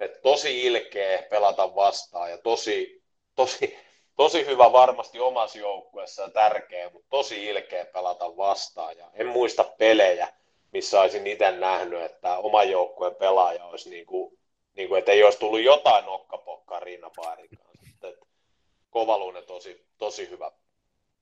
[0.00, 3.02] että tosi ilkeä pelata vastaan ja tosi,
[3.34, 3.78] tosi,
[4.16, 9.64] tosi hyvä varmasti omassa joukkueessa ja tärkeä, mutta tosi ilkeä pelata vastaan ja en muista
[9.64, 10.28] pelejä,
[10.72, 14.38] missä olisin itse nähnyt, että oma joukkueen pelaaja olisi niin kuin,
[14.76, 17.65] niin kuin, että ei olisi tullut jotain nokkapokkaa kanssa.
[18.96, 20.52] Kovaluinen tosi, tosi hyvä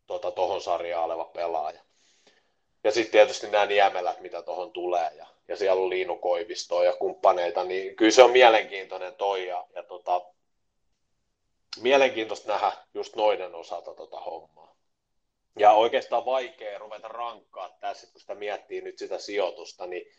[0.07, 1.81] tuota, tohon sarjaan oleva pelaaja.
[2.85, 6.93] Ja sitten tietysti nämä niemelät, mitä tuohon tulee, ja, ja siellä on Liinu Koivistoa ja
[6.93, 10.23] kumppaneita, niin kyllä se on mielenkiintoinen toi, ja, ja tota,
[11.81, 14.77] mielenkiintoista nähdä just noiden osalta tota hommaa.
[15.59, 20.13] Ja oikeastaan vaikea ruveta rankkaa tässä, kun sitä miettii nyt sitä sijoitusta, niin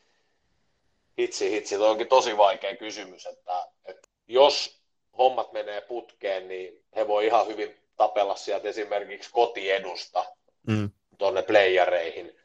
[1.19, 4.84] hitsi, hitsi, toi onkin tosi vaikea kysymys, että, että jos
[5.17, 10.25] hommat menee putkeen, niin he voi ihan hyvin tapella sieltä esimerkiksi kotiedusta
[10.67, 10.89] mm.
[11.17, 12.39] tuonne playereihin.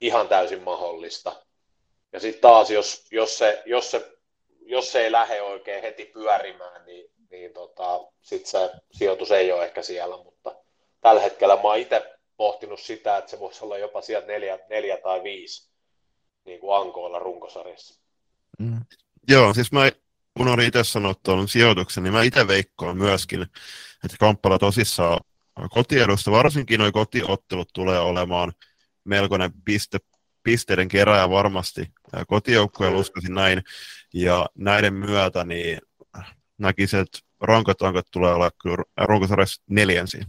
[0.00, 1.42] Ihan täysin mahdollista.
[2.12, 4.12] Ja sitten taas, jos, jos, se, jos, se,
[4.60, 9.64] jos se ei lähde oikein heti pyörimään, niin, niin tota, sitten se sijoitus ei ole
[9.64, 10.56] ehkä siellä, mutta
[11.00, 14.96] tällä hetkellä mä oon itse pohtinut sitä, että se voisi olla jopa sieltä neljä, neljä
[14.96, 15.70] tai viisi
[16.44, 18.00] niin kuin Ankoilla runkosarjassa.
[18.58, 18.80] Mm.
[19.28, 19.90] Joo, siis mä
[20.38, 23.42] unohdin itse sanoa tuon sijoituksen, niin mä itse veikkaan myöskin,
[24.04, 25.20] että Kamppala tosissaan
[25.70, 28.52] kotiedusta, varsinkin nuo kotiottelut tulee olemaan
[29.04, 29.98] melkoinen piste,
[30.42, 31.92] pisteiden kerääjä varmasti.
[32.26, 33.62] Kotijoukkueen uskoisin näin,
[34.14, 35.78] ja näiden myötä niin
[36.58, 40.26] näkisin, että rankot rankot tulee olla kyllä runkosarjassa neljänsiä.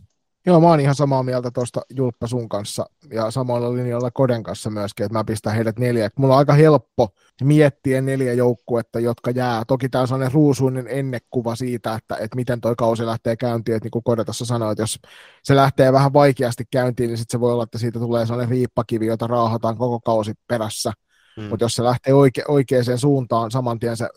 [0.47, 4.69] Joo, mä oon ihan samaa mieltä tuosta Julppa sun kanssa ja samalla linjalla Koden kanssa
[4.69, 6.09] myöskin, että mä pistän heidät neljä.
[6.17, 7.09] Mulla on aika helppo
[7.43, 9.63] miettiä neljä joukkuetta, jotka jää.
[9.67, 13.85] Toki tämä on sellainen ruusuinen ennekuva siitä, että, että miten toi kausi lähtee käyntiin, että
[13.85, 14.99] niin kuin Kode tuossa sanoi, että jos
[15.43, 19.05] se lähtee vähän vaikeasti käyntiin, niin sitten se voi olla, että siitä tulee sellainen riippakivi,
[19.05, 20.93] jota raahataan koko kausi perässä.
[21.41, 21.45] Hmm.
[21.45, 24.09] Mutta jos se lähtee oike, oikeaan suuntaan saman tien se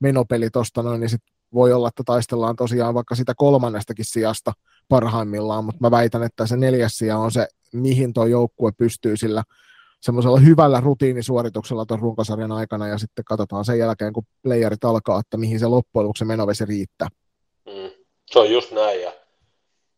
[0.00, 4.52] menopeli tuosta noin, niin sitten voi olla, että taistellaan tosiaan vaikka sitä kolmannestakin sijasta
[4.88, 9.42] parhaimmillaan, mutta mä väitän, että se neljäs sija on se, mihin tuo joukkue pystyy sillä
[10.00, 15.36] semmoisella hyvällä rutiinisuorituksella tuon runkosarjan aikana, ja sitten katsotaan sen jälkeen, kun playerit alkaa, että
[15.36, 17.08] mihin se loppujen lopuksi menovesi riittää.
[17.66, 17.90] Mm,
[18.26, 19.12] se on just näin, ja,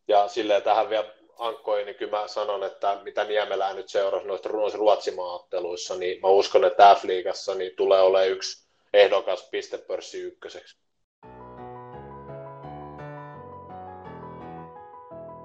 [0.09, 1.07] ja silleen tähän vielä
[1.39, 4.49] ankkoihin, niin kyllä mä sanon, että mitä Niemelää nyt seurasi noissa
[4.79, 10.77] Ruotsimaaotteluissa, niin mä uskon, että F-liigassa niin tulee olemaan yksi ehdokas pistepörssi ykköseksi.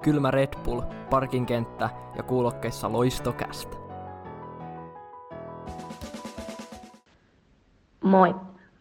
[0.06, 3.78] Kylmä Red Bull, parkinkenttä ja kuulokkeissa loistokästä.
[8.04, 8.36] Moi,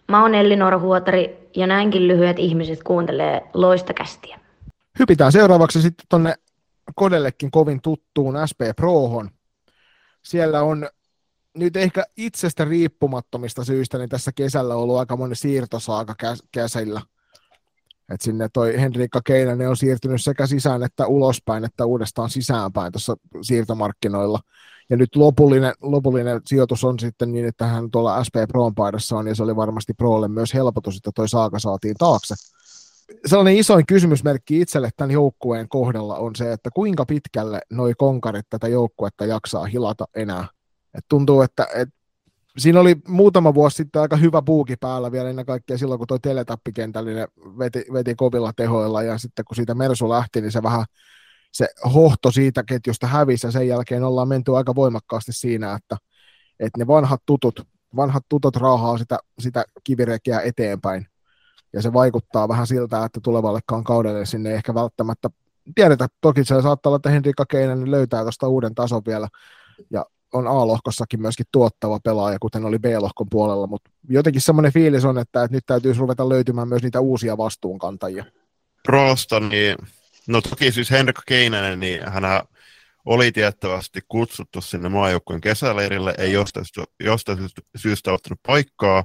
[0.08, 4.40] mä oon Elli Huotari ja näinkin lyhyet ihmiset kuuntelee loistokästiä.
[4.98, 6.34] Hypitään seuraavaksi sitten tonne
[6.94, 9.30] Kodellekin kovin tuttuun SP Prohon.
[10.22, 10.88] Siellä on
[11.54, 16.14] nyt ehkä itsestä riippumattomista syistä, niin tässä kesällä on ollut aika monen siirtosaaka
[16.52, 17.00] käsillä–
[18.09, 23.16] et sinne toi Henrikka Keinänen on siirtynyt sekä sisään että ulospäin, että uudestaan sisäänpäin tuossa
[23.42, 24.40] siirtomarkkinoilla.
[24.90, 29.26] Ja nyt lopullinen, lopullinen sijoitus on sitten niin, että hän tuolla SP Proon paidassa on,
[29.26, 32.34] ja se oli varmasti Proolle myös helpotus, että toi saaka saatiin taakse.
[33.26, 38.68] Sellainen isoin kysymysmerkki itselle tämän joukkueen kohdalla on se, että kuinka pitkälle noi konkarit tätä
[38.68, 40.48] joukkuetta jaksaa hilata enää.
[40.94, 41.88] Et tuntuu, että et
[42.59, 46.18] siinä oli muutama vuosi sitten aika hyvä puuki päällä vielä ennen kaikkea silloin, kun tuo
[46.18, 47.28] teletappikentällinen
[47.59, 50.84] veti, veti kovilla tehoilla ja sitten kun siitä Mersu lähti, niin se vähän
[51.52, 55.96] se hohto siitä ketjusta hävisi ja sen jälkeen ollaan menty aika voimakkaasti siinä, että,
[56.61, 57.61] että ne vanhat tutut,
[57.96, 61.07] vanhat tutut raahaa sitä, sitä kivirekeä eteenpäin.
[61.72, 65.30] Ja se vaikuttaa vähän siltä, että tulevallekaan kaudelle sinne ei ehkä välttämättä
[65.74, 69.28] tiedetä, toki se saattaa olla, että Henrikka Keinen löytää tuosta uuden tason vielä.
[69.90, 70.05] Ja
[70.35, 75.45] on A-lohkossakin myöskin tuottava pelaaja, kuten oli B-lohkon puolella, mutta jotenkin semmoinen fiilis on, että,
[75.45, 78.24] että nyt täytyisi ruveta löytymään myös niitä uusia vastuunkantajia.
[78.82, 79.76] Prosta, niin
[80.28, 82.24] no toki siis Henrik Keinänen, niin hän
[83.05, 86.66] oli tiettävästi kutsuttu sinne maajoukkueen kesäleirille, ei jostain,
[87.01, 87.39] jostain
[87.76, 89.05] syystä ottanut paikkaa.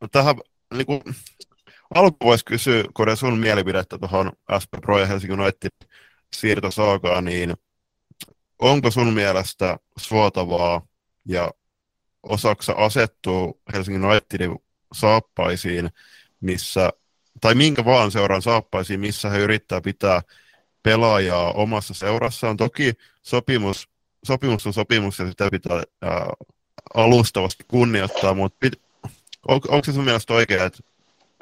[0.00, 0.36] No, tähän
[0.74, 1.02] niin kuin,
[1.94, 4.32] alku voisi kysyä, Kode, sun mielipidettä tuohon
[4.62, 5.70] SP Pro ja Helsingin United
[6.36, 7.54] siirtosaakaan, niin
[8.58, 10.86] onko sun mielestä suotavaa
[11.28, 11.50] ja
[12.22, 14.58] osaksa asettuu Helsingin Unitedin
[14.94, 15.90] saappaisiin,
[16.40, 16.92] missä,
[17.40, 20.22] tai minkä vaan seuran saappaisiin, missä he yrittää pitää
[20.82, 22.56] pelaajaa omassa seurassaan.
[22.56, 22.92] Toki
[23.22, 23.88] sopimus,
[24.24, 26.26] sopimus on sopimus ja sitä pitää ää,
[26.94, 28.72] alustavasti kunnioittaa, mutta pit,
[29.48, 30.78] on, onko se sun mielestä oikein, että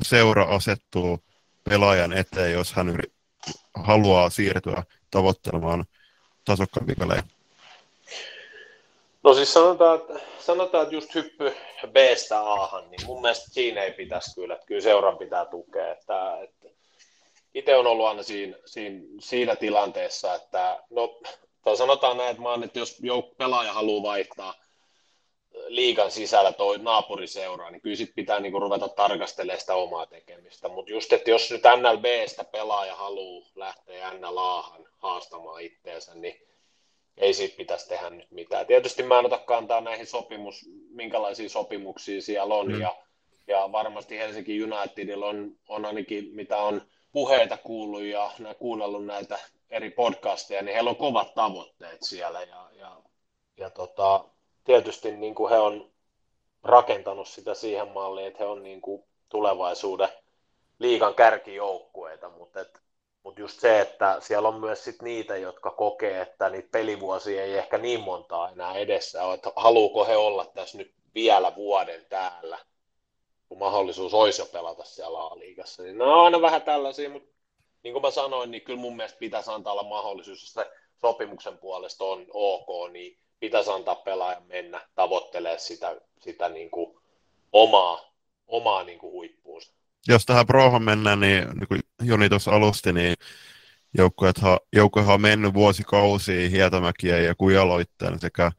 [0.02, 1.24] seura asettuu
[1.68, 3.12] pelaajan eteen, jos hän yri,
[3.74, 5.84] haluaa siirtyä tavoittelemaan
[6.44, 7.22] tasokkaampia pelejä?
[9.22, 13.92] No siis sanotaan, että, sanotaan, että just hyppy B-stä A-han, niin mun mielestä siinä ei
[13.92, 15.92] pitäisi kyllä, että kyllä seuran pitää tukea.
[15.92, 16.68] Että, että
[17.54, 21.20] itse on ollut aina siinä, siinä, siinä tilanteessa, että no,
[21.64, 24.54] tai sanotaan näin, että, mä että jos jouk- pelaaja haluaa vaihtaa
[25.66, 30.68] liigan sisällä toi naapuriseuraa, niin kyllä sit pitää niinku ruveta tarkastelemaan sitä omaa tekemistä.
[30.68, 36.46] Mutta just, että jos nyt NLBstä pelaaja haluaa lähteä NLAhan haastamaan itteensä, niin
[37.16, 38.66] ei siitä pitäisi tehdä nyt mitään.
[38.66, 42.80] Tietysti mä en ota kantaa näihin sopimus, minkälaisia sopimuksia siellä on, mm.
[42.80, 42.96] ja,
[43.46, 46.82] ja varmasti Helsinki Unitedilla on, on ainakin, mitä on
[47.12, 49.38] puheita kuullut ja kuunnellut näitä
[49.70, 52.96] eri podcasteja, niin heillä on kovat tavoitteet siellä, ja, ja,
[53.56, 54.24] ja tota,
[54.64, 55.90] tietysti niin kuin he on
[56.62, 60.08] rakentanut sitä siihen malliin, että he on niin kuin tulevaisuuden
[60.78, 62.80] liigan kärkijoukkueita, mutta et,
[63.22, 67.54] mut just se, että siellä on myös sit niitä, jotka kokee, että niitä pelivuosia ei
[67.54, 72.58] ehkä niin montaa enää edessä ole, että haluuko he olla tässä nyt vielä vuoden täällä,
[73.48, 75.82] kun mahdollisuus olisi jo pelata siellä A-liigassa.
[75.82, 77.34] Niin ne on aina vähän tällaisia, mutta
[77.82, 81.58] niin kuin mä sanoin, niin kyllä mun mielestä pitäisi antaa olla mahdollisuus, jos se sopimuksen
[81.58, 86.96] puolesta on ok, niin pitäisi antaa pelaajan mennä tavoittelemaan sitä, sitä niin kuin
[87.52, 88.00] omaa,
[88.46, 89.72] omaa niin kuin huippuunsa.
[90.08, 93.14] Jos tähän prohon mennään, niin, niin kuin Joni tuossa alusti, niin
[94.72, 98.52] joukkuehan, on mennyt vuosikausia Hietamäkiä ja Kujaloitteen sekä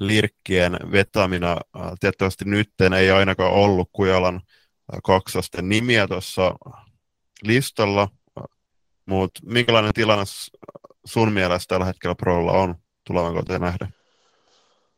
[0.00, 1.56] lirkkien vetäminä.
[2.00, 4.40] Tietysti nyt ei ainakaan ollut Kujalan
[5.04, 6.54] kaksosten nimiä tuossa
[7.42, 8.08] listalla,
[9.06, 10.24] mutta minkälainen tilanne
[11.04, 12.74] sun mielestä tällä hetkellä Prolla on
[13.06, 13.86] tulevan koteen nähdä?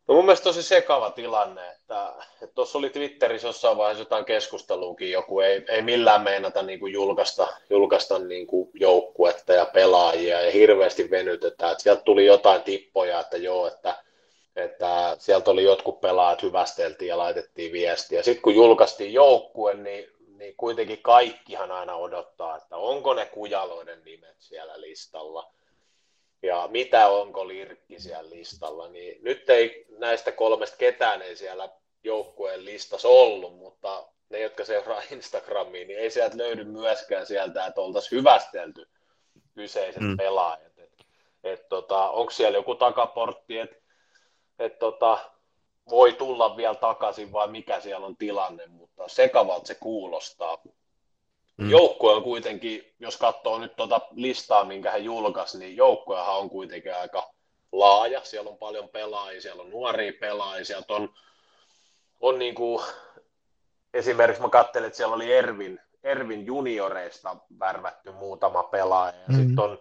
[0.08, 2.12] No mun mielestä tosi sekava tilanne, että
[2.54, 7.48] tuossa oli Twitterissä jossain vaiheessa jotain keskusteluukin, joku ei, ei millään meinata niin kuin julkaista,
[7.70, 13.36] julkaista niin kuin joukkuetta ja pelaajia ja hirveästi venytetään, että sieltä tuli jotain tippoja, että
[13.36, 14.02] joo, että,
[14.56, 18.22] että sieltä oli jotkut pelaajat hyvästeltiin ja laitettiin viestiä.
[18.22, 24.36] Sitten kun julkaistiin joukkue, niin, niin kuitenkin kaikkihan aina odottaa, että onko ne kujaloiden nimet
[24.38, 25.52] siellä listalla
[26.46, 31.68] ja mitä onko Lirkki siellä listalla, niin nyt ei näistä kolmesta ketään ei siellä
[32.04, 37.80] joukkueen listassa ollut, mutta ne, jotka seuraa Instagramiin, niin ei sieltä löydy myöskään sieltä, että
[37.80, 38.88] oltaisiin hyvästelty
[39.54, 40.16] kyseiset mm.
[40.16, 40.78] pelaajat.
[40.78, 40.92] Et,
[41.44, 43.76] et tota, onko siellä joku takaportti, että
[44.58, 45.18] et tota,
[45.90, 50.58] voi tulla vielä takaisin vai mikä siellä on tilanne, mutta sekavalta se kuulostaa.
[51.56, 51.70] Mm.
[51.70, 56.94] Joukkue on kuitenkin, jos katsoo nyt tuota listaa, minkä hän julkaisi, niin joukkuehan on kuitenkin
[56.94, 57.32] aika
[57.72, 58.20] laaja.
[58.24, 61.14] Siellä on paljon pelaajia, siellä on nuoria pelaajia, sieltä on,
[62.20, 62.84] on niin kuin,
[63.94, 69.36] esimerkiksi mä katselin, että siellä oli Ervin, Ervin junioreista värvätty muutama pelaaja, ja mm.
[69.36, 69.78] sitten on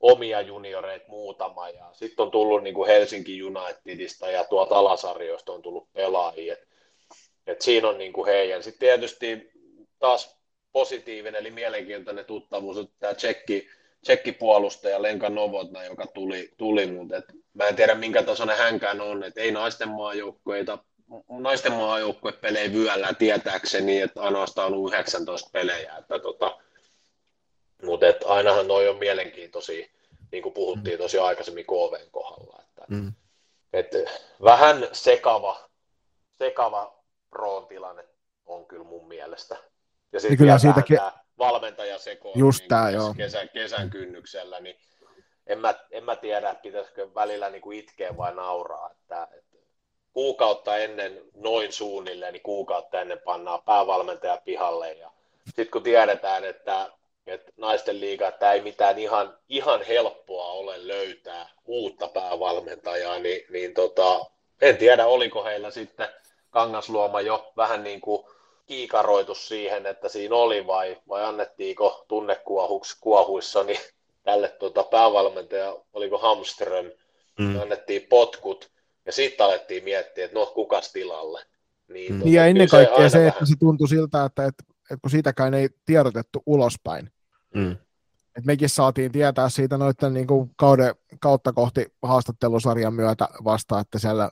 [0.00, 5.62] omia junioreita muutama, ja sitten on tullut niin kuin Helsinki Unitedista ja tuolta alasarjoista on
[5.62, 6.68] tullut pelaajia, et,
[7.46, 8.62] et siinä on niin kuin heidän.
[8.62, 9.50] Sitten tietysti
[9.98, 10.36] taas
[10.76, 13.68] positiivinen, eli mielenkiintoinen tuttavuus, että tämä tsekki,
[14.02, 17.24] tsekkipuolustaja Lenka Novotna, joka tuli, tuli mutta et
[17.54, 20.78] mä en tiedä minkä tasoinen hänkään on, että ei naisten maajoukkueita,
[21.28, 21.72] naisten
[22.40, 26.58] pelejä vyöllä tietääkseni, että ainoastaan on 19 pelejä, että tota,
[27.82, 29.86] mutta et ainahan noi on mielenkiintoisia,
[30.32, 33.12] niin kuin puhuttiin tosiaan aikaisemmin KVn kohdalla, että mm.
[33.72, 33.90] et
[34.44, 35.68] vähän sekava,
[36.38, 38.04] sekava proon tilanne
[38.46, 39.56] on kyllä mun mielestä.
[40.16, 40.98] Ja sitten kyllä siitäkin...
[41.38, 43.14] valmentaja sekoon Just niin tää, joo.
[43.16, 44.76] Kesän, kesän kynnyksellä, niin
[45.46, 49.56] en mä, en mä tiedä, pitäisikö välillä niin kuin itkeä vai nauraa, että, että
[50.12, 55.10] kuukautta ennen noin suunnilleen, niin kuukautta ennen pannaan päävalmentaja pihalle ja
[55.46, 56.90] sitten kun tiedetään, että,
[57.26, 63.74] että naisten liiga, että ei mitään ihan, ihan helppoa ole löytää uutta päävalmentajaa, niin, niin
[63.74, 64.24] tota,
[64.60, 66.08] en tiedä, oliko heillä sitten
[66.50, 68.26] Kangasluoma jo vähän niin kuin
[68.66, 73.80] kiikaroitu siihen, että siinä oli vai, vai annettiinko tunnekuohuissa niin
[74.22, 76.90] tälle tuota, päävalmentaja, oliko Hamström,
[77.38, 77.60] mm.
[77.60, 78.70] annettiin potkut
[79.06, 81.42] ja sitten alettiin miettiä, että no kukas tilalle.
[81.88, 82.18] Niin, mm.
[82.18, 85.54] tuota, ja ennen kaikkea se, se että se tuntui siltä, että, että, että kun siitäkään
[85.54, 87.10] ei tiedotettu ulospäin.
[87.54, 87.76] Mm.
[88.38, 93.98] Et mekin saatiin tietää siitä noiden niin kuin kauden, kautta kohti haastattelusarjan myötä vasta, että
[93.98, 94.30] siellä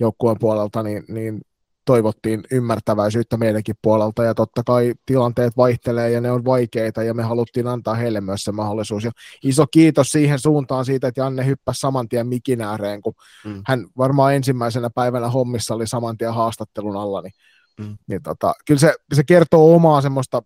[0.00, 1.40] joukkueen puolelta niin, niin
[1.84, 7.22] toivottiin ymmärtäväisyyttä meidänkin puolelta, ja totta kai tilanteet vaihtelee ja ne on vaikeita, ja me
[7.22, 9.04] haluttiin antaa heille myös se mahdollisuus.
[9.04, 9.10] Ja
[9.44, 13.14] iso kiitos siihen suuntaan siitä, että Janne hyppäsi saman tien mikin ääreen, kun
[13.44, 13.62] mm.
[13.66, 17.32] hän varmaan ensimmäisenä päivänä hommissa oli saman tien haastattelun alla, niin,
[17.80, 17.98] mm.
[18.06, 20.42] niin tota, kyllä se, se kertoo omaa semmoista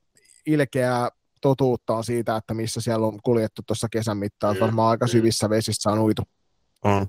[0.47, 1.09] ilkeää
[1.41, 4.61] totuuttaan siitä, että missä siellä on kuljettu tuossa kesän mittaan, mm.
[4.61, 6.23] varmaan aika syvissä vesissä on uitu.
[6.85, 7.07] On.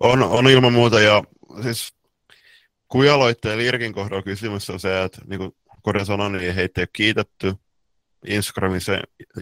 [0.00, 1.24] On, on ilman muuta, ja
[1.62, 1.95] siis
[2.88, 6.82] Kujaloitteen ja Lirkin kohdalla kysymys on se, että niin kuin Kode sanoi, niin heitä ei
[6.82, 7.54] ole kiitetty
[8.26, 8.92] Instagramissa.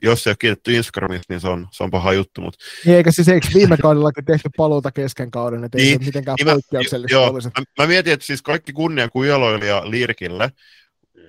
[0.02, 2.40] Jos ei ole kiitetty Instagramissa, niin se on, se on paha juttu.
[2.40, 2.64] Mutta...
[2.84, 6.36] Niin, eikä siis eikö viime kaudella tehty paluuta kesken kauden, että niin, ei se mitenkään
[6.38, 7.48] niin poikkeuksellista mä, olisi.
[7.58, 10.50] Mä, mä, mietin, että siis kaikki kunnia Kujaloille ja Lirkille,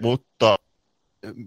[0.02, 0.60] mutta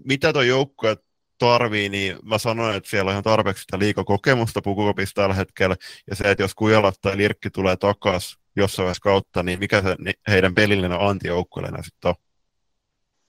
[0.05, 0.97] mitä tuo joukkue
[1.37, 5.75] tarvii, niin mä sanoin, että siellä on ihan tarpeeksi sitä liikakokemusta pukukopissa tällä hetkellä,
[6.09, 9.95] ja se, että jos Kujalat tai Lirkki tulee takaisin jossain vaiheessa kautta, niin mikä se
[10.27, 12.15] heidän pelillinen anti joukkueena sitten on?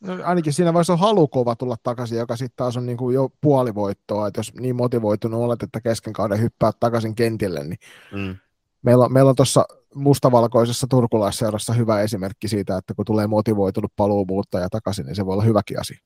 [0.00, 3.28] No, ainakin siinä vaiheessa on halukova tulla takaisin, joka sitten taas on niin kuin jo
[3.40, 7.78] puolivoittoa, että jos niin motivoitunut olet, että kesken kauden hyppää takaisin kentille, niin
[8.12, 8.36] mm.
[8.82, 9.64] meillä, on, meillä on tuossa
[9.94, 15.42] mustavalkoisessa turkulaisseurassa hyvä esimerkki siitä, että kun tulee motivoitunut paluumuuttaja takaisin, niin se voi olla
[15.42, 15.98] hyväkin asia.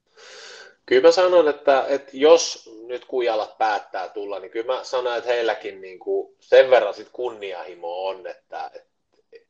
[0.87, 5.31] Kyllä mä sanon, että, että jos nyt kujalat päättää tulla, niin kyllä mä sanon, että
[5.31, 8.94] heilläkin niin kuin sen verran sit kunnianhimo on, että, että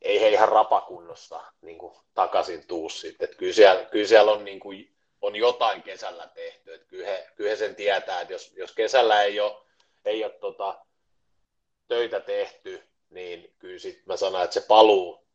[0.05, 3.25] ei he ihan rapakunnossa niin kuin takaisin tuu sitten.
[3.25, 6.73] Että kyllä, siellä, kyllä siellä on, niin kuin, on jotain kesällä tehty.
[6.73, 9.55] Että kyllä, he, kyllä he sen tietää, että jos, jos kesällä ei ole,
[10.05, 10.85] ei ole tota,
[11.87, 15.27] töitä tehty, niin kyllä sit mä sanon, että se paluu,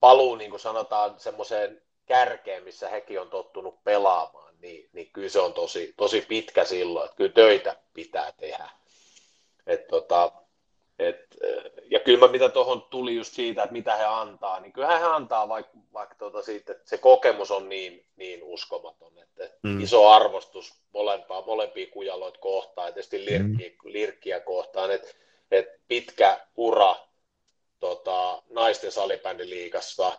[0.00, 5.40] paluu niin kuin sanotaan semmoiseen kärkeen, missä hekin on tottunut pelaamaan, niin, niin kyllä se
[5.40, 8.70] on tosi, tosi pitkä silloin, että kyllä töitä pitää tehdä.
[9.66, 10.32] Et tota,
[10.98, 11.36] et,
[11.90, 15.04] ja kyllä mä mitä tuohon tuli just siitä, että mitä he antaa, niin kyllä he
[15.04, 19.80] antaa, vaikka, vaikka tuota siitä, että se kokemus on niin, niin uskomaton, että mm.
[19.80, 23.92] iso arvostus molempaa, molempia kujaloita kohtaan, ja tietysti lirkkiä, mm.
[23.92, 25.08] lirkkiä kohtaan, että,
[25.50, 26.96] että pitkä ura
[27.80, 30.12] tota, naisten salibändiliigassa,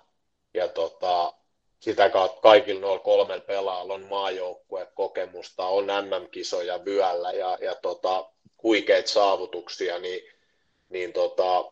[0.53, 1.33] ja tota,
[1.79, 8.29] sitä kautta kaikilla noilla kolmella pelaajalla on maajoukkuekokemusta, on MM-kisoja vyöllä ja, ja tota,
[8.63, 10.38] huikeita saavutuksia, niin,
[10.89, 11.71] niin tota,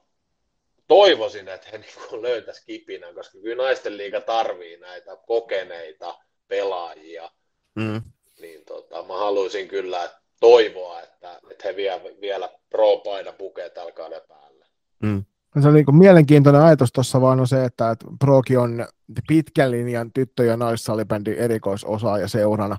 [0.87, 1.77] toivoisin, että he
[2.11, 7.31] niin löytäisi kipinän, koska kyllä naisten liiga tarvii näitä kokeneita pelaajia.
[7.75, 8.01] Mm.
[8.41, 10.09] Niin tota, mä haluaisin kyllä
[10.39, 14.65] toivoa, että, että he vie, vielä pro-paina pukee tällä kauden päälle.
[15.03, 15.25] Mm.
[15.61, 18.87] Se on niin kuin mielenkiintoinen ajatus tuossa vaan on se, että, että Proki on
[19.27, 22.77] pitkän linjan tyttö- ja naissalibändin erikoisosaaja seurana.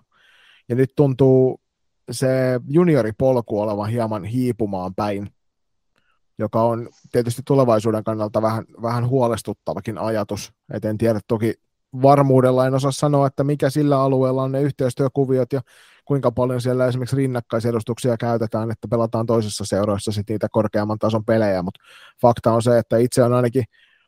[0.68, 1.60] Ja nyt tuntuu
[2.10, 2.28] se
[2.68, 5.30] junioripolku olevan hieman hiipumaan päin,
[6.38, 10.52] joka on tietysti tulevaisuuden kannalta vähän, vähän huolestuttavakin ajatus.
[10.72, 11.54] Et en tiedä toki
[12.02, 15.60] varmuudella, en osaa sanoa, että mikä sillä alueella on ne yhteistyökuviot ja
[16.04, 21.62] kuinka paljon siellä esimerkiksi rinnakkaisedustuksia käytetään, että pelataan toisessa seuroissa sit niitä korkeamman tason pelejä,
[21.62, 21.80] mutta
[22.22, 23.64] fakta on se, että itse on ainakin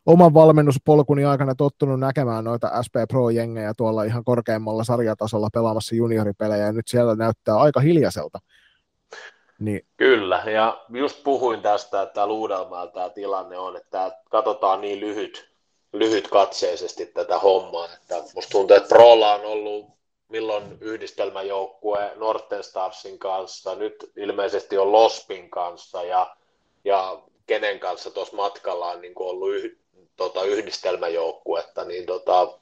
[0.07, 6.73] oman valmennuspolkuni aikana tottunut näkemään noita SP Pro-jengejä tuolla ihan korkeammalla sarjatasolla pelaamassa junioripelejä, ja
[6.73, 8.39] nyt siellä näyttää aika hiljaiselta.
[9.61, 9.87] Niin.
[9.97, 15.51] Kyllä, ja just puhuin tästä, että täällä tämä tilanne on, että katsotaan niin lyhyt,
[15.93, 19.87] lyhyt katseisesti tätä hommaa, että musta tuntuu, että Prolla on ollut
[20.29, 26.37] milloin yhdistelmäjoukkue Norten Starsin kanssa, nyt ilmeisesti on Lospin kanssa ja,
[26.85, 29.77] ja kenen kanssa tuossa matkalla on niin ollut yh,
[30.17, 32.59] tota, yhdistelmäjoukkuetta, niin tota,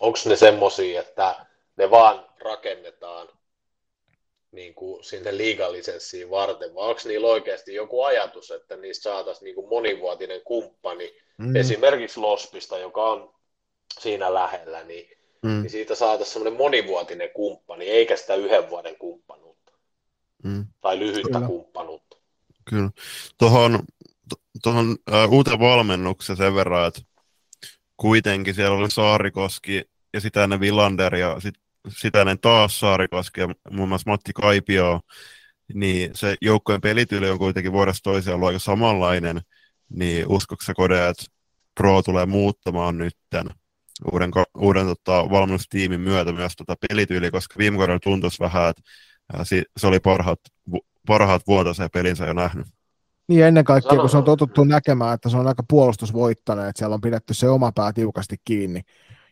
[0.00, 1.46] onko ne semmoisia, että
[1.76, 3.28] ne vaan rakennetaan
[4.52, 9.54] niin kuin sinne liigalisenssiin varten, vai onko niillä oikeasti joku ajatus, että niistä saataisiin niin
[9.54, 11.56] kuin monivuotinen kumppani, mm.
[11.56, 13.34] esimerkiksi Lospista, joka on
[14.00, 15.10] siinä lähellä, niin
[15.42, 15.62] mm.
[15.62, 19.72] niin siitä saataisiin semmoinen monivuotinen kumppani, eikä sitä yhden vuoden kumppanuutta.
[20.44, 20.66] Mm.
[20.80, 21.46] Tai lyhyttä Kyllä.
[21.46, 22.16] kumppanuutta.
[22.70, 22.90] Kyllä.
[23.38, 23.78] Tuohon,
[24.62, 27.00] tuohon uh, uuteen valmennukseen sen verran, että
[27.96, 29.84] kuitenkin siellä oli Saarikoski
[30.14, 31.54] ja sitä ennen Villander ja sit,
[31.88, 35.00] sitä ennen taas Saarikoski ja muun muassa Matti Kaipio,
[35.74, 39.40] niin se joukkojen pelityyli on kuitenkin vuodesta toiseen ollut aika samanlainen,
[39.88, 41.24] niin uskoksä Kode, että
[41.74, 43.46] Pro tulee muuttamaan nytten
[44.12, 48.84] uuden, uuden tota, valmennustiimin myötä myös tota pelityyli, koska viime kaudella tuntuisi vähän, että
[49.76, 50.40] se oli parhaat,
[51.06, 52.66] parhaat vuotoiseen pelinsä jo nähnyt.
[53.28, 56.94] Niin ennen kaikkea, kun se on totuttu näkemään, että se on aika puolustusvoittainen, että siellä
[56.94, 58.80] on pidetty se oma pää tiukasti kiinni.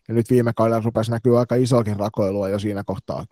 [0.08, 3.24] Ja nyt viime kaudella rupesi näkyä aika isokin rakoilua jo siinä kohtaa.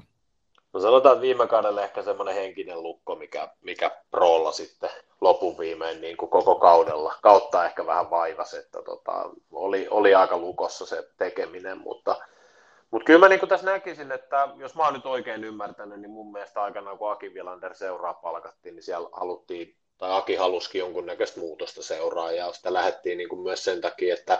[0.72, 6.00] No sanotaan, että viime kaudella ehkä semmoinen henkinen lukko, mikä, mikä Prolla sitten lopun viimein
[6.00, 11.08] niin kuin koko kaudella, kautta ehkä vähän vaivas, että tota, oli, oli aika lukossa se
[11.16, 12.16] tekeminen, mutta,
[12.90, 16.32] mutta kyllä mä niin tässä näkisin, että jos mä oon nyt oikein ymmärtänyt, niin mun
[16.32, 21.82] mielestä aikana kun Aki Vilander seuraa palkattiin, niin siellä haluttiin, tai Aki halusikin jonkunnäköistä muutosta
[21.82, 24.38] seuraa, ja sitä lähdettiin niin kuin myös sen takia, että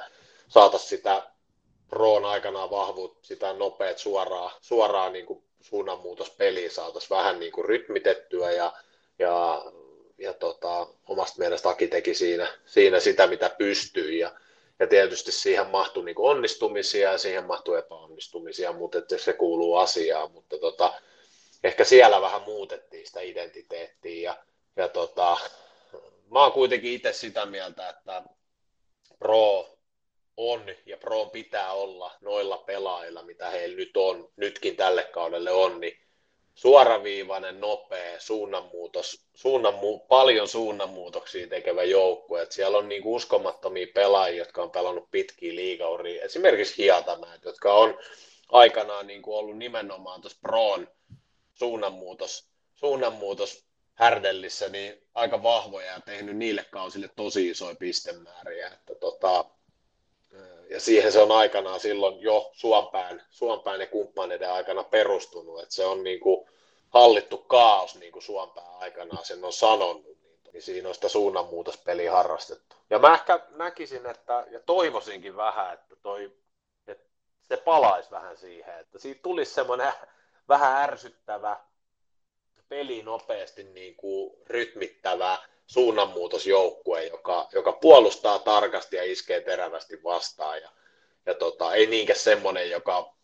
[0.49, 1.23] saataisiin sitä
[1.89, 8.53] Proon aikanaan vahvuut, sitä nopeat suoraa, suoraa niin kuin suunnanmuutospeliä saataisiin vähän niin kuin rytmitettyä
[8.53, 8.73] ja,
[9.19, 9.65] ja,
[10.19, 14.33] ja tota, omasta mielestä Aki teki siinä, siinä sitä, mitä pystyy ja,
[14.79, 19.77] ja tietysti siihen mahtui niin kuin onnistumisia ja siihen mahtui epäonnistumisia, mutta että se kuuluu
[19.77, 20.95] asiaan, mutta tota,
[21.65, 24.37] ehkä siellä vähän muutettiin sitä identiteettiä ja,
[24.77, 25.37] ja tota,
[26.31, 28.23] mä oon kuitenkin itse sitä mieltä, että
[29.19, 29.76] Pro
[30.37, 35.81] on ja Pro pitää olla noilla pelaajilla, mitä heillä nyt on, nytkin tälle kaudelle on,
[35.81, 35.99] niin
[36.55, 42.47] suoraviivainen, nopea, suunnanmuutos, suunnanmu, paljon suunnanmuutoksia tekevä joukkue.
[42.51, 47.99] Siellä on niinku uskomattomia pelaajia, jotka on pelannut pitkiä liigauria, esimerkiksi Hiatamäet, jotka on
[48.49, 50.89] aikanaan niinku ollut nimenomaan tuossa Proon
[51.55, 58.69] suunnanmuutos, suunnanmuutos härdellissä niin aika vahvoja ja tehnyt niille kausille tosi isoja pistemääriä.
[58.69, 59.45] Että tota,
[60.71, 65.85] ja siihen se on aikanaan silloin jo Suompään, Suompään ja kumppaneiden aikana perustunut, että se
[65.85, 66.49] on niin kuin
[66.91, 70.17] hallittu kaos, niin kuin Suompään aikanaan sen on sanonut,
[70.53, 72.77] niin siinä on sitä suunnanmuutospeliä harrastettu.
[72.91, 76.33] Ja mä ehkä näkisin, että, ja toivoisinkin vähän, että, toi,
[76.87, 77.05] että
[77.43, 79.93] se palaisi vähän siihen, että siitä tulisi semmoinen
[80.49, 81.61] vähän ärsyttävä
[82.69, 90.63] peli nopeasti niin kuin rytmittävä, suunnanmuutosjoukkue, joka, joka puolustaa tarkasti ja iskee terävästi vastaan.
[90.63, 90.71] Ja,
[91.27, 93.17] ja tota, ei niinkään semmoinen, joka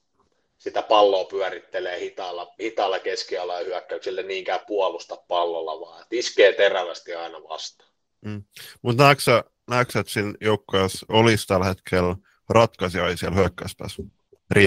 [0.58, 7.14] sitä palloa pyörittelee hitaalla, hitaalla keskiala ja hyökkäykselle niinkään puolusta pallolla, vaan että iskee terävästi
[7.14, 7.90] aina vastaan.
[8.20, 8.42] Mm.
[8.82, 12.16] Mutta näetkö näetkö, että siinä joukkueessa olisi tällä hetkellä
[12.48, 14.02] ratkaisijoita siellä hyökkäyspäässä?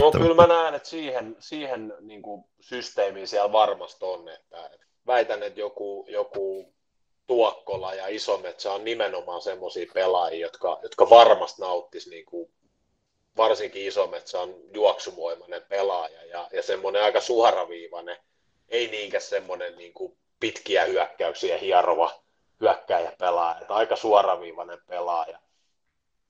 [0.02, 4.30] No kyllä mä näen, että siihen, siihen niin kuin systeemiin siellä varmasti on.
[4.30, 6.75] Että, että väitän, että joku, joku
[7.28, 12.52] Tuokkola ja Isometsä on nimenomaan semmoisia pelaajia, jotka, jotka varmasti nauttisi, niin kuin,
[13.38, 18.18] varsinkin Isometsä on juoksuvoimainen pelaaja ja, ja semmoinen aika suharaviivainen,
[18.70, 22.12] ei niinkään semmoinen niin kuin pitkiä hyökkäyksiä hierova
[22.62, 25.40] hyökkäjä pelaaja, aika suoraviivainen pelaaja.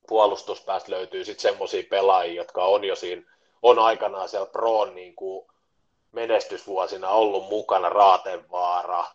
[0.08, 3.22] Puolustuspäästä löytyy sitten semmoisia pelaajia, jotka on jo siinä,
[3.62, 5.48] on aikanaan siellä Proon niin kuin
[6.12, 9.06] menestysvuosina ollut mukana, Raatenvaara,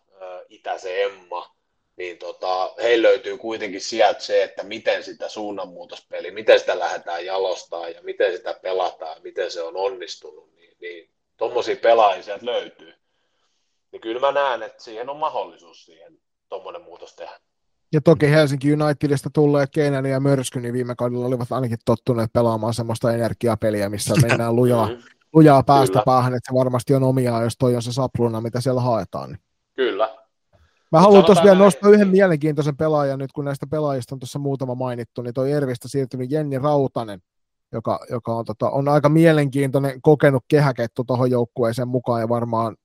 [0.49, 1.55] Itäse Emma,
[2.01, 7.89] niin tota, heillä löytyy kuitenkin sieltä se, että miten sitä suunnanmuutospeli, miten sitä lähdetään jalostaa
[7.89, 12.93] ja miten sitä pelataan, miten se on onnistunut, niin, niin tuommoisia pelaajia sieltä löytyy.
[13.93, 17.41] Niin kyllä mä näen, että siihen on mahdollisuus siihen tuommoinen muutos tehdä.
[17.93, 22.75] Ja toki Helsinki Unitedista tulleet Keinäni ja Mörsky, niin viime kaudella olivat ainakin tottuneet pelaamaan
[22.75, 25.03] semmoista energiapeliä, missä mennään lujaa, mm-hmm.
[25.33, 26.05] lujaa päästä Kyllä.
[26.05, 29.31] päähän, että se varmasti on omiaan, jos toi on se sapluna, mitä siellä haetaan.
[29.31, 29.41] Niin.
[29.75, 30.20] Kyllä,
[30.93, 34.75] Mä haluan tuossa vielä nostaa yhden mielenkiintoisen pelaajan nyt, kun näistä pelaajista on tuossa muutama
[34.75, 37.23] mainittu, niin toi Ervistä siirtynyt Jenni Rautanen,
[37.73, 42.77] joka, joka on, tota, on aika mielenkiintoinen kokenut kehäkettu tuohon joukkueeseen mukaan ja varmaan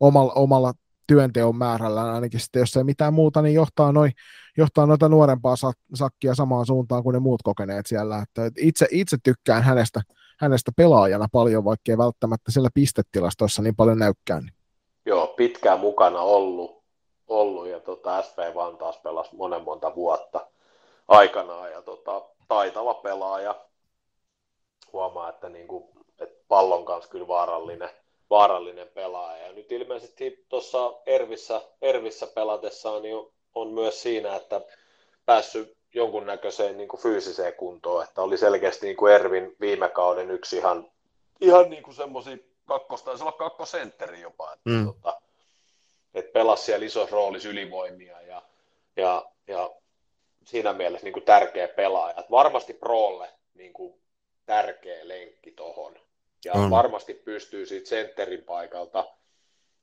[0.00, 0.72] omalla, omalla
[1.06, 4.10] työnteon määrällään ainakin sitten, jos ei mitään muuta, niin johtaa, noi,
[4.56, 5.54] johtaa noita nuorempaa
[5.94, 8.18] sakkia samaan suuntaan kuin ne muut kokeneet siellä.
[8.18, 10.02] Että itse, itse tykkään hänestä,
[10.38, 14.50] hänestä pelaajana paljon, vaikkei välttämättä siellä pistetilastoissa niin paljon näykkään.
[15.06, 16.75] Joo, pitkään mukana ollut
[17.28, 20.46] ollut ja tota, SV Vantaas pelasi monen monta vuotta
[21.08, 23.54] aikanaan ja tota, taitava pelaaja.
[24.92, 25.84] Huomaa, että, niin kuin,
[26.20, 27.90] että pallon kanssa kyllä vaarallinen,
[28.30, 29.46] vaarallinen pelaaja.
[29.46, 34.60] Ja nyt ilmeisesti tuossa Ervissä, Ervissä pelatessaan niin on, on myös siinä, että
[35.26, 40.56] päässyt jonkunnäköiseen niin kuin fyysiseen kuntoon, että oli selkeästi niin kuin Ervin viime kauden yksi
[40.56, 40.90] ihan,
[41.40, 44.86] ihan niin kuin semmoisia kakkos, taisi olla kakkosentteri jopa, että mm.
[44.86, 45.20] tota,
[46.16, 48.42] että pelasi siellä isossa roolissa ylivoimia ja,
[48.96, 49.70] ja, ja
[50.44, 52.14] siinä mielessä niin kuin tärkeä pelaaja.
[52.18, 54.00] Et varmasti Prolle niin kuin
[54.46, 55.98] tärkeä lenkki tuohon.
[56.44, 56.70] Ja mm.
[56.70, 59.04] varmasti pystyy siitä sentterin paikalta,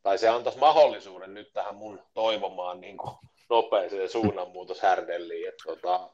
[0.03, 3.15] tai se antaisi mahdollisuuden nyt tähän mun toivomaan niin kuin
[3.49, 5.49] nopeeseen suunnanmuutos härdelliin.
[5.49, 6.09] Että tota,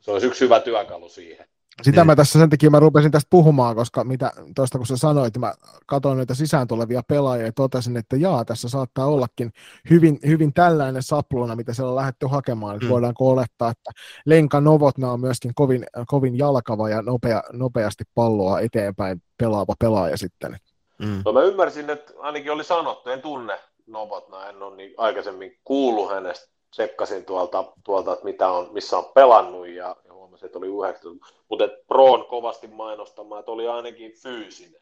[0.00, 1.48] se olisi yksi hyvä työkalu siihen.
[1.82, 2.06] Sitä niin.
[2.06, 5.54] mä tässä sen takia mä rupesin tästä puhumaan, koska mitä tuosta kun sä sanoit, mä
[5.86, 9.52] katsoin noita sisään tulevia pelaajia ja totesin, että jaa, tässä saattaa ollakin
[9.90, 12.90] hyvin, hyvin tällainen sapluna, mitä siellä on lähdetty hakemaan, että mm.
[12.90, 13.90] voidaanko olettaa, että
[14.26, 20.56] Lenka Novotna on myöskin kovin, kovin jalkava ja nopea, nopeasti palloa eteenpäin pelaava pelaaja sitten.
[20.98, 21.22] Mm.
[21.24, 26.10] No mä ymmärsin, että ainakin oli sanottu, en tunne Novotna, en ole niin aikaisemmin kuullut
[26.10, 29.96] hänestä, tsekkasin tuolta, tuolta että mitä on, missä on pelannut ja
[30.42, 34.80] että oli 90, mutta Pro on kovasti mainostamaan, että oli ainakin fyysinen.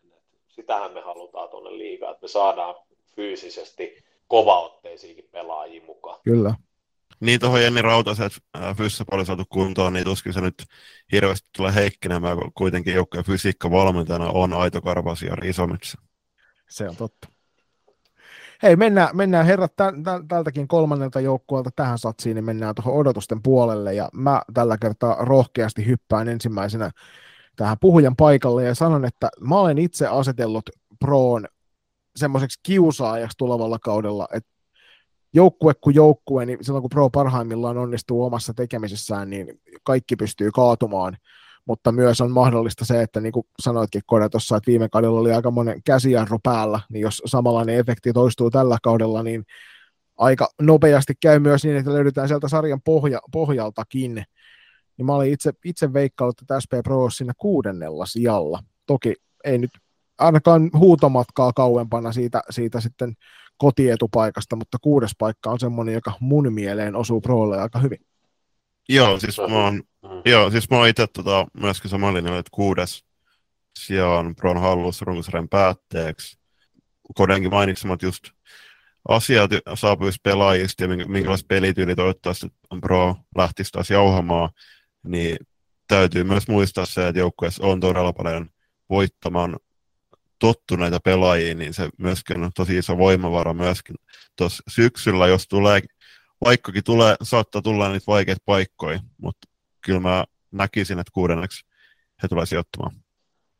[0.48, 2.74] Sitähän me halutaan tuonne liikaa, että me saadaan
[3.16, 6.20] fyysisesti kovaotteisiinkin pelaajia mukaan.
[6.24, 6.54] Kyllä.
[7.20, 8.30] Niin tuohon Jenni Rautasen
[8.76, 10.64] fysissä paljon saatu kuntoon, niin tuskin se nyt
[11.12, 15.98] hirveästi tulee heikkenemään, kun kuitenkin joukkojen fysiikka valmentajana on Aito Karvasia Isomitsä.
[16.68, 17.28] Se on totta.
[18.62, 23.42] Hei, mennään, mennään herrat tä, tä, tältäkin kolmannelta joukkueelta tähän satsiin, niin mennään tuohon odotusten
[23.42, 26.90] puolelle, ja mä tällä kertaa rohkeasti hyppään ensimmäisenä
[27.56, 31.46] tähän puhujan paikalle ja sanon, että mä olen itse asetellut Proon
[32.16, 34.50] semmoiseksi kiusaajaksi tulevalla kaudella, että
[35.34, 41.16] joukkue kuin joukkue, niin silloin kun Pro parhaimmillaan onnistuu omassa tekemisessään, niin kaikki pystyy kaatumaan
[41.66, 45.32] mutta myös on mahdollista se, että niin kuin sanoitkin Kone tuossa, että viime kaudella oli
[45.32, 49.44] aika monen käsijarru päällä, niin jos samanlainen efekti toistuu tällä kaudella, niin
[50.16, 54.14] aika nopeasti käy myös niin, että löydetään sieltä sarjan pohja, pohjaltakin.
[54.96, 58.62] Niin mä olin itse, itse veikkaillut, että SP Pro olisi siinä kuudennella sijalla.
[58.86, 59.70] Toki ei nyt
[60.18, 63.14] ainakaan huutomatkaa kauempana siitä, siitä sitten
[63.58, 67.98] kotietupaikasta, mutta kuudes paikka on semmoinen, joka mun mieleen osuu Prolle aika hyvin.
[68.88, 70.22] Joo, siis mä oon, mm.
[70.24, 73.04] joo, siis mä oon itse tota, myöskin samalla linjalla, että kuudes
[73.78, 76.38] sijaan Bron hallus runkosarjan päätteeksi.
[77.14, 78.24] Kodenkin mainitsemat just
[79.08, 82.46] asiat saapuisi pelaajista ja minkälaiset pelityyli toivottavasti
[82.80, 84.50] Pro lähtisi taas jauhamaan,
[85.06, 85.36] niin
[85.88, 88.50] täytyy myös muistaa se, että joukkueessa on todella paljon
[88.90, 89.56] voittamaan
[90.38, 93.96] tottuneita pelaajia, niin se myöskin on tosi iso voimavara myöskin
[94.36, 95.80] tuossa syksyllä, jos tulee
[96.44, 99.48] vaikkakin tulee, saattaa tulla niitä vaikeita paikkoja, mutta
[99.80, 101.66] kyllä mä näkisin, että kuudenneksi
[102.22, 102.96] he tulee sijoittamaan.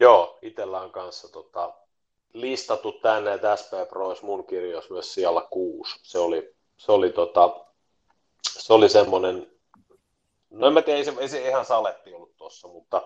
[0.00, 1.74] Joo, itsellä on kanssa tota,
[2.32, 6.00] listattu tänne, että SP Pro mun kirjoissa myös siellä kuusi.
[6.02, 7.64] Se oli, se oli, tota,
[8.42, 9.54] se oli semmoinen
[10.54, 13.02] No en mä tiedä, ei se, ei se ihan saletti ollut tuossa, mutta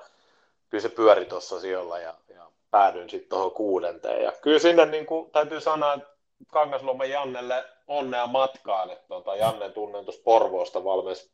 [0.68, 4.24] kyllä se pyöri tuossa sijoilla ja, ja päädyin sitten tuohon kuudenteen.
[4.24, 6.09] Ja kyllä sinne niin kuin, täytyy sanoa, että
[6.49, 11.30] Kangasluomen Jannelle onnea matkaan, että tota, Janne tunnen tuossa Porvoosta valmes,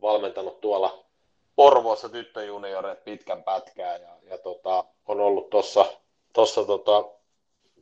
[0.00, 1.04] valmentanut tuolla
[1.56, 5.84] Porvoossa tyttöjunioreet pitkän pätkää ja, ja tota, on ollut tuossa
[6.32, 7.04] tossa, tota,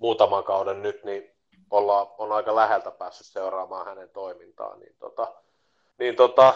[0.00, 1.30] muutaman kauden nyt, niin
[1.70, 5.34] olla, on aika läheltä päässyt seuraamaan hänen toimintaan, niin, tota,
[5.98, 6.54] niin tota,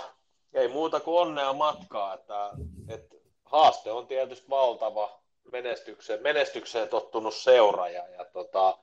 [0.54, 2.50] ei muuta kuin onnea matkaa, että,
[2.88, 5.20] että haaste on tietysti valtava
[5.52, 8.78] menestykseen, menestykseen tottunut seuraaja ja tota,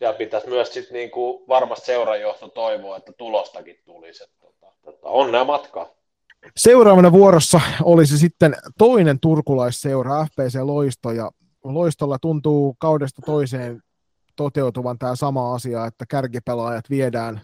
[0.00, 4.24] siellä pitäisi myös sit niinku varmasti seurajohto toivoa, että tulostakin tulisi.
[4.24, 5.86] Että, tota, tota, onnea matkaa.
[6.56, 11.30] Seuraavana vuorossa olisi sitten toinen turkulaisseura, FPC Loisto, ja
[11.64, 13.82] Loistolla tuntuu kaudesta toiseen
[14.36, 17.40] toteutuvan tämä sama asia, että kärkipelaajat viedään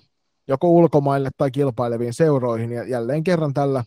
[0.48, 3.84] joko ulkomaille tai kilpaileviin seuroihin, ja jälleen kerran tällä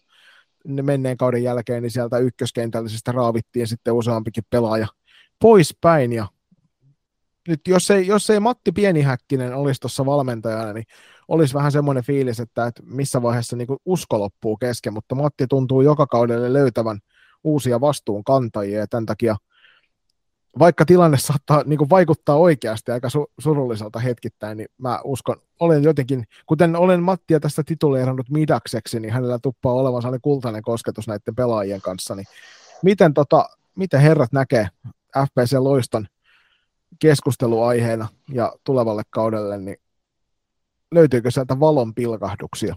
[0.67, 4.87] menneen kauden jälkeen niin sieltä ykköskentällisestä raavittiin sitten useampikin pelaaja
[5.41, 6.27] poispäin, ja
[7.47, 10.85] nyt jos ei, jos ei Matti Pienihäkkinen olisi tuossa valmentajana, niin
[11.27, 15.81] olisi vähän semmoinen fiilis, että, että missä vaiheessa niin usko loppuu kesken, mutta Matti tuntuu
[15.81, 16.99] joka kaudelle löytävän
[17.43, 19.35] uusia vastuunkantajia ja tämän takia
[20.59, 25.83] vaikka tilanne saattaa niin kuin vaikuttaa oikeasti aika su- surulliselta hetkittäin, niin mä uskon, olen
[25.83, 31.35] jotenkin, kuten olen Mattia tästä tituleerannut midakseksi, niin hänellä tuppaa olevan sellainen kultainen kosketus näiden
[31.35, 32.25] pelaajien kanssa, niin
[32.83, 34.67] miten, tota, miten herrat näkee
[35.17, 36.07] FPC Loiston
[36.99, 39.77] keskusteluaiheena ja tulevalle kaudelle, niin
[40.91, 42.75] löytyykö sieltä valon pilkahduksia?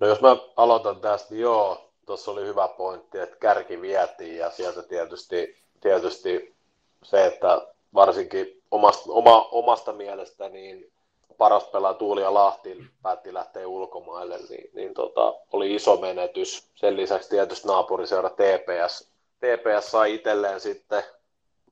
[0.00, 4.50] No jos mä aloitan tästä, niin joo, tuossa oli hyvä pointti, että kärki vietiin ja
[4.50, 6.54] sieltä tietysti, tietysti
[7.02, 10.92] se, että varsinkin omasta, oma, omasta mielestä niin
[11.38, 16.70] paras pelaa Tuuli ja Lahti päätti lähteä ulkomaille, niin, niin tota, oli iso menetys.
[16.74, 21.02] Sen lisäksi tietysti naapuriseura TPS, TPS sai itselleen sitten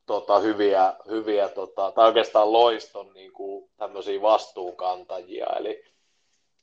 [0.09, 5.47] tota, hyviä, hyviä tota, tai oikeastaan loiston niin kuin, tämmöisiä vastuunkantajia.
[5.47, 5.85] Eli,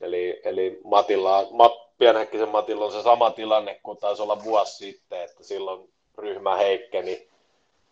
[0.02, 5.22] eli, eli Matilla, Mat, Pienhäkkisen Matilla on se sama tilanne kuin taisi olla vuosi sitten,
[5.22, 7.28] että silloin ryhmä heikkeni,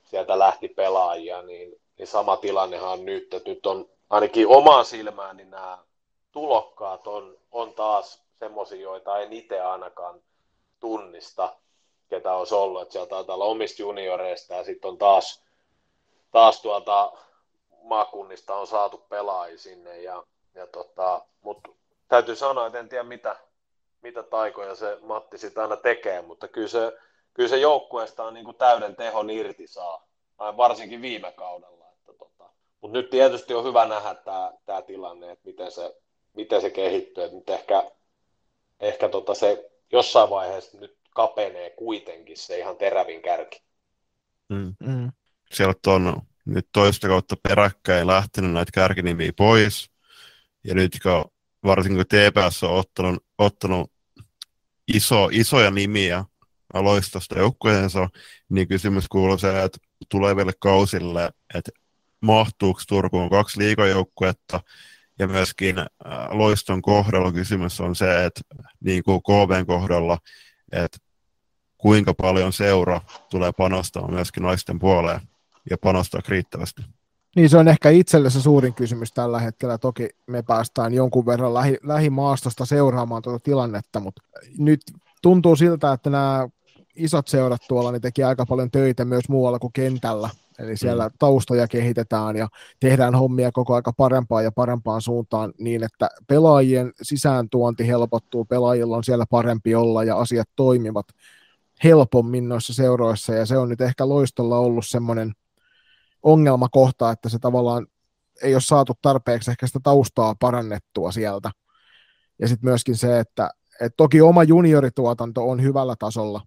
[0.03, 5.37] sieltä lähti pelaajia, niin, niin sama tilannehan on nyt, että nyt on ainakin omaan silmään,
[5.37, 5.77] niin nämä
[6.31, 10.21] tulokkaat on, on taas semmoisia, joita en itse ainakaan
[10.79, 11.55] tunnista,
[12.09, 15.42] ketä olisi ollut, että sieltä taitaa olla omista junioreista ja sitten on taas
[16.33, 17.11] taas tuolta
[17.83, 20.23] maakunnista on saatu pelaajia sinne, ja,
[20.55, 21.69] ja tota, mutta
[22.07, 23.35] täytyy sanoa, että en tiedä mitä,
[24.01, 26.97] mitä taikoja se Matti sitä aina tekee, mutta kyllä se,
[27.33, 30.07] kyllä se joukkueesta on niin kuin täyden tehon irti saa,
[30.39, 31.85] varsinkin viime kaudella.
[31.91, 32.49] Että tota.
[32.81, 35.95] Mutta nyt tietysti on hyvä nähdä tämä, tämä tilanne, että miten se,
[36.33, 37.91] miten se kehittyy, että nyt ehkä,
[38.79, 43.61] ehkä tota se jossain vaiheessa nyt kapenee kuitenkin se ihan terävin kärki.
[44.49, 44.75] Mm.
[44.79, 45.02] Mm
[45.53, 49.91] sieltä on nyt toista kautta peräkkäin lähtenyt näitä kärkinimiä pois.
[50.63, 51.31] Ja nyt kun
[51.63, 53.91] varsinkin kun TPS on ottanut, ottanut
[54.87, 56.25] iso, isoja nimiä
[56.73, 58.09] aloistosta joukkueensa,
[58.49, 59.77] niin kysymys kuuluu se, että
[60.09, 61.71] tuleville kausille, että
[62.21, 64.61] mahtuuko Turkuun kaksi liikajoukkuetta,
[65.19, 65.87] ja myöskin äh,
[66.29, 68.41] loiston kohdalla kysymys on se, että
[68.79, 70.17] niin kuin KVn kohdalla,
[70.71, 70.97] että
[71.77, 75.21] kuinka paljon seura tulee panostamaan myöskin naisten puoleen
[75.69, 76.81] ja panostaa riittävästi.
[77.35, 79.77] Niin se on ehkä itselle se suurin kysymys tällä hetkellä.
[79.77, 84.21] Toki me päästään jonkun verran lähi, lähimaastosta seuraamaan tuota tilannetta, mutta
[84.57, 84.81] nyt
[85.21, 86.49] tuntuu siltä, että nämä
[86.95, 90.29] isot seurat tuolla niin teki aika paljon töitä myös muualla kuin kentällä.
[90.59, 91.13] Eli siellä mm.
[91.19, 92.47] taustoja kehitetään ja
[92.79, 99.03] tehdään hommia koko aika parempaan ja parempaan suuntaan niin, että pelaajien sisääntuonti helpottuu, pelaajilla on
[99.03, 101.05] siellä parempi olla ja asiat toimivat
[101.83, 105.33] helpommin noissa seuroissa ja se on nyt ehkä loistolla ollut semmoinen
[106.23, 107.87] ongelmakohta, että se tavallaan
[108.43, 111.51] ei ole saatu tarpeeksi ehkä sitä taustaa parannettua sieltä.
[112.39, 113.49] Ja sitten myöskin se, että
[113.81, 116.41] et toki oma juniorituotanto on hyvällä tasolla,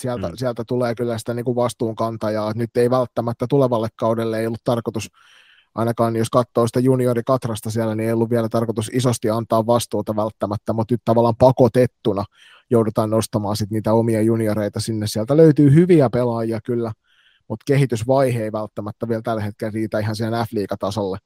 [0.00, 0.36] sieltä, mm.
[0.36, 5.10] sieltä tulee kyllä sitä niin kuin vastuunkantajaa, nyt ei välttämättä tulevalle kaudelle ei ollut tarkoitus,
[5.74, 10.72] ainakaan jos katsoo sitä juniorikatrasta siellä, niin ei ollut vielä tarkoitus isosti antaa vastuuta välttämättä,
[10.72, 12.24] mutta nyt tavallaan pakotettuna
[12.70, 15.06] joudutaan nostamaan sit niitä omia junioreita sinne.
[15.06, 16.92] Sieltä löytyy hyviä pelaajia kyllä,
[17.48, 21.18] mutta kehitysvaihe ei välttämättä vielä tällä hetkellä riitä ihan siihen F-liigatasolle.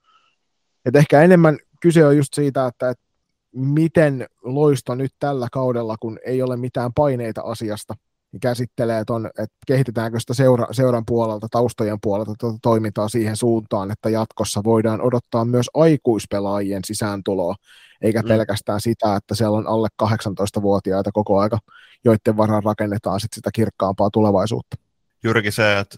[0.85, 3.05] Et ehkä enemmän kyse on just siitä, että, että
[3.53, 7.95] miten loisto nyt tällä kaudella, kun ei ole mitään paineita asiasta,
[8.33, 13.91] niin käsittelee, ton, että kehitetäänkö sitä seura, seuran puolelta, taustojen puolelta tuota toimintaa siihen suuntaan,
[13.91, 17.55] että jatkossa voidaan odottaa myös aikuispelaajien sisääntuloa,
[18.03, 18.29] eikä mm.
[18.29, 21.59] pelkästään sitä, että siellä on alle 18-vuotiaita koko aika,
[22.05, 24.77] joiden varaan rakennetaan sit sitä kirkkaampaa tulevaisuutta.
[25.25, 25.97] Juurikin se, että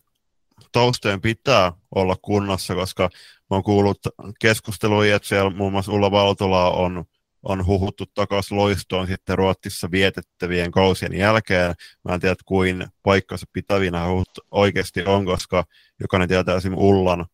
[0.73, 3.11] taustojen pitää olla kunnossa, koska
[3.51, 3.99] mä oon kuullut
[4.41, 7.05] keskusteluja, että siellä muun muassa Ulla Valtola on
[7.43, 11.75] on huhuttu takaisin loistoon sitten Ruotsissa vietettävien kausien jälkeen.
[12.09, 15.65] Mä en tiedä, kuin paikkansa pitävinä huhut oikeasti on, koska
[16.01, 17.27] jokainen tietää esimerkiksi Ullan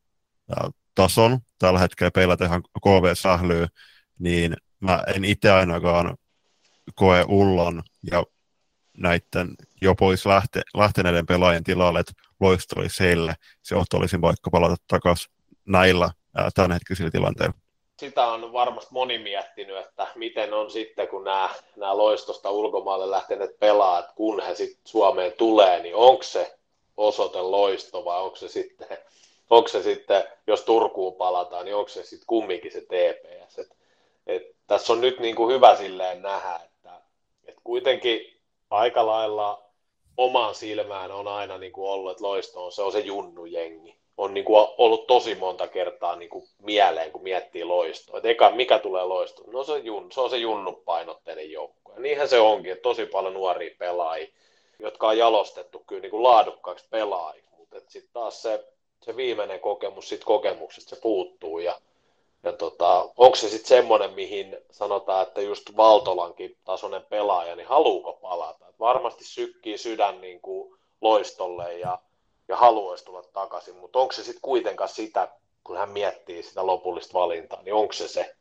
[0.94, 1.38] tason.
[1.58, 3.66] Tällä hetkellä peilatehan KV-sählyy,
[4.18, 6.16] niin mä en itse ainakaan
[6.94, 7.82] koe Ullan
[8.12, 8.24] ja
[8.98, 14.76] näiden jo pois lähte, lähteneiden pelaajien tilalle, että loisto olisi heille se olisi vaikka palata
[14.88, 15.32] takaisin
[15.64, 16.10] näillä
[16.54, 17.54] tämänhetkisillä tilanteilla
[18.00, 23.58] sitä on varmasti moni miettinyt, että miten on sitten, kun nämä, nämä loistosta ulkomaalle lähteneet
[23.58, 26.58] pelaat, kun he sitten Suomeen tulee, niin onko se
[26.96, 28.98] osoite loisto vai onko se sitten,
[29.50, 33.58] onko se sitten jos Turkuun palataan, niin onko se sitten kumminkin se TPS.
[33.58, 33.76] Et,
[34.26, 37.00] et tässä on nyt niin kuin hyvä silleen nähdä, että,
[37.44, 38.40] että kuitenkin
[38.70, 39.67] aika lailla
[40.18, 44.34] omaan silmään on aina niin kuin ollut, että loisto on se, on se junnujengi on
[44.34, 48.20] niin kuin ollut tosi monta kertaa niin kuin mieleen, kun miettii loistoa.
[48.24, 49.42] Eka, mikä tulee loisto?
[49.46, 51.92] No se, jun, se on se junnupainotteinen joukko.
[51.92, 54.28] Ja niinhän se onkin, että tosi paljon nuoria pelaajia,
[54.78, 57.50] jotka on jalostettu kyllä niin kuin laadukkaaksi pelaajiksi.
[57.58, 58.64] Mutta sitten taas se,
[59.02, 61.58] se viimeinen kokemus sit kokemuksesta se puuttuu.
[61.58, 61.80] Ja,
[62.42, 68.12] ja tota, onko se sitten semmoinen, mihin sanotaan, että just Valtolankin tasoinen pelaaja, niin haluuko
[68.12, 68.68] palata?
[68.68, 71.98] Et varmasti sykkii sydän niin kuin loistolle ja
[72.48, 75.28] ja haluaisi tulla takaisin, mutta onko se sitten kuitenkaan sitä,
[75.64, 78.36] kun hän miettii sitä lopullista valintaa, niin onko se se,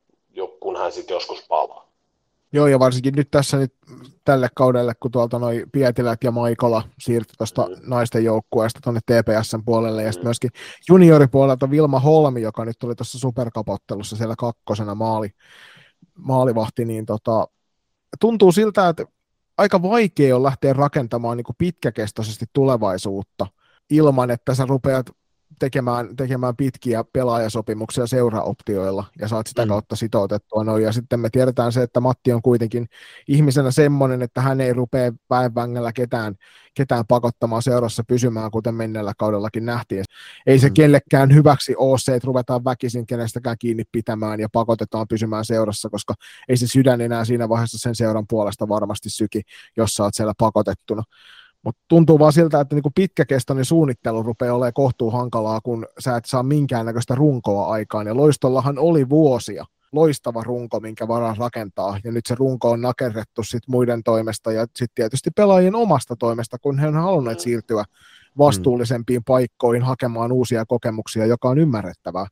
[0.60, 1.88] kun hän sitten joskus palaa?
[2.54, 3.74] Joo, ja varsinkin nyt tässä nyt
[4.26, 7.76] tälle kaudelle, kun tuolta noin Pietilät ja Maikola siirtyi tuosta mm.
[7.90, 10.14] naisten joukkueesta tuonne TPSn puolelle, ja mm.
[10.14, 10.52] sitten myöskin
[10.90, 15.30] junioripuolelta Vilma Holmi, joka nyt tuli tuossa superkapottelussa siellä kakkosena maali,
[16.18, 17.48] maalivahti, niin tota,
[18.20, 19.06] tuntuu siltä, että
[19.58, 23.48] aika vaikea on lähteä rakentamaan niin kuin pitkäkestoisesti tulevaisuutta
[23.90, 25.06] ilman, että sä rupeat
[25.60, 29.70] tekemään, tekemään pitkiä pelaajasopimuksia seuraoptioilla ja saat sitä mm.
[29.70, 30.84] kautta sitoutettua noin.
[30.84, 32.88] Ja sitten me tiedetään se, että Matti on kuitenkin
[33.28, 36.36] ihmisenä semmoinen, että hän ei rupea väenvängällä ketään,
[36.74, 40.04] ketään pakottamaan seurassa pysymään, kuten menneellä kaudellakin nähtiin.
[40.48, 40.74] Ei se mm.
[40.74, 46.14] kellekään hyväksi ole se, että ruvetaan väkisin kenestäkään kiinni pitämään ja pakotetaan pysymään seurassa, koska
[46.50, 49.42] ei se sydän enää siinä vaiheessa sen seuran puolesta varmasti syki,
[49.78, 51.04] jos sä oot siellä pakotettuna.
[51.68, 56.26] Mutta tuntuu vaan siltä, että niinku pitkäkestoinen suunnittelu rupeaa olemaan kohtuu hankalaa, kun sä et
[56.26, 58.08] saa minkäännäköistä runkoa aikaan.
[58.08, 59.66] Ja loistollahan oli vuosia.
[59.92, 64.66] Loistava runko, minkä varaa rakentaa, ja nyt se runko on nakerrettu sit muiden toimesta, ja
[64.66, 67.84] sitten tietysti pelaajien omasta toimesta, kun he on halunneet siirtyä
[68.38, 72.26] vastuullisempiin paikkoihin hakemaan uusia kokemuksia, joka on ymmärrettävää.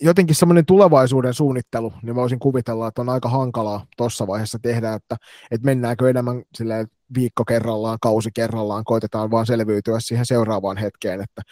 [0.00, 5.16] Jotenkin semmoinen tulevaisuuden suunnittelu, niin voisin kuvitella, että on aika hankalaa tuossa vaiheessa tehdä, että,
[5.50, 11.42] että mennäänkö enemmän silleen viikko kerrallaan, kausi kerrallaan, koitetaan vaan selviytyä siihen seuraavaan hetkeen, että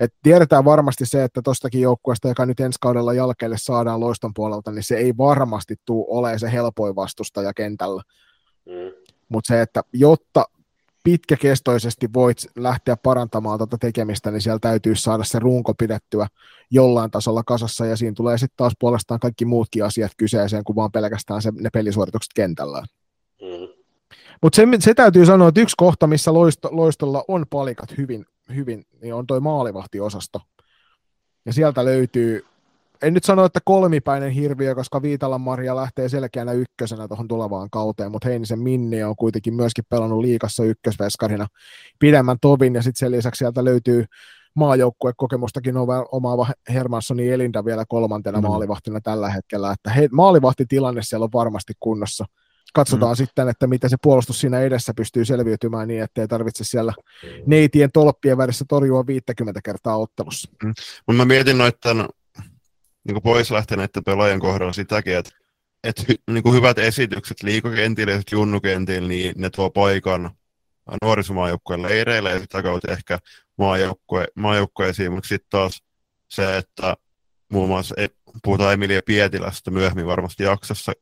[0.00, 4.72] et tiedetään varmasti se, että tuostakin joukkueesta, joka nyt ensi kaudella jälkeelle saadaan loiston puolelta,
[4.72, 8.02] niin se ei varmasti tule olemaan se helpoin vastustaja kentällä.
[8.66, 9.14] Mm.
[9.28, 10.44] Mutta se, että jotta
[11.04, 16.26] pitkäkestoisesti voit lähteä parantamaan tuota tekemistä, niin siellä täytyy saada se runko pidettyä
[16.70, 20.92] jollain tasolla kasassa, ja siinä tulee sitten taas puolestaan kaikki muutkin asiat kyseeseen, kuin vaan
[20.92, 22.84] pelkästään se, ne pelisuoritukset kentällä.
[24.42, 28.84] Mutta se, se täytyy sanoa, että yksi kohta, missä loisto, loistolla on palikat hyvin, hyvin,
[29.02, 30.40] niin on toi maalivahtiosasto.
[31.46, 32.44] Ja sieltä löytyy
[33.02, 38.10] en nyt sano, että kolmipäinen hirviö, koska Viitalan Maria lähtee selkeänä ykkösenä tuohon tulevaan kauteen,
[38.10, 41.46] mutta Heinisen Minni on kuitenkin myöskin pelannut liikassa ykkösveskarina
[41.98, 44.04] pidemmän tovin, ja sitten sen lisäksi sieltä löytyy
[44.54, 45.74] maajoukkuekokemustakin
[46.12, 48.46] omaava Hermanssoni Elinda vielä kolmantena mm.
[48.46, 52.24] maalivahtina tällä hetkellä, että he, maalivahtitilanne siellä on varmasti kunnossa.
[52.74, 53.16] Katsotaan mm.
[53.16, 56.92] sitten, että miten se puolustus siinä edessä pystyy selviytymään niin, että ei tarvitse siellä
[57.46, 60.50] neitien tolppien välissä torjua 50 kertaa ottelussa.
[60.64, 61.16] Mm.
[61.16, 62.08] Mä mietin noiden
[63.04, 65.30] niin pois lähteneiden pelaajien kohdalla sitäkin, että,
[65.84, 70.30] että niin kuin hyvät esitykset liikokentille ja junnukentille, niin ne tuo paikan
[71.02, 73.18] nuorisomaajoukkueen leireille ja sitä kautta ehkä
[73.58, 75.82] maajoukkue, maajoukkueisiin, mutta sitten taas
[76.28, 76.96] se, että
[77.52, 78.08] muun muassa e,
[78.44, 80.92] puhutaan Emilia Pietilästä myöhemmin varmasti jaksossa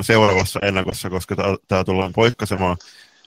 [0.00, 1.36] seuraavassa ennakossa, koska
[1.68, 2.76] tämä tullaan poikkasemaan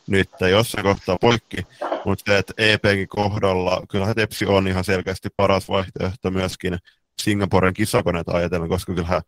[0.08, 1.58] nyt jossain kohtaa poikki,
[2.06, 6.78] mutta se, että EPkin kohdalla, kyllähän Tepsi on ihan selkeästi paras vaihtoehto myöskin
[7.22, 9.22] Singaporen kisakoneita ajatellen, koska kyllähän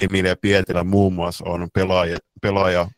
[0.00, 2.88] Emilia Pietilä muun muassa on pelaaja, pelaaja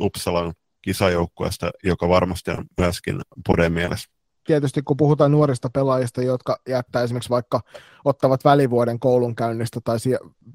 [0.00, 0.52] Uppsalan
[0.82, 4.11] kisajoukkueesta, joka varmasti on myöskin Poden mielessä.
[4.44, 7.60] Tietysti kun puhutaan nuorista pelaajista, jotka jättää esimerkiksi vaikka
[8.04, 9.96] ottavat välivuoden koulun käynnistä tai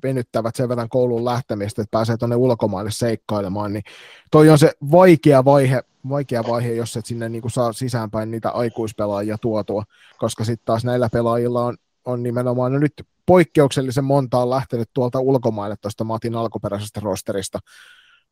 [0.04, 3.84] venyttävät sen verran koulun lähtemistä, että pääsee tuonne ulkomaille seikkailemaan, niin
[4.32, 9.38] toi on se vaikea vaihe, vaikea vaihe jos et sinne niin saa sisäänpäin niitä aikuispelaajia
[9.38, 9.84] tuotua,
[10.18, 12.94] koska sitten taas näillä pelaajilla on, on nimenomaan no nyt
[13.26, 17.60] poikkeuksellisen monta on lähtenyt tuolta ulkomaille tuosta Matin alkuperäisestä rosterista,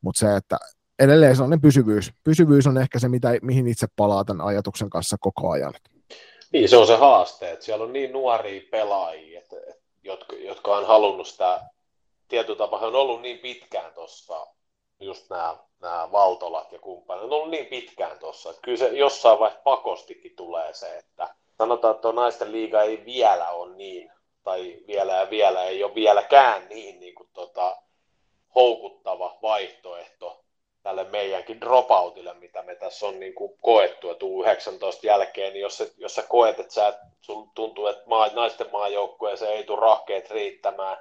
[0.01, 0.57] mutta se, että
[0.99, 2.11] edelleen sellainen pysyvyys.
[2.23, 5.73] Pysyvyys on ehkä se, mitä, mihin itse palaa tämän ajatuksen kanssa koko ajan.
[6.53, 9.55] Niin, se on se haaste, että siellä on niin nuoria pelaajia, että,
[10.03, 11.61] jotka, jotka on halunnut sitä,
[12.27, 14.47] tietyllä tapaa on ollut niin pitkään tuossa,
[14.99, 19.39] just nämä, nämä valtolat ja kumppanit, on ollut niin pitkään tuossa, että kyllä se jossain
[19.39, 24.11] vaiheessa pakostikin tulee se, että sanotaan, että naisten liiga ei vielä ole niin,
[24.43, 27.77] tai vielä ja vielä ei ole vieläkään niin, niin kuin tota,
[28.55, 30.44] houkuttava vaihtoehto
[30.85, 35.93] tälle meidänkin dropoutille, mitä me tässä on niin kuin koettu, että 19 jälkeen, niin jos,
[35.97, 40.97] jos sä koet, että sä, sun tuntuu, että maa, naisten maajoukkueeseen ei tule rahkeet riittämään,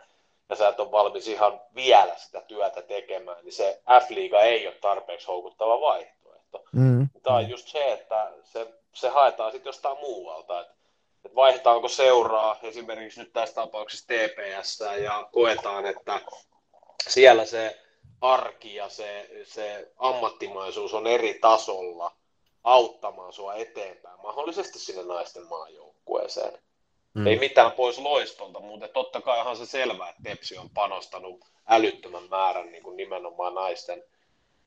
[0.49, 4.75] ja sä et ole valmis ihan vielä sitä työtä tekemään, niin se F-liiga ei ole
[4.81, 6.65] tarpeeksi houkuttava vaihtoehto.
[6.73, 7.09] Mm.
[7.23, 10.75] Tämä on just se, että se, se haetaan sitten jostain muualta, että,
[11.25, 16.21] että vaihdetaanko seuraa esimerkiksi nyt tässä tapauksessa TPS ja koetaan, että
[17.09, 17.84] siellä se
[18.25, 22.13] arki ja se, se ammattimaisuus on eri tasolla
[22.65, 26.59] auttamaan sua eteenpäin, mahdollisesti sinne naisten maajoukkueeseen.
[27.15, 27.27] Mm.
[27.27, 32.29] Ei mitään pois loistolta, mutta totta kai onhan se selvää, että Tepsi on panostanut älyttömän
[32.31, 34.05] määrän niin kuin nimenomaan naisten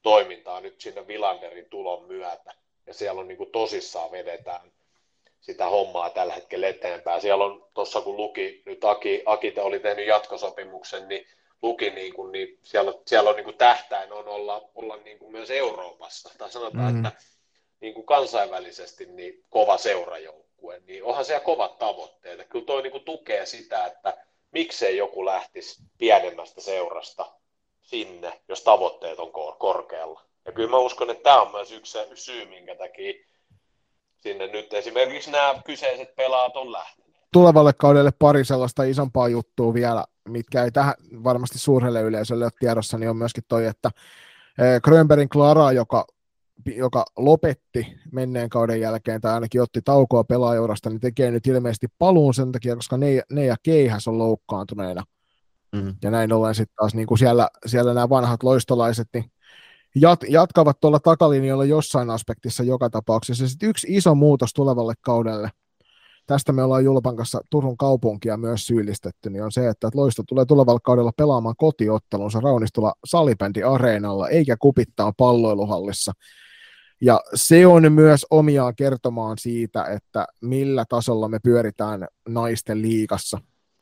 [0.01, 2.53] toimintaa nyt sinne Vilanderin tulon myötä.
[2.87, 4.71] Ja siellä on niin kuin tosissaan vedetään
[5.41, 7.21] sitä hommaa tällä hetkellä eteenpäin.
[7.21, 11.27] Siellä on tuossa kun luki, nyt Aki, Aki oli tehnyt jatkosopimuksen, niin
[11.61, 15.31] luki, niin, kuin, niin siellä, siellä on niin kuin tähtäin on olla, olla niin kuin
[15.31, 17.05] myös Euroopassa, tai sanotaan, mm.
[17.05, 17.21] että
[17.79, 22.47] niin kuin kansainvälisesti niin kova seurajoukkue, niin onhan siellä kovat tavoitteet.
[22.49, 24.17] Kyllä toi niin kuin tukee sitä, että
[24.51, 27.31] miksei joku lähtisi pienemmästä seurasta
[27.81, 30.21] sinne, jos tavoitteet on korkealla.
[30.45, 33.13] Ja kyllä mä uskon, että tämä on myös yksi syy, minkä takia
[34.17, 37.06] sinne nyt esimerkiksi nämä kyseiset pelaat on lähtenyt.
[37.33, 40.93] Tulevalle kaudelle pari sellaista isompaa juttua vielä mitkä ei tähän
[41.23, 43.91] varmasti suurelle yleisölle ole tiedossa, niin on myöskin toi, että
[44.83, 46.07] Grönbergin Clara, joka,
[46.65, 52.33] joka lopetti menneen kauden jälkeen, tai ainakin otti taukoa pelaajaurasta, niin tekee nyt ilmeisesti paluun
[52.33, 55.03] sen takia, koska ne, ne ja Keihäs on loukkaantuneena.
[55.71, 55.95] Mm.
[56.03, 59.31] Ja näin ollen sitten taas niin kuin siellä, siellä nämä vanhat loistolaiset, niin
[59.95, 63.47] jat, jatkavat tuolla takalinjalla jossain aspektissa joka tapauksessa.
[63.47, 65.49] Sitten yksi iso muutos tulevalle kaudelle–
[66.27, 70.45] tästä me ollaan Julpan kanssa Turun kaupunkia myös syyllistetty, niin on se, että Loisto tulee
[70.45, 76.11] tulevalla kaudella pelaamaan kotiottelunsa Raunistola salibändi areenalla, eikä kupittaa palloiluhallissa.
[77.01, 83.41] Ja se on myös omiaan kertomaan siitä, että millä tasolla me pyöritään naisten liikassa.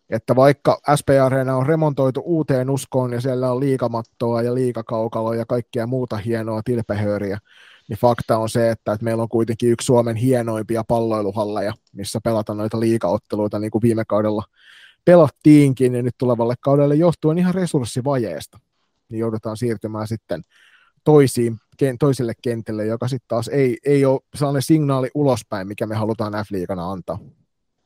[0.09, 5.45] Että vaikka SP Areena on remontoitu uuteen uskoon ja siellä on liikamattoa ja liikakaukaloa ja
[5.45, 7.37] kaikkea muuta hienoa tilpehööriä,
[7.89, 12.57] niin fakta on se, että, että meillä on kuitenkin yksi Suomen hienoimpia palloiluhalleja, missä pelataan
[12.57, 14.43] noita liikaotteluita niin kuin viime kaudella
[15.05, 18.59] pelattiinkin, ja nyt tulevalle kaudelle johtuen ihan resurssivajeesta,
[19.09, 20.41] niin joudutaan siirtymään sitten
[21.03, 21.57] toisiin,
[21.99, 26.91] toisille kentille, joka sitten taas ei, ei ole sellainen signaali ulospäin, mikä me halutaan F-liigana
[26.91, 27.19] antaa.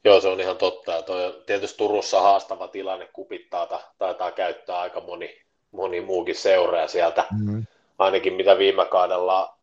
[0.04, 0.92] Joo, se on ihan totta.
[0.92, 6.88] Ja toi on tietysti Turussa haastava tilanne, kupittaata taitaa käyttää aika moni, moni muukin seuraaja
[6.88, 7.26] sieltä.
[7.32, 7.66] Mm-hmm.
[7.98, 9.59] Ainakin mitä viime kaudella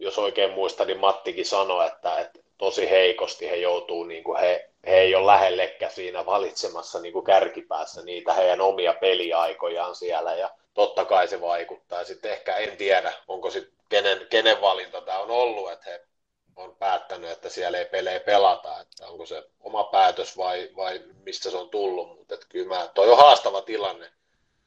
[0.00, 4.70] jos oikein muistan, niin Mattikin sanoi, että, että tosi heikosti he joutuu, niin kuin he,
[4.86, 10.50] he ei ole lähellekään siinä valitsemassa niin kuin kärkipäässä niitä heidän omia peliaikojaan siellä, ja
[10.74, 12.04] totta kai se vaikuttaa.
[12.04, 16.00] Sitten ehkä en tiedä, onko sitten kenen, kenen valinta tämä on ollut, että he
[16.56, 21.50] on päättänyt, että siellä ei pelejä pelata, että onko se oma päätös vai, vai mistä
[21.50, 24.12] se on tullut, mutta kyllä mä, toi on haastava tilanne,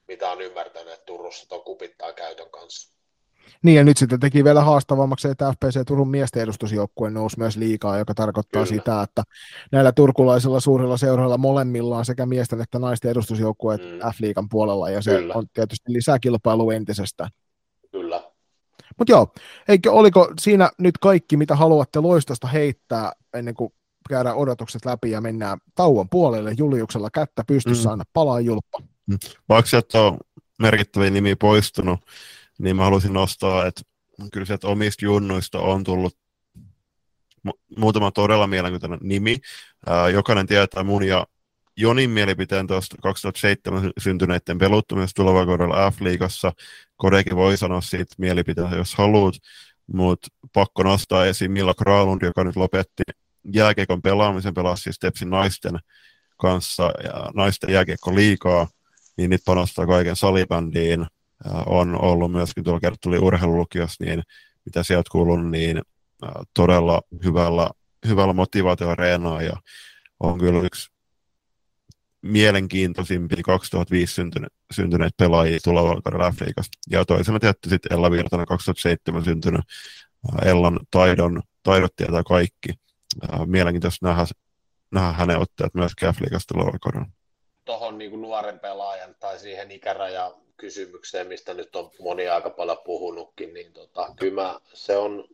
[0.07, 2.92] mitä on ymmärtänyt, että Turussa tuon kupittaa käytön kanssa.
[3.63, 7.97] Niin, ja nyt sitten teki vielä haastavammaksi, että FPC Turun miesten edustusjoukkue nousi myös liikaa,
[7.97, 8.77] joka tarkoittaa Kyllä.
[8.77, 9.23] sitä, että
[9.71, 13.99] näillä turkulaisilla suurilla seuroilla molemmilla on sekä miesten että naisten edustusjoukkueet mm.
[13.99, 15.33] F-liigan puolella, ja se Kyllä.
[15.33, 17.29] on tietysti lisää kilpailu entisestään.
[17.91, 18.23] Kyllä.
[18.97, 19.33] Mutta joo,
[19.67, 23.73] eikö, oliko siinä nyt kaikki, mitä haluatte loistosta heittää ennen kuin
[24.09, 27.91] käydään odotukset läpi ja mennään tauon puolelle Juliuksella kättä pystyssä, mm.
[27.91, 28.79] aina palaa julppa.
[29.05, 29.17] Mm.
[29.49, 30.17] Vaikka sieltä on
[30.59, 31.99] merkittäviä nimi poistunut,
[32.59, 33.81] niin mä haluaisin nostaa, että
[34.33, 36.17] kyllä sieltä omista junnuista on tullut
[37.47, 39.37] mu- muutama todella mielenkiintoinen nimi.
[40.13, 41.27] Jokainen tietää mun ja
[41.77, 46.51] Jonin mielipiteen tuosta 2007 syntyneiden peluttomista tulevakaudella F-liigassa.
[46.95, 49.35] Kodekin voi sanoa siitä mielipiteensä, jos haluat.
[49.87, 53.03] mutta pakko nostaa esiin Milla Kralund, joka nyt lopetti
[53.53, 55.79] jääkiekon pelaamisen, pelasi siis Tepsin naisten
[56.37, 58.67] kanssa ja naisten jääkiekko liikaa,
[59.17, 61.05] niin nyt panostaa kaiken salibändiin.
[61.65, 64.23] On ollut myöskin tuolla kerta tuli urheilulukiossa, niin
[64.65, 65.81] mitä sieltä kuulun, niin
[66.53, 67.69] todella hyvällä,
[68.07, 69.53] hyvällä motivaatiolla reenaa ja
[70.19, 70.93] on kyllä yksi
[72.21, 76.37] mielenkiintoisimpia 2005 syntyneet, syntyneet pelaajia tulevalla kaudella f
[76.89, 79.61] Ja toisena tietty sitten Ella Virtanen 2007 syntynyt.
[80.45, 82.69] Ellan taidon, taidot tietää kaikki.
[83.45, 84.25] Mielenkiintoista nähdä,
[84.91, 87.07] nähdä hänen otteet myös F-liigasta tulevalla kaudella.
[87.65, 90.31] Tuohon niin nuoren pelaajan tai siihen ikäraja
[90.63, 95.27] kysymykseen, mistä nyt on moni aika paljon puhunutkin, niin tota, kyllä mä, se on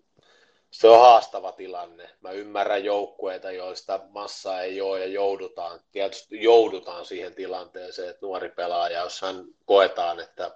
[0.72, 2.10] se on haastava tilanne.
[2.22, 8.50] Mä ymmärrän joukkueita, joista massa ei ole ja joudutaan, tietysti joudutaan siihen tilanteeseen, että nuori
[8.50, 10.52] pelaaja, jos hän koetaan, että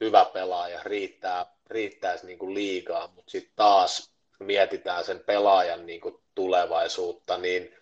[0.00, 6.18] hyvä pelaaja riittää, riittäisi niin kuin liikaa, mutta sitten taas mietitään sen pelaajan niin kuin
[6.34, 7.76] tulevaisuutta, niin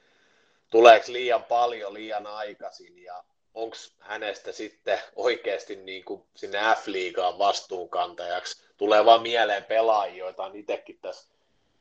[0.70, 3.24] tuleeko liian paljon liian aikaisin ja
[3.54, 8.64] onko hänestä sitten oikeasti niin kuin sinne F-liigaan vastuunkantajaksi.
[8.76, 11.28] Tulee vaan mieleen pelaajia, joita on itsekin tässä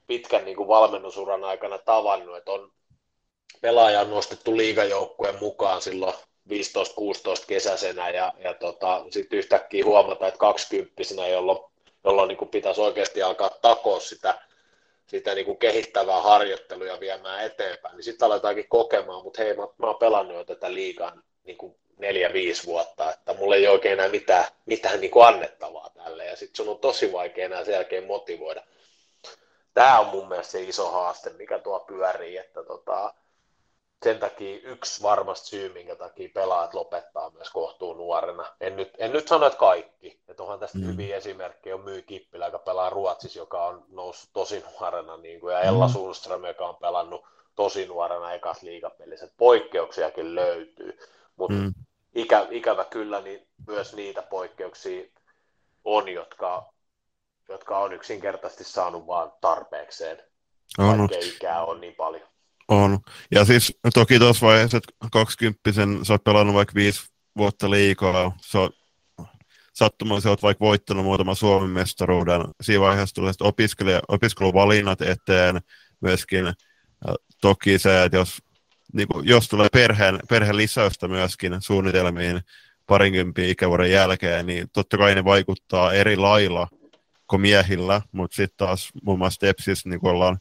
[0.07, 2.71] pitkän niin kuin valmennusuran aikana tavannut, että on
[3.61, 6.13] pelaaja on nostettu liigajoukkueen mukaan silloin
[6.49, 6.53] 15-16
[7.47, 11.59] kesäisenä ja, ja tota, sitten yhtäkkiä huomata, että 20 jolloin,
[12.03, 14.41] jolloin niin kuin pitäisi oikeasti alkaa takoa sitä,
[15.07, 19.67] sitä niin kuin kehittävää harjoittelua ja viemään eteenpäin, niin sitten aletaankin kokemaan, mutta hei, mä,
[19.77, 24.09] mä oon pelannut jo tätä liigan niin kuin neljä-viisi vuotta, että mulla ei oikein enää
[24.09, 28.03] mitään, mitään niin kuin annettavaa tälle, ja sitten sun on tosi vaikea enää sen jälkeen
[28.03, 28.63] motivoida.
[29.73, 33.13] Tämä on mun mielestä se iso haaste, mikä tuo pyörii, että tota,
[34.03, 38.45] sen takia yksi varmasti syy, minkä takia pelaajat lopettaa myös kohtuun nuorena.
[38.61, 40.19] En nyt, en nyt sano, että kaikki.
[40.27, 40.85] Että onhan tästä mm.
[40.85, 41.75] hyviä esimerkkejä.
[41.75, 45.87] On Myy Kippilä, joka pelaa Ruotsissa, joka on noussut tosi nuorena, niin kuin, ja Ella
[45.87, 45.93] mm.
[45.93, 47.25] Sundström, joka on pelannut
[47.55, 49.29] tosi nuorena ekas liigapelissä.
[49.37, 50.99] Poikkeuksiakin löytyy.
[51.35, 51.73] Mutta mm.
[52.15, 55.03] ikä, ikävä kyllä niin myös niitä poikkeuksia
[55.83, 56.73] on, jotka,
[57.49, 60.17] jotka on yksinkertaisesti saanut vaan tarpeekseen,
[60.77, 60.99] on.
[60.99, 62.27] vaikka ikää on niin paljon.
[62.67, 62.99] On.
[63.31, 65.59] Ja siis toki tuossa vaiheessa, että 20
[66.03, 67.01] sä oot pelannut vaikka viisi
[67.37, 68.75] vuotta liikaa, sä oot
[69.73, 72.41] sattumassa olet vaikka voittanut muutaman Suomen mestaruuden.
[72.61, 75.61] Siinä vaiheessa tulee opiskeluvalinnat eteen,
[76.01, 76.53] myöskin
[77.41, 78.37] toki se, että jos
[78.93, 82.41] niin kuin, jos tulee perheen, perheen lisäystä myöskin suunnitelmiin
[82.87, 86.67] parinkympin ikävuoden jälkeen, niin totta kai ne vaikuttaa eri lailla
[87.27, 90.37] kuin miehillä, mutta sitten taas muun muassa Tepsis, niin kuin ollaan,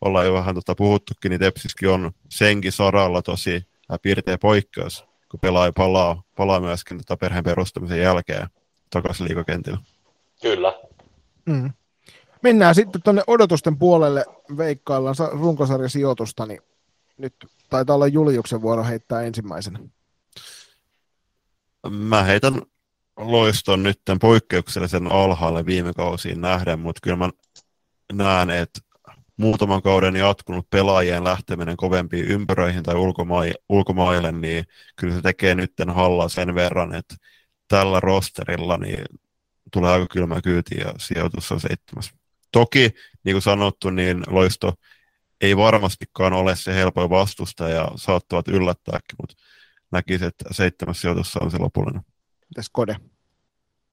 [0.00, 3.66] ollaan jo vähän tota puhuttukin, niin Tepsiskin on senkin saralla tosi
[4.02, 8.48] piirteä poikkeus, kun pelaaja palaa, palaa myöskin tota perheen perustamisen jälkeen
[8.90, 9.78] takaisin liikakentillä.
[10.42, 10.78] Kyllä.
[11.46, 11.70] Mm.
[12.42, 14.24] Mennään sitten tuonne odotusten puolelle
[14.56, 16.60] veikkaillaan runkosarjasijoitusta, niin
[17.20, 17.34] nyt
[17.70, 19.78] taitaa olla Juliuksen vuoro heittää ensimmäisenä.
[21.90, 22.62] Mä heitän
[23.16, 27.30] loiston nyt poikkeuksellisen alhaalle viime kausiin nähden, mutta kyllä mä
[28.12, 28.80] näen, että
[29.36, 34.64] muutaman kauden jatkunut pelaajien lähteminen kovempiin ympäröihin tai ulkomai- ulkomaille, niin
[34.96, 37.14] kyllä se tekee nyt halla sen verran, että
[37.68, 39.04] tällä rosterilla niin
[39.72, 42.10] tulee aika kylmä kyyti ja sijoitus on seitsemäs.
[42.52, 42.90] Toki,
[43.24, 44.74] niin kuin sanottu, niin loisto
[45.56, 49.34] varmastikaan ole se helpoin vastusta ja saattavat yllättääkin, mutta
[49.92, 52.02] näkisin, että seitsemäs sijoitus on se lopullinen.
[52.48, 52.96] Mitäs Kode?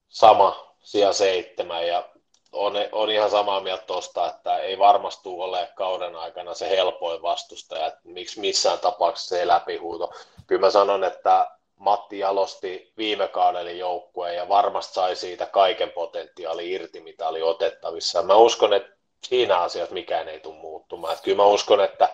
[0.08, 2.10] Sama, sija seitsemän ja
[2.52, 7.88] on, on ihan samaa mieltä tuosta, että ei varmasti ole kauden aikana se helpoin vastustaja,
[7.88, 10.14] että miksi missään tapauksessa se läpihuuto.
[10.48, 16.72] Kyllä mä sanon, että Matti jalosti viime kauden joukkueen ja varmasti sai siitä kaiken potentiaali
[16.72, 18.24] irti, mitä oli otettavissa.
[18.24, 21.14] Mä uskon, että siinä asiassa mikään ei tule muuttumaan.
[21.14, 22.10] Että kyllä mä uskon, että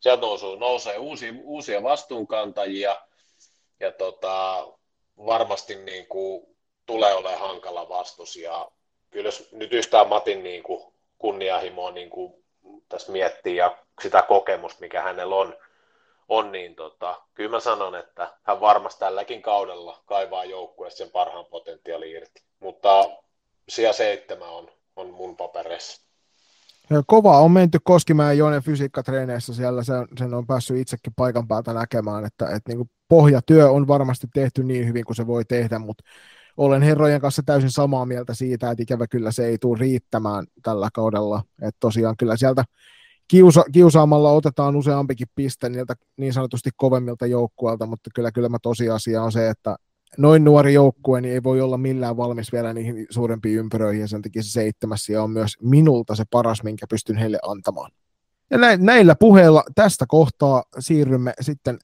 [0.00, 2.96] sieltä nousee, nousee uusia, uusia vastuunkantajia
[3.80, 4.66] ja tota,
[5.26, 6.56] varmasti niin kuin,
[6.86, 8.36] tulee olemaan hankala vastus.
[8.36, 8.70] Ja
[9.10, 12.44] kyllä jos nyt yhtään Matin niin kuin, kunnianhimoa niin kuin,
[12.88, 15.56] tässä miettii ja sitä kokemusta, mikä hänellä on,
[16.28, 21.46] on niin tota, kyllä mä sanon, että hän varmasti tälläkin kaudella kaivaa joukkueessa sen parhaan
[21.46, 22.42] potentiaali irti.
[22.60, 23.04] Mutta
[23.68, 26.07] sija seitsemän on, on mun paperissa.
[27.06, 32.24] Kova on menty Koskimäen Jonen fysiikkatreeneissä siellä, sen, sen on päässyt itsekin paikan päältä näkemään,
[32.24, 36.04] että, että niin kuin pohjatyö on varmasti tehty niin hyvin kuin se voi tehdä, mutta
[36.56, 40.88] olen herrojen kanssa täysin samaa mieltä siitä, että ikävä kyllä se ei tule riittämään tällä
[40.94, 42.64] kaudella, että tosiaan kyllä sieltä
[43.28, 49.22] kiusa, kiusaamalla otetaan useampikin piste niiltä niin sanotusti kovemmilta joukkueilta, mutta kyllä, kyllä mä tosiasia
[49.22, 49.76] on se, että
[50.18, 54.22] noin nuori joukkue niin ei voi olla millään valmis vielä niihin suurempiin ympyröihin, ja sen
[54.22, 57.90] takia se seitsemäs ja on myös minulta se paras, minkä pystyn heille antamaan.
[58.50, 61.78] Ja näillä puheilla tästä kohtaa siirrymme sitten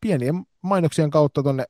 [0.00, 1.64] pienien mainoksien kautta tuonne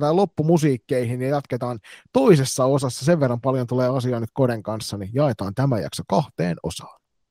[0.00, 1.78] tai loppumusiikkeihin ja jatketaan
[2.12, 3.04] toisessa osassa.
[3.04, 6.99] Sen verran paljon tulee asiaa nyt Koden kanssa, niin jaetaan tämä jakso kahteen osaan.